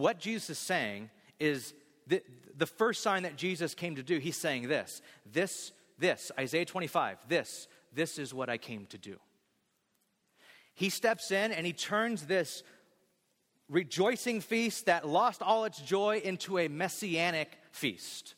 what 0.00 0.18
Jesus 0.18 0.50
is 0.50 0.58
saying 0.58 1.10
is 1.38 1.74
the, 2.06 2.22
the 2.56 2.66
first 2.66 3.02
sign 3.02 3.22
that 3.22 3.36
Jesus 3.36 3.74
came 3.74 3.96
to 3.96 4.02
do, 4.02 4.18
he's 4.18 4.36
saying 4.36 4.68
this, 4.68 5.02
this, 5.30 5.72
this, 5.98 6.32
Isaiah 6.38 6.64
25, 6.64 7.18
this, 7.28 7.68
this 7.92 8.18
is 8.18 8.34
what 8.34 8.48
I 8.48 8.58
came 8.58 8.86
to 8.86 8.98
do. 8.98 9.16
He 10.74 10.88
steps 10.88 11.30
in 11.30 11.52
and 11.52 11.66
he 11.66 11.72
turns 11.72 12.26
this 12.26 12.62
rejoicing 13.68 14.40
feast 14.40 14.86
that 14.86 15.06
lost 15.06 15.42
all 15.42 15.64
its 15.64 15.80
joy 15.80 16.20
into 16.24 16.58
a 16.58 16.68
messianic 16.68 17.58
feast. 17.70 18.34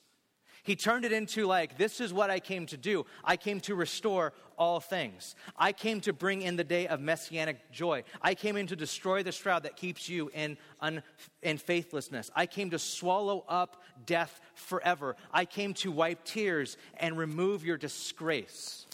He 0.64 0.76
turned 0.76 1.04
it 1.04 1.12
into 1.12 1.46
like, 1.46 1.76
this 1.76 2.00
is 2.00 2.12
what 2.12 2.30
I 2.30 2.38
came 2.38 2.66
to 2.66 2.76
do. 2.76 3.04
I 3.24 3.36
came 3.36 3.60
to 3.62 3.74
restore 3.74 4.32
all 4.56 4.78
things. 4.78 5.34
I 5.56 5.72
came 5.72 6.00
to 6.02 6.12
bring 6.12 6.42
in 6.42 6.54
the 6.54 6.62
day 6.62 6.86
of 6.86 7.00
messianic 7.00 7.72
joy. 7.72 8.04
I 8.20 8.34
came 8.34 8.56
in 8.56 8.68
to 8.68 8.76
destroy 8.76 9.24
the 9.24 9.32
shroud 9.32 9.64
that 9.64 9.76
keeps 9.76 10.08
you 10.08 10.30
in, 10.32 10.56
un, 10.80 11.02
in 11.42 11.58
faithlessness. 11.58 12.30
I 12.36 12.46
came 12.46 12.70
to 12.70 12.78
swallow 12.78 13.44
up 13.48 13.82
death 14.06 14.40
forever. 14.54 15.16
I 15.32 15.46
came 15.46 15.74
to 15.74 15.90
wipe 15.90 16.24
tears 16.24 16.76
and 16.96 17.18
remove 17.18 17.64
your 17.64 17.76
disgrace. 17.76 18.86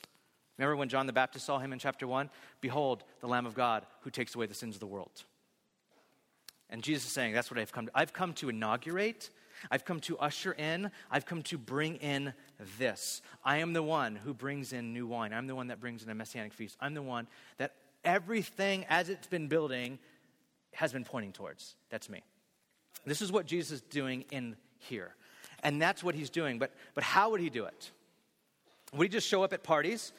Remember 0.56 0.76
when 0.76 0.88
John 0.88 1.06
the 1.06 1.12
Baptist 1.12 1.44
saw 1.44 1.58
him 1.58 1.74
in 1.74 1.78
chapter 1.78 2.06
1? 2.06 2.30
Behold, 2.62 3.04
the 3.20 3.28
Lamb 3.28 3.44
of 3.44 3.54
God 3.54 3.84
who 4.00 4.10
takes 4.10 4.34
away 4.34 4.46
the 4.46 4.54
sins 4.54 4.74
of 4.74 4.80
the 4.80 4.86
world. 4.86 5.24
And 6.70 6.82
Jesus 6.82 7.06
is 7.06 7.12
saying, 7.12 7.34
That's 7.34 7.50
what 7.50 7.60
I've 7.60 7.72
come 7.72 7.86
to. 7.86 7.92
I've 7.94 8.12
come 8.12 8.32
to 8.34 8.48
inaugurate 8.48 9.30
I've 9.70 9.84
come 9.84 10.00
to 10.00 10.18
usher 10.18 10.52
in, 10.52 10.90
I've 11.10 11.26
come 11.26 11.42
to 11.44 11.58
bring 11.58 11.96
in 11.96 12.32
this. 12.78 13.22
I 13.44 13.58
am 13.58 13.72
the 13.72 13.82
one 13.82 14.16
who 14.16 14.34
brings 14.34 14.72
in 14.72 14.92
new 14.92 15.06
wine. 15.06 15.32
I'm 15.32 15.46
the 15.46 15.54
one 15.54 15.68
that 15.68 15.80
brings 15.80 16.02
in 16.02 16.10
a 16.10 16.14
messianic 16.14 16.52
feast. 16.52 16.76
I'm 16.80 16.94
the 16.94 17.02
one 17.02 17.26
that 17.58 17.74
everything 18.04 18.84
as 18.88 19.08
it's 19.08 19.26
been 19.26 19.48
building 19.48 19.98
has 20.72 20.92
been 20.92 21.04
pointing 21.04 21.32
towards. 21.32 21.76
That's 21.90 22.08
me. 22.08 22.22
This 23.04 23.22
is 23.22 23.32
what 23.32 23.46
Jesus 23.46 23.72
is 23.72 23.80
doing 23.82 24.24
in 24.30 24.56
here. 24.78 25.14
And 25.62 25.80
that's 25.80 26.04
what 26.04 26.14
he's 26.14 26.30
doing. 26.30 26.58
But, 26.58 26.72
but 26.94 27.04
how 27.04 27.30
would 27.30 27.40
he 27.40 27.50
do 27.50 27.64
it? 27.64 27.90
Would 28.92 29.04
he 29.04 29.08
just 29.08 29.26
show 29.26 29.42
up 29.42 29.52
at 29.52 29.62
parties 29.62 30.12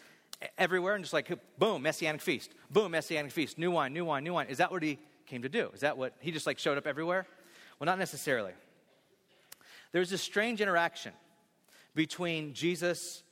everywhere 0.57 0.95
and 0.95 1.03
just 1.03 1.13
like, 1.13 1.31
boom, 1.57 1.81
messianic 1.81 2.21
feast, 2.21 2.51
boom, 2.69 2.91
messianic 2.91 3.31
feast, 3.31 3.57
new 3.57 3.71
wine, 3.71 3.93
new 3.93 4.05
wine, 4.05 4.23
new 4.23 4.33
wine? 4.33 4.47
Is 4.47 4.57
that 4.57 4.71
what 4.71 4.83
he 4.83 4.99
came 5.25 5.41
to 5.41 5.49
do? 5.49 5.69
Is 5.73 5.81
that 5.81 5.97
what 5.97 6.13
he 6.19 6.31
just 6.31 6.45
like 6.45 6.59
showed 6.59 6.77
up 6.77 6.87
everywhere? 6.87 7.25
Well, 7.79 7.85
not 7.85 7.99
necessarily. 7.99 8.53
There's 9.91 10.09
this 10.09 10.21
strange 10.21 10.61
interaction 10.61 11.13
between 11.95 12.53
Jesus 12.53 13.23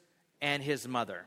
and 0.42 0.64
his 0.64 0.88
mother. 0.88 1.26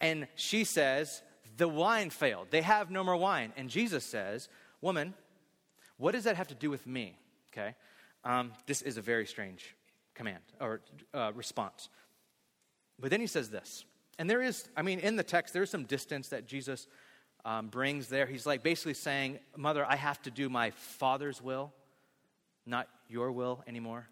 And 0.00 0.26
she 0.36 0.64
says, 0.64 1.22
The 1.56 1.68
wine 1.68 2.10
failed. 2.10 2.48
They 2.50 2.62
have 2.62 2.90
no 2.90 3.04
more 3.04 3.16
wine. 3.16 3.52
And 3.56 3.68
Jesus 3.68 4.04
says, 4.04 4.48
Woman, 4.80 5.14
what 5.96 6.12
does 6.12 6.24
that 6.24 6.36
have 6.36 6.48
to 6.48 6.54
do 6.54 6.70
with 6.70 6.86
me? 6.86 7.16
Okay. 7.52 7.74
Um, 8.24 8.52
this 8.66 8.82
is 8.82 8.96
a 8.96 9.02
very 9.02 9.26
strange 9.26 9.74
command 10.14 10.42
or 10.60 10.80
uh, 11.14 11.32
response. 11.34 11.88
But 12.98 13.10
then 13.10 13.20
he 13.20 13.26
says 13.26 13.50
this. 13.50 13.84
And 14.18 14.28
there 14.28 14.42
is, 14.42 14.68
I 14.76 14.82
mean, 14.82 15.00
in 15.00 15.16
the 15.16 15.22
text, 15.22 15.54
there's 15.54 15.70
some 15.70 15.84
distance 15.84 16.28
that 16.28 16.46
Jesus 16.46 16.86
um, 17.44 17.68
brings 17.68 18.08
there. 18.08 18.26
He's 18.26 18.46
like 18.46 18.62
basically 18.62 18.94
saying, 18.94 19.38
Mother, 19.56 19.84
I 19.86 19.96
have 19.96 20.20
to 20.22 20.30
do 20.30 20.48
my 20.48 20.70
Father's 20.70 21.40
will, 21.40 21.72
not 22.66 22.86
your 23.08 23.32
will 23.32 23.64
anymore. 23.66 24.08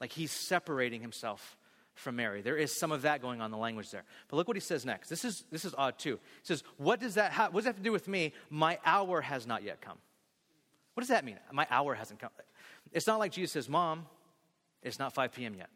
Like 0.00 0.12
he's 0.12 0.30
separating 0.30 1.00
himself 1.00 1.56
from 1.94 2.16
Mary. 2.16 2.42
There 2.42 2.56
is 2.56 2.72
some 2.72 2.92
of 2.92 3.02
that 3.02 3.20
going 3.20 3.40
on 3.40 3.46
in 3.46 3.50
the 3.50 3.58
language 3.58 3.90
there. 3.90 4.04
But 4.28 4.36
look 4.36 4.48
what 4.48 4.56
he 4.56 4.60
says 4.60 4.86
next. 4.86 5.08
This 5.08 5.24
is, 5.24 5.44
this 5.50 5.64
is 5.64 5.74
odd 5.76 5.98
too. 5.98 6.14
He 6.14 6.46
says, 6.46 6.62
what 6.76 7.00
does, 7.00 7.14
that 7.14 7.32
ha- 7.32 7.48
what 7.50 7.60
does 7.60 7.64
that 7.64 7.70
have 7.70 7.76
to 7.76 7.82
do 7.82 7.92
with 7.92 8.08
me? 8.08 8.32
My 8.50 8.78
hour 8.84 9.20
has 9.20 9.46
not 9.46 9.62
yet 9.62 9.80
come. 9.80 9.98
What 10.94 11.00
does 11.00 11.08
that 11.08 11.24
mean? 11.24 11.36
My 11.52 11.66
hour 11.70 11.94
hasn't 11.94 12.20
come. 12.20 12.30
It's 12.92 13.06
not 13.06 13.18
like 13.18 13.32
Jesus 13.32 13.52
says, 13.52 13.68
Mom, 13.68 14.06
it's 14.82 14.98
not 14.98 15.12
5 15.12 15.32
p.m. 15.32 15.54
yet. 15.54 15.68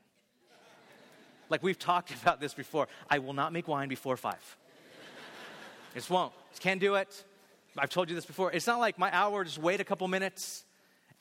like 1.49 1.63
we've 1.63 1.79
talked 1.79 2.11
about 2.23 2.41
this 2.41 2.55
before. 2.55 2.89
I 3.11 3.19
will 3.19 3.35
not 3.35 3.53
make 3.53 3.69
wine 3.69 3.89
before 3.89 4.17
5. 4.17 4.57
just 5.95 6.11
won't. 6.11 6.33
Just 6.51 6.63
can't 6.63 6.81
do 6.81 6.95
it. 6.95 7.25
I've 7.77 7.91
told 7.91 8.09
you 8.09 8.15
this 8.15 8.27
before. 8.27 8.53
It's 8.53 8.67
not 8.67 8.79
like 8.79 8.99
my 8.99 9.15
hour, 9.15 9.45
just 9.45 9.59
wait 9.59 9.81
a 9.81 9.85
couple 9.85 10.07
minutes 10.07 10.65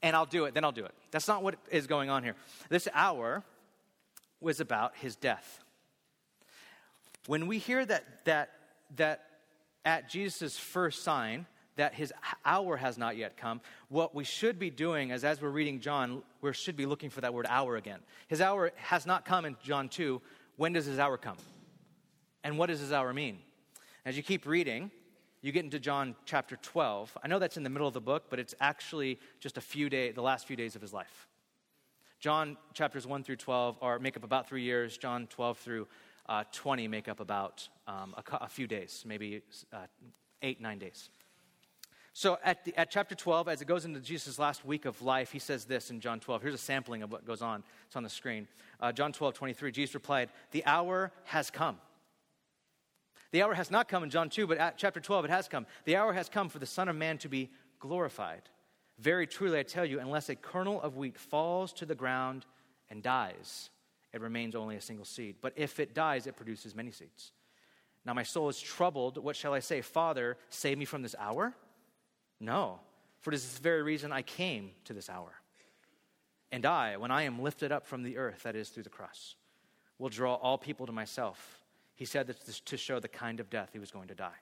and 0.02 0.16
I'll 0.16 0.26
do 0.26 0.46
it, 0.46 0.54
then 0.54 0.64
I'll 0.64 0.72
do 0.72 0.86
it. 0.86 0.94
That's 1.12 1.28
not 1.28 1.44
what 1.44 1.56
is 1.70 1.88
going 1.88 2.10
on 2.10 2.24
here. 2.24 2.36
This 2.70 2.88
hour 2.94 3.44
was 4.40 4.60
about 4.60 4.96
his 4.98 5.16
death. 5.16 5.64
When 7.28 7.48
we 7.48 7.60
hear 7.60 7.86
that, 7.86 8.26
that, 8.26 8.50
that 8.96 9.24
at 9.86 10.10
Jesus' 10.10 10.58
first 10.58 11.04
sign, 11.04 11.46
that 11.76 11.94
his 11.94 12.12
hour 12.44 12.78
has 12.78 12.98
not 12.98 13.16
yet 13.16 13.38
come, 13.38 13.62
what 13.90 14.14
we 14.14 14.24
should 14.24 14.60
be 14.60 14.70
doing 14.70 15.12
is, 15.12 15.24
as 15.24 15.42
we're 15.42 15.50
reading 15.50 15.80
John, 15.80 16.24
we 16.42 16.54
should 16.54 16.76
be 16.76 16.86
looking 16.86 17.10
for 17.10 17.22
that 17.22 17.34
word 17.34 17.46
hour 17.48 17.76
again. 17.76 18.00
His 18.28 18.42
hour 18.42 18.72
has 18.76 19.06
not 19.06 19.26
come 19.26 19.46
in 19.46 19.56
John 19.64 19.88
2. 19.90 20.22
When 20.58 20.74
does 20.74 20.86
his 20.86 21.00
hour 21.00 21.18
come? 21.18 21.38
And 22.44 22.58
what 22.58 22.68
does 22.68 22.80
his 22.80 22.92
hour 22.92 23.14
mean? 23.14 23.40
As 24.04 24.18
you 24.18 24.24
keep 24.24 24.48
reading, 24.48 24.90
you 25.42 25.52
get 25.52 25.66
into 25.66 25.80
John 25.80 26.16
chapter 26.26 26.56
12. 26.56 27.18
I 27.24 27.28
know 27.28 27.40
that's 27.40 27.58
in 27.58 27.64
the 27.64 27.70
middle 27.70 27.88
of 27.88 27.94
the 27.94 28.02
book, 28.02 28.26
but 28.30 28.40
it's 28.40 28.54
actually 28.60 29.20
just 29.40 29.58
a 29.58 29.62
few 29.62 29.90
days, 29.90 30.14
the 30.14 30.22
last 30.22 30.46
few 30.46 30.56
days 30.56 30.76
of 30.76 30.82
his 30.82 30.94
life. 30.94 31.28
John 32.20 32.58
chapters 32.76 33.08
1 33.08 33.24
through 33.24 33.38
12 33.38 33.80
are, 33.82 33.98
make 33.98 34.16
up 34.16 34.24
about 34.24 34.48
three 34.48 34.62
years. 34.62 34.98
John 34.98 35.26
12 35.28 35.58
through 35.58 35.88
uh, 36.30 36.44
20 36.52 36.88
make 36.88 37.08
up 37.08 37.20
about 37.20 37.68
um, 37.88 38.14
a, 38.16 38.38
a, 38.42 38.48
few 38.48 38.68
days, 38.68 39.04
maybe 39.08 39.42
uh, 39.74 39.78
eight, 40.44 40.62
nine 40.62 40.78
days. 40.78 41.10
So 42.14 42.38
at, 42.44 42.64
the, 42.64 42.78
at 42.78 42.92
chapter 42.92 43.16
12, 43.16 43.48
as 43.48 43.62
it 43.64 43.66
goes 43.66 43.86
into 43.86 44.00
Jesus' 44.00 44.38
last 44.38 44.64
week 44.64 44.86
of 44.86 45.02
life, 45.02 45.32
he 45.32 45.40
says 45.40 45.66
this 45.66 45.90
in 45.90 46.00
John 46.00 46.20
12. 46.20 46.44
Here's 46.44 46.54
a 46.54 46.60
sampling 46.60 47.02
of 47.02 47.12
what 47.12 47.26
goes 47.26 47.42
on. 47.42 47.64
It's 47.88 47.96
on 47.96 48.04
the 48.04 48.10
screen. 48.10 48.48
Uh, 48.80 48.92
John 48.92 49.12
12, 49.12 49.34
23, 49.34 49.72
Jesus 49.72 49.96
replied, 49.96 50.30
The 50.52 50.64
hour 50.66 51.12
has 51.24 51.50
come 51.50 51.78
the 53.32 53.44
hour 53.44 53.54
has 53.54 53.72
not 53.72 53.88
come 53.88 54.04
in 54.04 54.10
John 54.10 54.30
2, 54.30 54.48
but 54.48 54.58
at 54.58 54.78
chapter 54.78 55.00
12 55.00 55.26
it 55.26 55.32
has 55.32 55.48
come. 55.48 55.66
The 55.86 55.96
hour 55.96 56.14
has 56.14 56.30
come 56.30 56.50
for 56.50 56.60
the 56.60 56.66
Son 56.66 56.90
of 56.90 56.96
Man 56.96 57.18
to 57.20 57.30
be 57.30 57.50
glorified. 57.80 58.44
Very 59.00 59.26
truly, 59.26 59.58
I 59.58 59.64
tell 59.64 59.86
you, 59.86 60.00
unless 60.00 60.30
a 60.30 60.36
kernel 60.36 60.82
of 60.82 60.98
wheat 60.98 61.18
falls 61.18 61.74
to 61.74 61.86
the 61.86 61.96
ground 61.96 62.46
and 62.90 63.02
dies, 63.02 63.70
it 64.14 64.22
remains 64.22 64.56
only 64.56 64.76
a 64.76 64.82
single 64.82 65.06
seed. 65.06 65.38
But 65.42 65.54
if 65.56 65.80
it 65.80 65.96
dies, 65.96 66.28
it 66.28 66.36
produces 66.36 66.76
many 66.76 66.92
seeds. 66.92 67.32
Now 68.06 68.14
my 68.14 68.24
soul 68.24 68.50
is 68.50 68.60
troubled. 68.60 69.18
What 69.18 69.36
shall 69.36 69.54
I 69.54 69.60
say? 69.60 69.82
Father, 69.82 70.38
save 70.50 70.78
me 70.78 70.86
from 70.86 71.02
this 71.02 71.16
hour? 71.18 71.54
No, 72.40 72.80
for 73.20 73.32
it 73.32 73.36
is 73.36 73.44
this 73.44 73.60
very 73.60 73.84
reason 73.84 74.12
I 74.12 74.24
came 74.24 74.72
to 74.86 74.94
this 74.94 75.10
hour. 75.10 75.32
And 76.52 76.66
I, 76.66 76.98
when 76.98 77.12
I 77.12 77.24
am 77.24 77.42
lifted 77.42 77.72
up 77.72 77.86
from 77.86 78.04
the 78.04 78.18
earth, 78.18 78.44
that 78.44 78.56
is 78.56 78.70
through 78.70 78.84
the 78.84 78.90
cross, 78.90 79.36
will 79.98 80.10
draw 80.10 80.36
all 80.36 80.58
people 80.58 80.86
to 80.88 80.92
myself. 80.92 81.61
He 82.02 82.06
said 82.06 82.26
this 82.26 82.60
to 82.62 82.78
show 82.78 83.00
the 83.00 83.08
kind 83.08 83.40
of 83.40 83.52
death 83.52 83.70
he 83.74 83.78
was 83.78 83.92
going 83.92 84.08
to 84.08 84.16
die. 84.16 84.40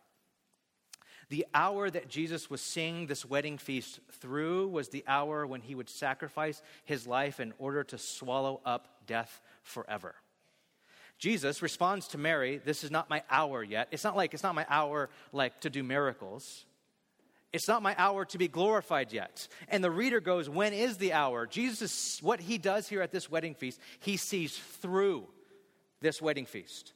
The 1.28 1.46
hour 1.54 1.90
that 1.90 2.08
Jesus 2.08 2.50
was 2.50 2.62
seeing 2.62 3.06
this 3.06 3.26
wedding 3.26 3.58
feast 3.58 4.00
through 4.14 4.70
was 4.70 4.88
the 4.88 5.04
hour 5.06 5.46
when 5.46 5.60
he 5.60 5.76
would 5.76 5.90
sacrifice 5.90 6.62
his 6.86 7.06
life 7.06 7.42
in 7.42 7.54
order 7.58 7.84
to 7.84 7.98
swallow 7.98 8.62
up 8.64 8.88
death 9.08 9.42
forever. 9.62 10.16
Jesus 11.18 11.62
responds 11.62 12.08
to 12.08 12.18
Mary, 12.18 12.62
This 12.64 12.86
is 12.86 12.92
not 12.92 13.10
my 13.10 13.24
hour 13.30 13.62
yet. 13.62 13.90
It's 13.92 14.06
not 14.06 14.16
like 14.16 14.34
it's 14.34 14.42
not 14.42 14.56
my 14.56 14.66
hour 14.70 15.10
like 15.34 15.60
to 15.60 15.70
do 15.70 15.84
miracles. 15.84 16.64
It's 17.52 17.68
not 17.68 17.84
my 17.84 17.94
hour 17.98 18.24
to 18.24 18.38
be 18.38 18.48
glorified 18.48 19.12
yet. 19.12 19.50
And 19.68 19.84
the 19.84 19.92
reader 19.92 20.22
goes, 20.22 20.50
When 20.50 20.72
is 20.72 20.96
the 20.96 21.12
hour? 21.12 21.46
Jesus, 21.46 22.24
what 22.24 22.40
he 22.40 22.58
does 22.58 22.88
here 22.88 23.02
at 23.02 23.12
this 23.12 23.30
wedding 23.30 23.54
feast, 23.54 23.82
he 24.00 24.16
sees 24.16 24.58
through 24.58 25.28
this 26.00 26.22
wedding 26.22 26.46
feast. 26.46 26.94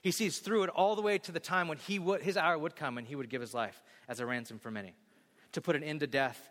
He 0.00 0.10
sees 0.10 0.38
through 0.38 0.64
it 0.64 0.70
all 0.70 0.96
the 0.96 1.02
way 1.02 1.18
to 1.18 1.32
the 1.32 1.40
time 1.40 1.68
when 1.68 1.78
he 1.78 1.98
would, 1.98 2.22
his 2.22 2.36
hour 2.36 2.56
would 2.56 2.74
come 2.74 2.96
and 2.96 3.06
he 3.06 3.14
would 3.14 3.28
give 3.28 3.40
his 3.40 3.52
life 3.52 3.82
as 4.08 4.20
a 4.20 4.26
ransom 4.26 4.58
for 4.58 4.70
many, 4.70 4.94
to 5.52 5.60
put 5.60 5.76
an 5.76 5.82
end 5.82 6.00
to 6.00 6.06
death, 6.06 6.50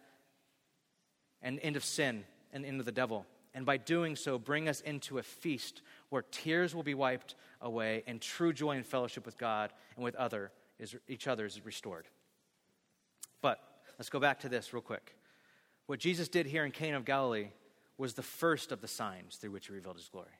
an 1.42 1.60
end 1.60 1.76
of 1.76 1.84
sin, 1.84 2.24
and 2.54 2.66
end 2.66 2.80
of 2.80 2.86
the 2.86 2.92
devil. 2.92 3.26
And 3.56 3.66
by 3.66 3.78
doing 3.78 4.16
so, 4.16 4.38
bring 4.38 4.70
us 4.70 4.82
into 4.82 5.18
a 5.18 5.24
feast 5.24 5.82
where 6.10 6.22
tears 6.22 6.76
will 6.76 6.84
be 6.84 6.94
wiped 6.94 7.36
away 7.62 8.04
and 8.06 8.22
true 8.22 8.54
joy 8.54 8.72
and 8.72 8.86
fellowship 8.86 9.26
with 9.26 9.38
God 9.38 9.74
and 9.96 10.04
with 10.04 10.16
other 10.16 10.52
is, 10.80 10.96
each 11.08 11.28
other 11.28 11.46
is 11.46 11.64
restored. 11.66 12.08
But 13.42 13.60
let's 13.98 14.10
go 14.10 14.20
back 14.20 14.40
to 14.42 14.50
this 14.50 14.74
real 14.74 14.82
quick. 14.82 15.16
What 15.88 16.00
Jesus 16.00 16.28
did 16.28 16.46
here 16.46 16.66
in 16.66 16.72
Cana 16.72 16.98
of 16.98 17.06
Galilee 17.06 17.50
was 17.98 18.14
the 18.14 18.22
first 18.22 18.72
of 18.72 18.80
the 18.80 18.88
signs 18.88 19.36
through 19.38 19.52
which 19.52 19.68
he 19.68 19.74
revealed 19.74 19.98
his 19.98 20.08
glory 20.08 20.39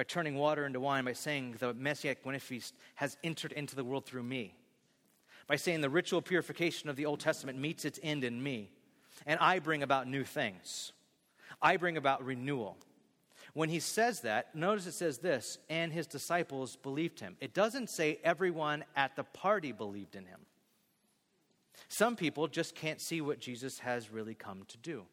by 0.00 0.04
turning 0.04 0.34
water 0.34 0.64
into 0.64 0.80
wine, 0.80 1.04
by 1.04 1.12
saying 1.12 1.56
the 1.58 1.74
Messianic 1.74 2.24
wedding 2.24 2.40
feast 2.40 2.74
has 2.94 3.18
entered 3.22 3.52
into 3.52 3.76
the 3.76 3.84
world 3.84 4.06
through 4.06 4.22
me, 4.22 4.54
by 5.46 5.56
saying 5.56 5.82
the 5.82 5.90
ritual 5.90 6.22
purification 6.22 6.88
of 6.88 6.96
the 6.96 7.04
Old 7.04 7.20
Testament 7.20 7.58
meets 7.58 7.84
its 7.84 8.00
end 8.02 8.24
in 8.24 8.42
me, 8.42 8.70
and 9.26 9.38
I 9.40 9.58
bring 9.58 9.82
about 9.82 10.08
new 10.08 10.24
things. 10.24 10.92
I 11.60 11.76
bring 11.76 11.98
about 11.98 12.24
renewal. 12.24 12.78
When 13.52 13.68
he 13.68 13.78
says 13.78 14.22
that, 14.22 14.54
notice 14.54 14.86
it 14.86 14.92
says 14.92 15.18
this, 15.18 15.58
and 15.68 15.92
his 15.92 16.06
disciples 16.06 16.76
believed 16.76 17.20
him. 17.20 17.36
It 17.38 17.52
doesn't 17.52 17.90
say 17.90 18.20
everyone 18.24 18.84
at 18.96 19.16
the 19.16 19.24
party 19.24 19.70
believed 19.70 20.16
in 20.16 20.24
him. 20.24 20.40
Some 21.88 22.16
people 22.16 22.48
just 22.48 22.74
can't 22.74 23.02
see 23.02 23.20
what 23.20 23.38
Jesus 23.38 23.80
has 23.80 24.10
really 24.10 24.34
come 24.34 24.62
to 24.68 24.78
do. 24.78 25.04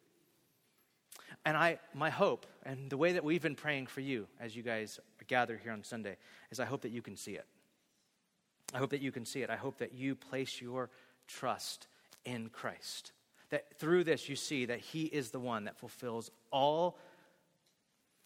And 1.44 1.56
I, 1.56 1.78
my 1.94 2.10
hope, 2.10 2.46
and 2.64 2.90
the 2.90 2.96
way 2.96 3.12
that 3.12 3.24
we've 3.24 3.42
been 3.42 3.54
praying 3.54 3.86
for 3.86 4.00
you 4.00 4.26
as 4.40 4.54
you 4.54 4.62
guys 4.62 5.00
gather 5.26 5.56
here 5.56 5.72
on 5.72 5.82
Sunday, 5.82 6.16
is 6.50 6.60
I 6.60 6.64
hope 6.64 6.82
that 6.82 6.90
you 6.90 7.02
can 7.02 7.16
see 7.16 7.32
it. 7.32 7.46
I 8.74 8.78
hope 8.78 8.90
that 8.90 9.00
you 9.00 9.12
can 9.12 9.24
see 9.24 9.42
it. 9.42 9.50
I 9.50 9.56
hope 9.56 9.78
that 9.78 9.94
you 9.94 10.14
place 10.14 10.60
your 10.60 10.90
trust 11.26 11.86
in 12.24 12.50
Christ. 12.50 13.12
That 13.50 13.78
through 13.78 14.04
this 14.04 14.28
you 14.28 14.36
see 14.36 14.66
that 14.66 14.80
He 14.80 15.04
is 15.04 15.30
the 15.30 15.40
one 15.40 15.64
that 15.64 15.78
fulfills 15.78 16.30
all, 16.50 16.98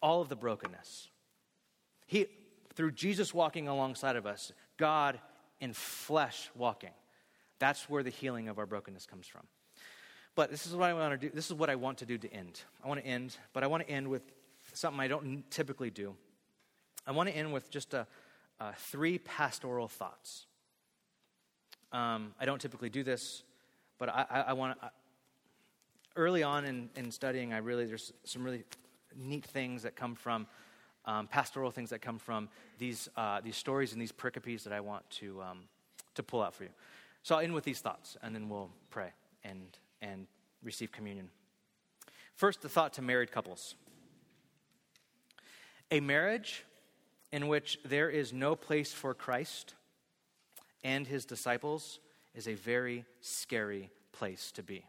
all 0.01 0.21
of 0.21 0.29
the 0.29 0.35
brokenness. 0.35 1.09
He, 2.07 2.27
through 2.75 2.91
Jesus 2.91 3.33
walking 3.33 3.67
alongside 3.67 4.15
of 4.15 4.25
us, 4.25 4.51
God 4.77 5.19
in 5.61 5.73
flesh 5.73 6.49
walking, 6.55 6.91
that's 7.59 7.89
where 7.89 8.03
the 8.03 8.09
healing 8.09 8.49
of 8.49 8.59
our 8.59 8.65
brokenness 8.65 9.05
comes 9.05 9.27
from. 9.27 9.43
But 10.35 10.49
this 10.49 10.65
is 10.65 10.75
what 10.75 10.89
I 10.89 10.93
want 10.93 11.19
to 11.19 11.27
do. 11.29 11.33
This 11.33 11.47
is 11.47 11.53
what 11.53 11.69
I 11.69 11.75
want 11.75 11.99
to 11.99 12.05
do 12.05 12.17
to 12.17 12.33
end. 12.33 12.61
I 12.83 12.87
want 12.87 12.99
to 12.99 13.05
end, 13.05 13.37
but 13.53 13.63
I 13.63 13.67
want 13.67 13.85
to 13.85 13.89
end 13.89 14.07
with 14.07 14.23
something 14.73 14.99
I 14.99 15.07
don't 15.07 15.49
typically 15.51 15.91
do. 15.91 16.15
I 17.05 17.11
want 17.11 17.29
to 17.29 17.35
end 17.35 17.53
with 17.53 17.69
just 17.69 17.93
a, 17.93 18.07
a 18.59 18.73
three 18.73 19.19
pastoral 19.19 19.87
thoughts. 19.87 20.47
Um, 21.91 22.33
I 22.39 22.45
don't 22.45 22.59
typically 22.59 22.89
do 22.89 23.03
this, 23.03 23.43
but 23.99 24.09
I, 24.09 24.25
I, 24.29 24.41
I 24.41 24.53
want 24.53 24.81
to. 24.81 24.91
early 26.15 26.41
on 26.43 26.65
in, 26.65 26.89
in 26.95 27.11
studying, 27.11 27.53
I 27.53 27.57
really, 27.57 27.85
there's 27.85 28.13
some 28.23 28.43
really 28.43 28.63
neat 29.15 29.45
things 29.45 29.83
that 29.83 29.95
come 29.95 30.15
from, 30.15 30.47
um, 31.05 31.27
pastoral 31.27 31.69
things 31.69 31.91
that 31.91 32.01
come 32.01 32.17
from 32.17 32.49
these, 32.79 33.09
uh, 33.15 33.41
these 33.41 33.57
stories 33.57 33.93
and 33.93 34.01
these 34.01 34.11
pericopes 34.11 34.63
that 34.63 34.73
I 34.73 34.79
want 34.79 35.07
to, 35.21 35.41
um, 35.43 35.59
to 36.15 36.23
pull 36.23 36.41
out 36.41 36.53
for 36.55 36.63
you. 36.63 36.71
So 37.21 37.35
I'll 37.35 37.41
end 37.41 37.53
with 37.53 37.63
these 37.63 37.81
thoughts, 37.81 38.17
and 38.23 38.33
then 38.33 38.49
we'll 38.49 38.71
pray 38.89 39.11
and, 39.43 39.77
and 40.03 40.27
receive 40.61 40.91
communion. 40.91 41.29
First, 42.35 42.61
the 42.61 42.69
thought 42.69 42.93
to 42.93 43.01
married 43.01 43.31
couples. 43.31 43.73
A 45.89 45.99
marriage 45.99 46.65
in 47.31 47.47
which 47.47 47.79
there 47.83 48.09
is 48.09 48.33
no 48.33 48.55
place 48.55 48.93
for 48.93 49.13
Christ 49.13 49.73
and 50.83 51.07
his 51.07 51.25
disciples 51.25 51.99
is 52.35 52.47
a 52.47 52.53
very 52.53 53.05
scary 53.21 53.89
place 54.11 54.51
to 54.51 54.63
be. 54.63 54.85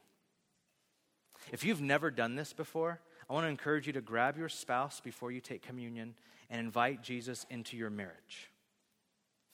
If 1.53 1.65
you've 1.65 1.81
never 1.81 2.11
done 2.11 2.35
this 2.35 2.53
before, 2.53 3.01
I 3.29 3.33
want 3.33 3.45
to 3.45 3.51
encourage 3.51 3.87
you 3.87 3.93
to 3.95 4.01
grab 4.01 4.37
your 4.37 4.49
spouse 4.49 5.01
before 5.01 5.31
you 5.31 5.41
take 5.41 5.63
communion 5.63 6.15
and 6.51 6.61
invite 6.61 7.03
Jesus 7.03 7.47
into 7.51 7.77
your 7.77 7.91
marriage. 7.91 8.51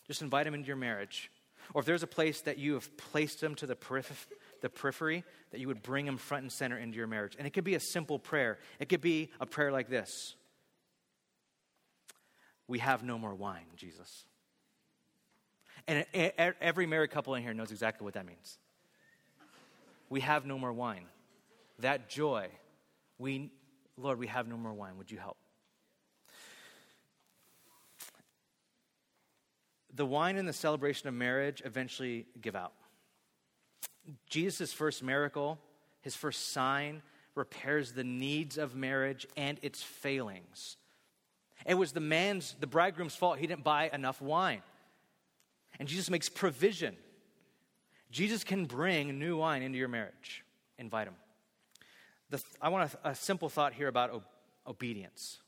Just 0.07 0.23
invite 0.23 0.47
him 0.47 0.55
into 0.55 0.67
your 0.67 0.77
marriage. 0.77 1.31
Or 1.75 1.81
if 1.81 1.87
there's 1.87 2.03
a 2.03 2.09
place 2.09 2.41
that 2.43 2.59
you 2.59 2.75
have 2.75 2.97
placed 2.97 3.43
him 3.43 3.55
to 3.57 3.67
the, 3.67 3.77
periph- 3.77 4.27
the 4.61 4.69
periphery, 4.69 5.25
that 5.51 5.61
you 5.61 5.69
would 5.69 5.83
bring 5.83 6.07
him 6.07 6.17
front 6.17 6.43
and 6.43 6.53
center 6.53 6.79
into 6.79 6.97
your 6.97 7.07
marriage. 7.07 7.35
And 7.39 7.47
it 7.47 7.51
could 7.51 7.65
be 7.65 7.75
a 7.75 7.81
simple 7.81 8.19
prayer. 8.19 8.59
It 8.79 8.89
could 8.89 9.01
be 9.01 9.31
a 9.41 9.47
prayer 9.47 9.73
like 9.73 9.89
this 9.89 10.35
We 12.67 12.79
have 12.79 13.03
no 13.03 13.19
more 13.19 13.35
wine, 13.35 13.67
Jesus. 13.77 14.25
And 15.87 16.05
every 16.61 16.87
married 16.87 17.11
couple 17.11 17.35
in 17.35 17.43
here 17.43 17.55
knows 17.55 17.71
exactly 17.71 18.05
what 18.05 18.15
that 18.15 18.27
means. 18.27 18.59
We 20.09 20.21
have 20.21 20.45
no 20.45 20.59
more 20.59 20.73
wine. 20.73 21.07
That 21.79 22.09
joy, 22.09 22.49
we, 23.19 23.51
Lord, 23.97 24.19
we 24.19 24.27
have 24.27 24.47
no 24.47 24.57
more 24.57 24.73
wine. 24.73 24.99
Would 24.99 25.11
you 25.11 25.19
help? 25.19 25.39
The 29.95 30.07
wine 30.07 30.37
in 30.37 30.47
the 30.47 30.53
celebration 30.53 31.09
of 31.09 31.15
marriage 31.15 31.63
eventually 31.65 32.27
give 32.41 32.55
out. 32.55 32.73
Jesus' 34.29 34.73
first 34.73 35.03
miracle, 35.03 35.59
his 36.01 36.17
first 36.17 36.53
sign, 36.53 37.03
repairs 37.35 37.93
the 37.93 38.05
needs 38.05 38.59
of 38.59 38.75
marriage 38.75 39.27
and 39.37 39.59
its 39.63 39.83
failings. 39.83 40.77
It 41.67 41.75
was 41.75 41.93
the 41.93 42.01
man's, 42.01 42.57
the 42.59 42.67
bridegroom's 42.67 43.15
fault. 43.15 43.39
He 43.39 43.47
didn't 43.47 43.65
buy 43.65 43.91
enough 43.93 44.21
wine. 44.21 44.63
And 45.79 45.89
Jesus 45.89 46.11
makes 46.11 46.29
provision. 46.29 46.97
Jesus 48.11 48.45
can 48.45 48.67
bring 48.67 49.19
new 49.19 49.37
wine 49.37 49.63
into 49.63 49.79
your 49.79 49.89
marriage. 49.89 50.45
Invite 50.79 51.09
him. 51.09 51.15
The, 52.31 52.43
I 52.61 52.69
want 52.69 52.95
a, 53.05 53.11
a, 53.11 53.15
simple 53.15 53.49
thought 53.49 53.73
here 53.73 53.89
about 53.89 54.11
o- 54.11 54.23
obedience. 54.67 55.39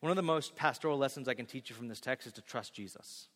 One 0.00 0.10
of 0.10 0.16
the 0.16 0.22
most 0.22 0.56
pastoral 0.56 0.98
lessons 0.98 1.28
I 1.28 1.34
can 1.34 1.46
teach 1.46 1.70
you 1.70 1.76
from 1.76 1.88
this 1.88 2.00
text 2.00 2.26
is 2.26 2.32
to 2.34 2.42
trust 2.42 2.74
Jesus. 2.74 3.28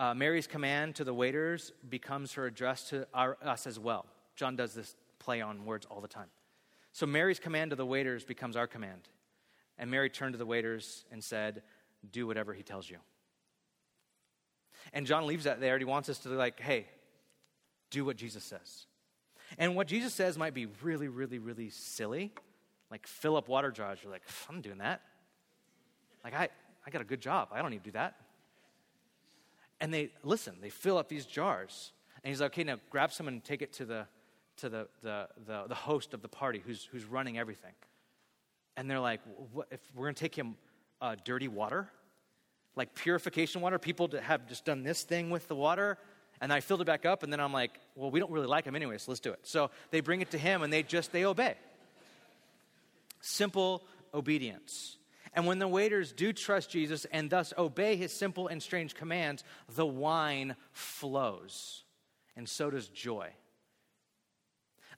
Uh, 0.00 0.14
Mary's 0.14 0.46
command 0.46 0.94
to 0.94 1.04
the 1.04 1.12
waiters 1.12 1.74
becomes 1.90 2.32
her 2.32 2.46
address 2.46 2.88
to 2.88 3.06
our, 3.12 3.36
us 3.42 3.66
as 3.66 3.78
well. 3.78 4.06
John 4.34 4.56
does 4.56 4.72
this 4.72 4.96
play 5.18 5.42
on 5.42 5.66
words 5.66 5.86
all 5.90 6.00
the 6.00 6.08
time. 6.08 6.28
So 6.92 7.04
Mary's 7.04 7.38
command 7.38 7.68
to 7.68 7.76
the 7.76 7.84
waiters 7.84 8.24
becomes 8.24 8.56
our 8.56 8.66
command. 8.66 9.10
And 9.76 9.90
Mary 9.90 10.08
turned 10.08 10.32
to 10.32 10.38
the 10.38 10.46
waiters 10.46 11.04
and 11.12 11.22
said, 11.22 11.62
Do 12.10 12.26
whatever 12.26 12.54
he 12.54 12.62
tells 12.62 12.88
you. 12.88 12.96
And 14.94 15.04
John 15.04 15.26
leaves 15.26 15.44
that 15.44 15.60
there. 15.60 15.78
He 15.78 15.84
wants 15.84 16.08
us 16.08 16.18
to, 16.20 16.30
like, 16.30 16.60
hey, 16.60 16.86
do 17.90 18.02
what 18.02 18.16
Jesus 18.16 18.42
says. 18.42 18.86
And 19.58 19.76
what 19.76 19.86
Jesus 19.86 20.14
says 20.14 20.38
might 20.38 20.54
be 20.54 20.66
really, 20.82 21.08
really, 21.08 21.38
really 21.38 21.68
silly. 21.68 22.32
Like, 22.90 23.06
fill 23.06 23.36
up 23.36 23.48
water 23.48 23.70
jars. 23.70 23.98
You're 24.02 24.12
like, 24.12 24.22
I'm 24.48 24.62
doing 24.62 24.78
that. 24.78 25.02
Like, 26.24 26.32
I, 26.32 26.48
I 26.86 26.90
got 26.90 27.02
a 27.02 27.04
good 27.04 27.20
job. 27.20 27.48
I 27.52 27.60
don't 27.60 27.70
need 27.70 27.84
to 27.84 27.90
do 27.90 27.92
that. 27.92 28.14
And 29.80 29.92
they, 29.92 30.10
listen, 30.22 30.56
they 30.60 30.70
fill 30.70 30.98
up 30.98 31.08
these 31.08 31.26
jars. 31.26 31.92
And 32.22 32.30
he's 32.30 32.40
like, 32.40 32.52
okay, 32.52 32.64
now 32.64 32.76
grab 32.90 33.12
some 33.12 33.28
and 33.28 33.42
take 33.42 33.62
it 33.62 33.72
to 33.74 33.84
the, 33.84 34.06
to 34.58 34.68
the, 34.68 34.88
the, 35.02 35.28
the, 35.46 35.64
the 35.68 35.74
host 35.74 36.12
of 36.12 36.22
the 36.22 36.28
party 36.28 36.62
who's, 36.64 36.88
who's 36.90 37.04
running 37.04 37.38
everything. 37.38 37.72
And 38.76 38.90
they're 38.90 39.00
like, 39.00 39.20
what, 39.52 39.68
if 39.70 39.80
we're 39.94 40.06
going 40.06 40.14
to 40.14 40.20
take 40.20 40.34
him 40.34 40.56
uh, 41.00 41.16
dirty 41.24 41.48
water? 41.48 41.88
like 42.76 42.94
purification 42.94 43.60
water. 43.60 43.78
People 43.78 44.08
have 44.22 44.46
just 44.48 44.64
done 44.64 44.82
this 44.82 45.02
thing 45.02 45.30
with 45.30 45.48
the 45.48 45.54
water, 45.54 45.98
and 46.40 46.52
I 46.52 46.60
filled 46.60 46.80
it 46.80 46.86
back 46.86 47.04
up, 47.04 47.22
and 47.22 47.32
then 47.32 47.40
I'm 47.40 47.52
like, 47.52 47.78
well, 47.94 48.10
we 48.10 48.20
don't 48.20 48.30
really 48.30 48.46
like 48.46 48.64
him 48.64 48.76
anyway, 48.76 48.98
so 48.98 49.10
let's 49.10 49.20
do 49.20 49.32
it. 49.32 49.40
So 49.42 49.70
they 49.90 50.00
bring 50.00 50.20
it 50.20 50.30
to 50.30 50.38
him, 50.38 50.62
and 50.62 50.72
they 50.72 50.82
just 50.82 51.12
they 51.12 51.24
obey. 51.24 51.54
Simple 53.20 53.82
obedience. 54.14 54.96
And 55.32 55.46
when 55.46 55.58
the 55.58 55.68
waiters 55.68 56.12
do 56.12 56.32
trust 56.32 56.70
Jesus 56.70 57.04
and 57.06 57.30
thus 57.30 57.52
obey 57.56 57.96
his 57.96 58.12
simple 58.12 58.48
and 58.48 58.62
strange 58.62 58.94
commands, 58.94 59.44
the 59.74 59.86
wine 59.86 60.56
flows, 60.72 61.84
and 62.36 62.48
so 62.48 62.70
does 62.70 62.88
joy. 62.88 63.30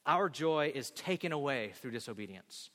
Our 0.07 0.29
joy 0.29 0.73
is 0.75 0.91
taken 0.91 1.33
away 1.33 1.73
through 1.77 1.93
disobedience. 1.93 2.71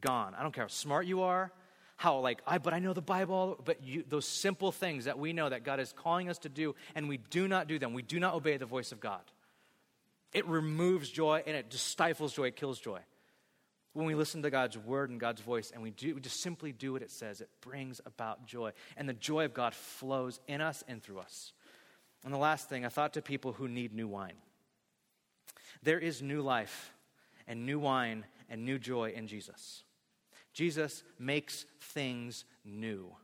Gone. 0.00 0.34
I 0.36 0.42
don't 0.42 0.52
care 0.52 0.64
how 0.64 0.68
smart 0.68 1.06
you 1.06 1.22
are, 1.22 1.52
how 1.96 2.18
like 2.18 2.40
I 2.46 2.58
but 2.58 2.72
I 2.72 2.78
know 2.78 2.94
the 2.94 3.02
Bible, 3.02 3.60
but 3.62 3.82
you, 3.82 4.04
those 4.08 4.26
simple 4.26 4.72
things 4.72 5.04
that 5.04 5.18
we 5.18 5.34
know 5.34 5.48
that 5.48 5.64
God 5.64 5.80
is 5.80 5.92
calling 5.92 6.30
us 6.30 6.38
to 6.38 6.48
do 6.48 6.74
and 6.94 7.08
we 7.08 7.18
do 7.18 7.46
not 7.46 7.68
do 7.68 7.78
them. 7.78 7.92
We 7.92 8.02
do 8.02 8.18
not 8.18 8.34
obey 8.34 8.56
the 8.56 8.66
voice 8.66 8.90
of 8.90 9.00
God. 9.00 9.20
It 10.32 10.46
removes 10.48 11.10
joy 11.10 11.42
and 11.46 11.54
it 11.54 11.72
stifles 11.74 12.32
joy, 12.32 12.48
it 12.48 12.56
kills 12.56 12.80
joy. 12.80 13.00
When 13.92 14.06
we 14.06 14.14
listen 14.14 14.42
to 14.42 14.50
God's 14.50 14.78
word 14.78 15.10
and 15.10 15.20
God's 15.20 15.42
voice 15.42 15.70
and 15.70 15.82
we 15.82 15.90
do 15.90 16.14
we 16.14 16.20
just 16.20 16.40
simply 16.40 16.72
do 16.72 16.92
what 16.92 17.02
it 17.02 17.10
says, 17.10 17.40
it 17.40 17.50
brings 17.60 18.00
about 18.06 18.46
joy. 18.46 18.72
And 18.96 19.08
the 19.08 19.14
joy 19.14 19.44
of 19.44 19.52
God 19.52 19.74
flows 19.74 20.40
in 20.48 20.60
us 20.60 20.82
and 20.88 21.02
through 21.02 21.18
us. 21.18 21.52
And 22.24 22.32
the 22.32 22.38
last 22.38 22.68
thing, 22.68 22.84
I 22.86 22.88
thought 22.88 23.14
to 23.14 23.22
people 23.22 23.52
who 23.52 23.68
need 23.68 23.92
new 23.92 24.08
wine. 24.08 24.36
There 25.82 25.98
is 25.98 26.22
new 26.22 26.40
life 26.40 26.92
and 27.46 27.66
new 27.66 27.78
wine 27.78 28.24
and 28.48 28.64
new 28.64 28.78
joy 28.78 29.10
in 29.10 29.26
Jesus. 29.26 29.82
Jesus 30.54 31.02
makes 31.18 31.66
things 31.80 32.44
new. 32.64 33.14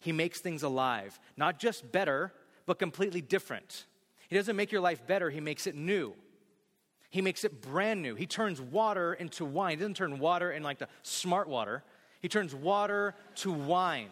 He 0.00 0.12
makes 0.12 0.40
things 0.40 0.62
alive, 0.62 1.18
not 1.36 1.58
just 1.58 1.90
better, 1.90 2.32
but 2.64 2.78
completely 2.78 3.20
different. 3.20 3.86
He 4.28 4.36
doesn't 4.36 4.56
make 4.56 4.72
your 4.72 4.80
life 4.80 5.06
better, 5.06 5.30
He 5.30 5.40
makes 5.40 5.66
it 5.66 5.74
new. 5.74 6.14
He 7.10 7.22
makes 7.22 7.44
it 7.44 7.62
brand 7.62 8.02
new. 8.02 8.14
He 8.14 8.26
turns 8.26 8.60
water 8.60 9.14
into 9.14 9.44
wine. 9.44 9.72
He 9.72 9.76
doesn't 9.76 9.94
turn 9.94 10.18
water 10.18 10.52
in 10.52 10.62
like 10.62 10.78
the 10.78 10.88
smart 11.02 11.48
water, 11.48 11.82
He 12.20 12.28
turns 12.28 12.54
water 12.54 13.14
to 13.36 13.52
wine. 13.52 14.08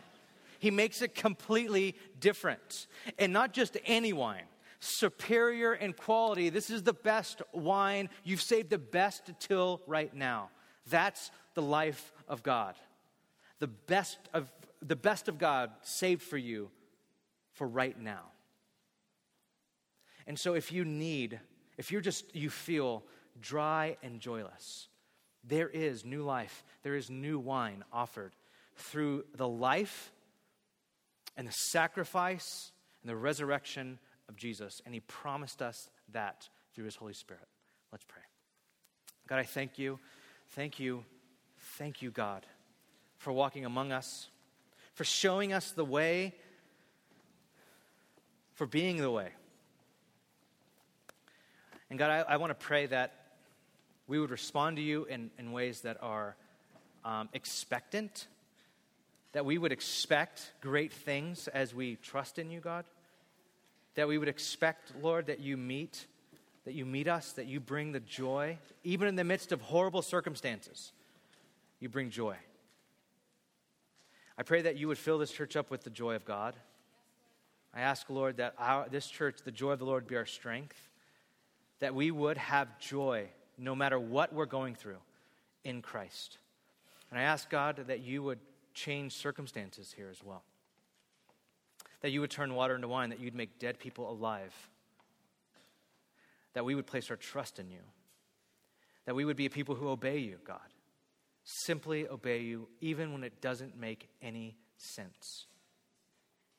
He 0.59 0.70
makes 0.70 1.03
it 1.03 1.14
completely 1.14 1.95
different. 2.20 2.86
And 3.18 3.34
not 3.34 3.53
just 3.53 3.76
any 3.84 4.14
wine, 4.14 4.45
superior 4.84 5.74
in 5.74 5.92
quality. 5.92 6.49
This 6.49 6.70
is 6.70 6.82
the 6.82 6.92
best 6.92 7.42
wine. 7.53 8.09
You've 8.22 8.42
saved 8.42 8.70
the 8.70 8.78
best 8.78 9.30
till 9.40 9.82
right 9.86 10.14
now. 10.14 10.51
That's 10.88 11.30
the 11.55 11.62
life 11.62 12.12
of 12.28 12.42
God. 12.42 12.76
The 13.59 13.66
best 13.66 14.18
of, 14.32 14.51
the 14.80 14.97
best 14.97 15.28
of 15.28 15.38
God 15.38 15.70
saved 15.82 16.22
for 16.22 16.36
you 16.36 16.70
for 17.53 17.66
right 17.66 17.99
now. 17.99 18.22
And 20.26 20.38
so 20.38 20.55
if 20.55 20.72
you 20.72 20.84
need, 20.84 21.40
if 21.77 21.91
you're 21.91 22.01
just, 22.01 22.35
you 22.35 22.51
feel 22.51 23.03
dry 23.41 23.97
and 24.03 24.20
joyless, 24.20 24.89
there 25.43 25.68
is 25.68 26.05
new 26.05 26.22
life, 26.22 26.64
there 26.83 26.97
is 26.97 27.11
new 27.11 27.39
wine 27.39 27.85
offered 27.93 28.35
through 28.77 29.25
the 29.37 29.49
life 29.49 30.12
and 31.37 31.47
the 31.47 31.53
sacrifice 31.53 32.72
and 33.03 33.11
the 33.11 33.16
resurrection 33.16 33.99
of 34.29 34.37
Jesus. 34.37 34.81
And 34.85 34.95
He 34.95 35.01
promised 35.01 35.62
us 35.62 35.91
that 36.12 36.49
through 36.75 36.85
His 36.85 36.97
Holy 36.97 37.14
Spirit. 37.14 37.47
Let's 37.93 38.05
pray. 38.05 38.22
God, 39.27 39.39
I 39.39 39.45
thank 39.45 39.79
you. 39.79 39.99
Thank 40.51 40.79
you 40.79 41.05
Thank 41.79 42.03
you, 42.03 42.11
God, 42.11 42.47
for 43.18 43.33
walking 43.33 43.64
among 43.64 43.91
us, 43.91 44.29
for 44.95 45.05
showing 45.05 45.53
us 45.53 45.72
the 45.72 45.85
way, 45.85 46.35
for 48.55 48.66
being 48.66 48.99
the 48.99 49.11
way. 49.11 49.31
And 51.95 51.99
God, 52.01 52.11
I, 52.11 52.32
I 52.32 52.36
want 52.38 52.51
to 52.51 52.57
pray 52.57 52.86
that 52.86 53.12
we 54.09 54.18
would 54.18 54.32
respond 54.32 54.78
to 54.78 54.82
you 54.82 55.05
in, 55.05 55.30
in 55.38 55.53
ways 55.53 55.82
that 55.82 55.97
are 56.03 56.34
um, 57.05 57.28
expectant, 57.32 58.26
that 59.30 59.47
we 59.47 59.59
would 59.59 59.70
expect 59.70 60.51
great 60.61 60.92
things 60.92 61.47
as 61.47 61.72
we 61.72 61.95
trust 62.03 62.40
in 62.40 62.51
you, 62.51 62.59
God. 62.59 62.84
That 63.95 64.09
we 64.09 64.18
would 64.18 64.26
expect, 64.26 64.92
Lord, 65.03 65.26
that 65.26 65.38
you 65.38 65.57
meet, 65.57 66.07
that 66.64 66.74
you 66.74 66.84
meet 66.84 67.07
us, 67.07 67.30
that 67.34 67.47
you 67.47 67.61
bring 67.61 67.92
the 67.92 68.01
joy, 68.01 68.59
even 68.82 69.07
in 69.07 69.14
the 69.14 69.22
midst 69.22 69.53
of 69.53 69.61
horrible 69.61 70.03
circumstances 70.03 70.90
you 71.78 71.88
bring 71.88 72.11
joy. 72.11 72.34
I 74.36 74.42
pray 74.42 74.62
that 74.62 74.76
you 74.76 74.88
would 74.88 74.99
fill 74.99 75.18
this 75.18 75.30
church 75.30 75.55
up 75.55 75.70
with 75.70 75.84
the 75.84 75.90
joy 75.90 76.16
of 76.16 76.24
God. 76.24 76.57
I 77.72 77.82
ask, 77.82 78.11
Lord, 78.11 78.38
that 78.38 78.55
our, 78.59 78.88
this 78.88 79.07
church, 79.07 79.36
the 79.45 79.53
joy 79.53 79.70
of 79.70 79.78
the 79.78 79.84
Lord, 79.84 80.09
be 80.09 80.16
our 80.16 80.26
strength, 80.26 80.76
that 81.81 81.95
we 81.95 82.11
would 82.11 82.37
have 82.37 82.79
joy 82.79 83.29
no 83.59 83.75
matter 83.75 83.99
what 83.99 84.33
we're 84.33 84.47
going 84.47 84.75
through 84.75 84.99
in 85.64 85.83
Christ. 85.83 86.39
And 87.11 87.18
I 87.18 87.22
ask 87.22 87.49
God 87.49 87.85
that 87.87 88.01
you 88.01 88.22
would 88.22 88.41
change 88.75 89.12
circumstances 89.12 89.93
here 89.97 90.09
as 90.11 90.22
well. 90.22 90.43
That 92.01 92.11
you 92.11 92.20
would 92.20 92.31
turn 92.31 92.55
water 92.55 92.75
into 92.75 92.89
wine, 92.89 93.11
that 93.11 93.20
you'd 93.20 93.35
make 93.35 93.59
dead 93.59 93.79
people 93.79 94.11
alive. 94.11 94.53
That 96.55 96.64
we 96.64 96.75
would 96.75 96.87
place 96.87 97.11
our 97.11 97.16
trust 97.16 97.59
in 97.59 97.70
you. 97.70 97.81
That 99.07 99.14
we 99.14 99.25
would 99.25 99.37
be 99.37 99.47
a 99.47 99.51
people 99.51 99.75
who 99.75 99.89
obey 99.89 100.18
you, 100.18 100.39
God. 100.45 100.59
Simply 101.45 102.09
obey 102.09 102.41
you, 102.41 102.68
even 102.81 103.12
when 103.12 103.22
it 103.22 103.41
doesn't 103.41 103.79
make 103.79 104.09
any 104.22 104.57
sense. 104.77 105.47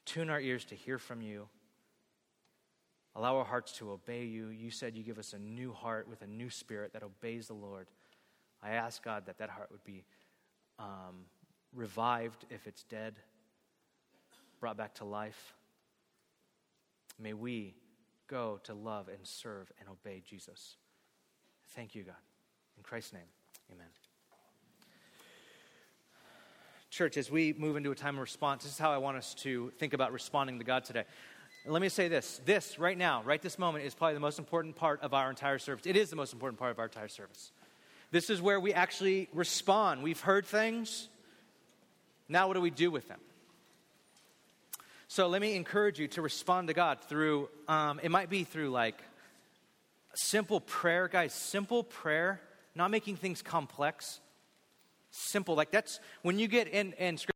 Tune 0.06 0.30
our 0.30 0.40
ears 0.40 0.66
to 0.66 0.76
hear 0.76 0.98
from 0.98 1.22
you. 1.22 1.48
Allow 3.16 3.38
our 3.38 3.46
hearts 3.46 3.72
to 3.74 3.92
obey 3.92 4.26
you. 4.26 4.50
You 4.50 4.70
said 4.70 4.96
you 4.96 5.04
give 5.04 5.18
us 5.18 5.34
a 5.34 5.40
new 5.40 5.72
heart 5.72 6.08
with 6.08 6.22
a 6.22 6.28
new 6.28 6.50
spirit 6.50 6.92
that 6.94 7.04
obeys 7.04 7.48
the 7.48 7.54
Lord. 7.54 7.88
I 8.62 8.72
ask 8.72 9.04
God 9.04 9.26
that 9.28 9.38
that 9.38 9.50
heart 9.50 9.70
would 9.72 9.84
be 9.84 10.04
um, 10.80 11.26
revived 11.74 12.46
if 12.50 12.68
it's 12.68 12.84
dead, 12.84 13.16
brought 14.60 14.76
back 14.76 14.96
to 14.96 15.06
life. 15.06 15.54
May 17.18 17.34
we 17.34 17.76
go 18.28 18.60
to 18.64 18.74
love 18.74 19.08
and 19.08 19.20
serve 19.24 19.72
and 19.80 19.88
obey 19.88 20.22
Jesus. 20.28 20.76
Thank 21.70 21.96
you, 21.96 22.04
God. 22.04 22.16
In 22.78 22.84
Christ's 22.84 23.14
name, 23.14 23.30
amen. 23.72 23.88
Church, 26.90 27.18
as 27.18 27.30
we 27.30 27.54
move 27.54 27.76
into 27.76 27.92
a 27.92 27.96
time 27.96 28.16
of 28.16 28.22
response, 28.22 28.64
this 28.64 28.72
is 28.72 28.80
how 28.80 28.92
I 28.92 28.98
want 28.98 29.18
us 29.18 29.34
to 29.36 29.70
think 29.78 29.94
about 29.94 30.14
responding 30.14 30.60
to 30.60 30.66
God 30.66 30.86
today. 30.86 31.04
Let 31.68 31.82
me 31.82 31.90
say 31.90 32.08
this 32.08 32.42
this, 32.46 32.80
right 32.80 32.98
now, 32.98 33.24
right 33.24 33.42
this 33.42 33.58
moment, 33.60 33.86
is 33.86 33.94
probably 33.94 34.14
the 34.14 34.20
most 34.20 34.40
important 34.40 34.76
part 34.76 35.02
of 35.02 35.14
our 35.14 35.30
entire 35.30 35.60
service. 35.60 35.86
It 35.86 35.96
is 35.96 36.10
the 36.10 36.16
most 36.16 36.34
important 36.34 36.60
part 36.60 36.72
of 36.72 36.80
our 36.80 36.86
entire 36.86 37.08
service. 37.08 37.52
This 38.12 38.30
is 38.30 38.42
where 38.42 38.60
we 38.60 38.74
actually 38.74 39.28
respond. 39.34 40.04
We've 40.04 40.20
heard 40.20 40.46
things. 40.46 41.10
Now, 42.30 42.48
what 42.48 42.54
do 42.54 42.62
we 42.62 42.72
do 42.72 42.90
with 42.92 43.08
them? 43.08 43.20
So, 45.08 45.28
let 45.28 45.42
me 45.42 45.56
encourage 45.56 46.00
you 46.00 46.08
to 46.10 46.22
respond 46.22 46.68
to 46.70 46.74
God 46.74 47.00
through, 47.02 47.50
um, 47.68 48.00
it 48.02 48.10
might 48.10 48.30
be 48.30 48.44
through 48.44 48.70
like 48.70 49.02
simple 50.16 50.62
prayer, 50.62 51.08
guys, 51.08 51.34
simple 51.34 51.84
prayer, 51.84 52.42
not 52.74 52.92
making 52.92 53.18
things 53.18 53.42
complex 53.42 54.20
simple. 55.16 55.56
Like 55.56 55.72
that's 55.72 56.00
when 56.22 56.40
you 56.40 56.48
get 56.48 56.68
in, 56.68 56.94
in 56.94 57.18
scripture. 57.18 57.35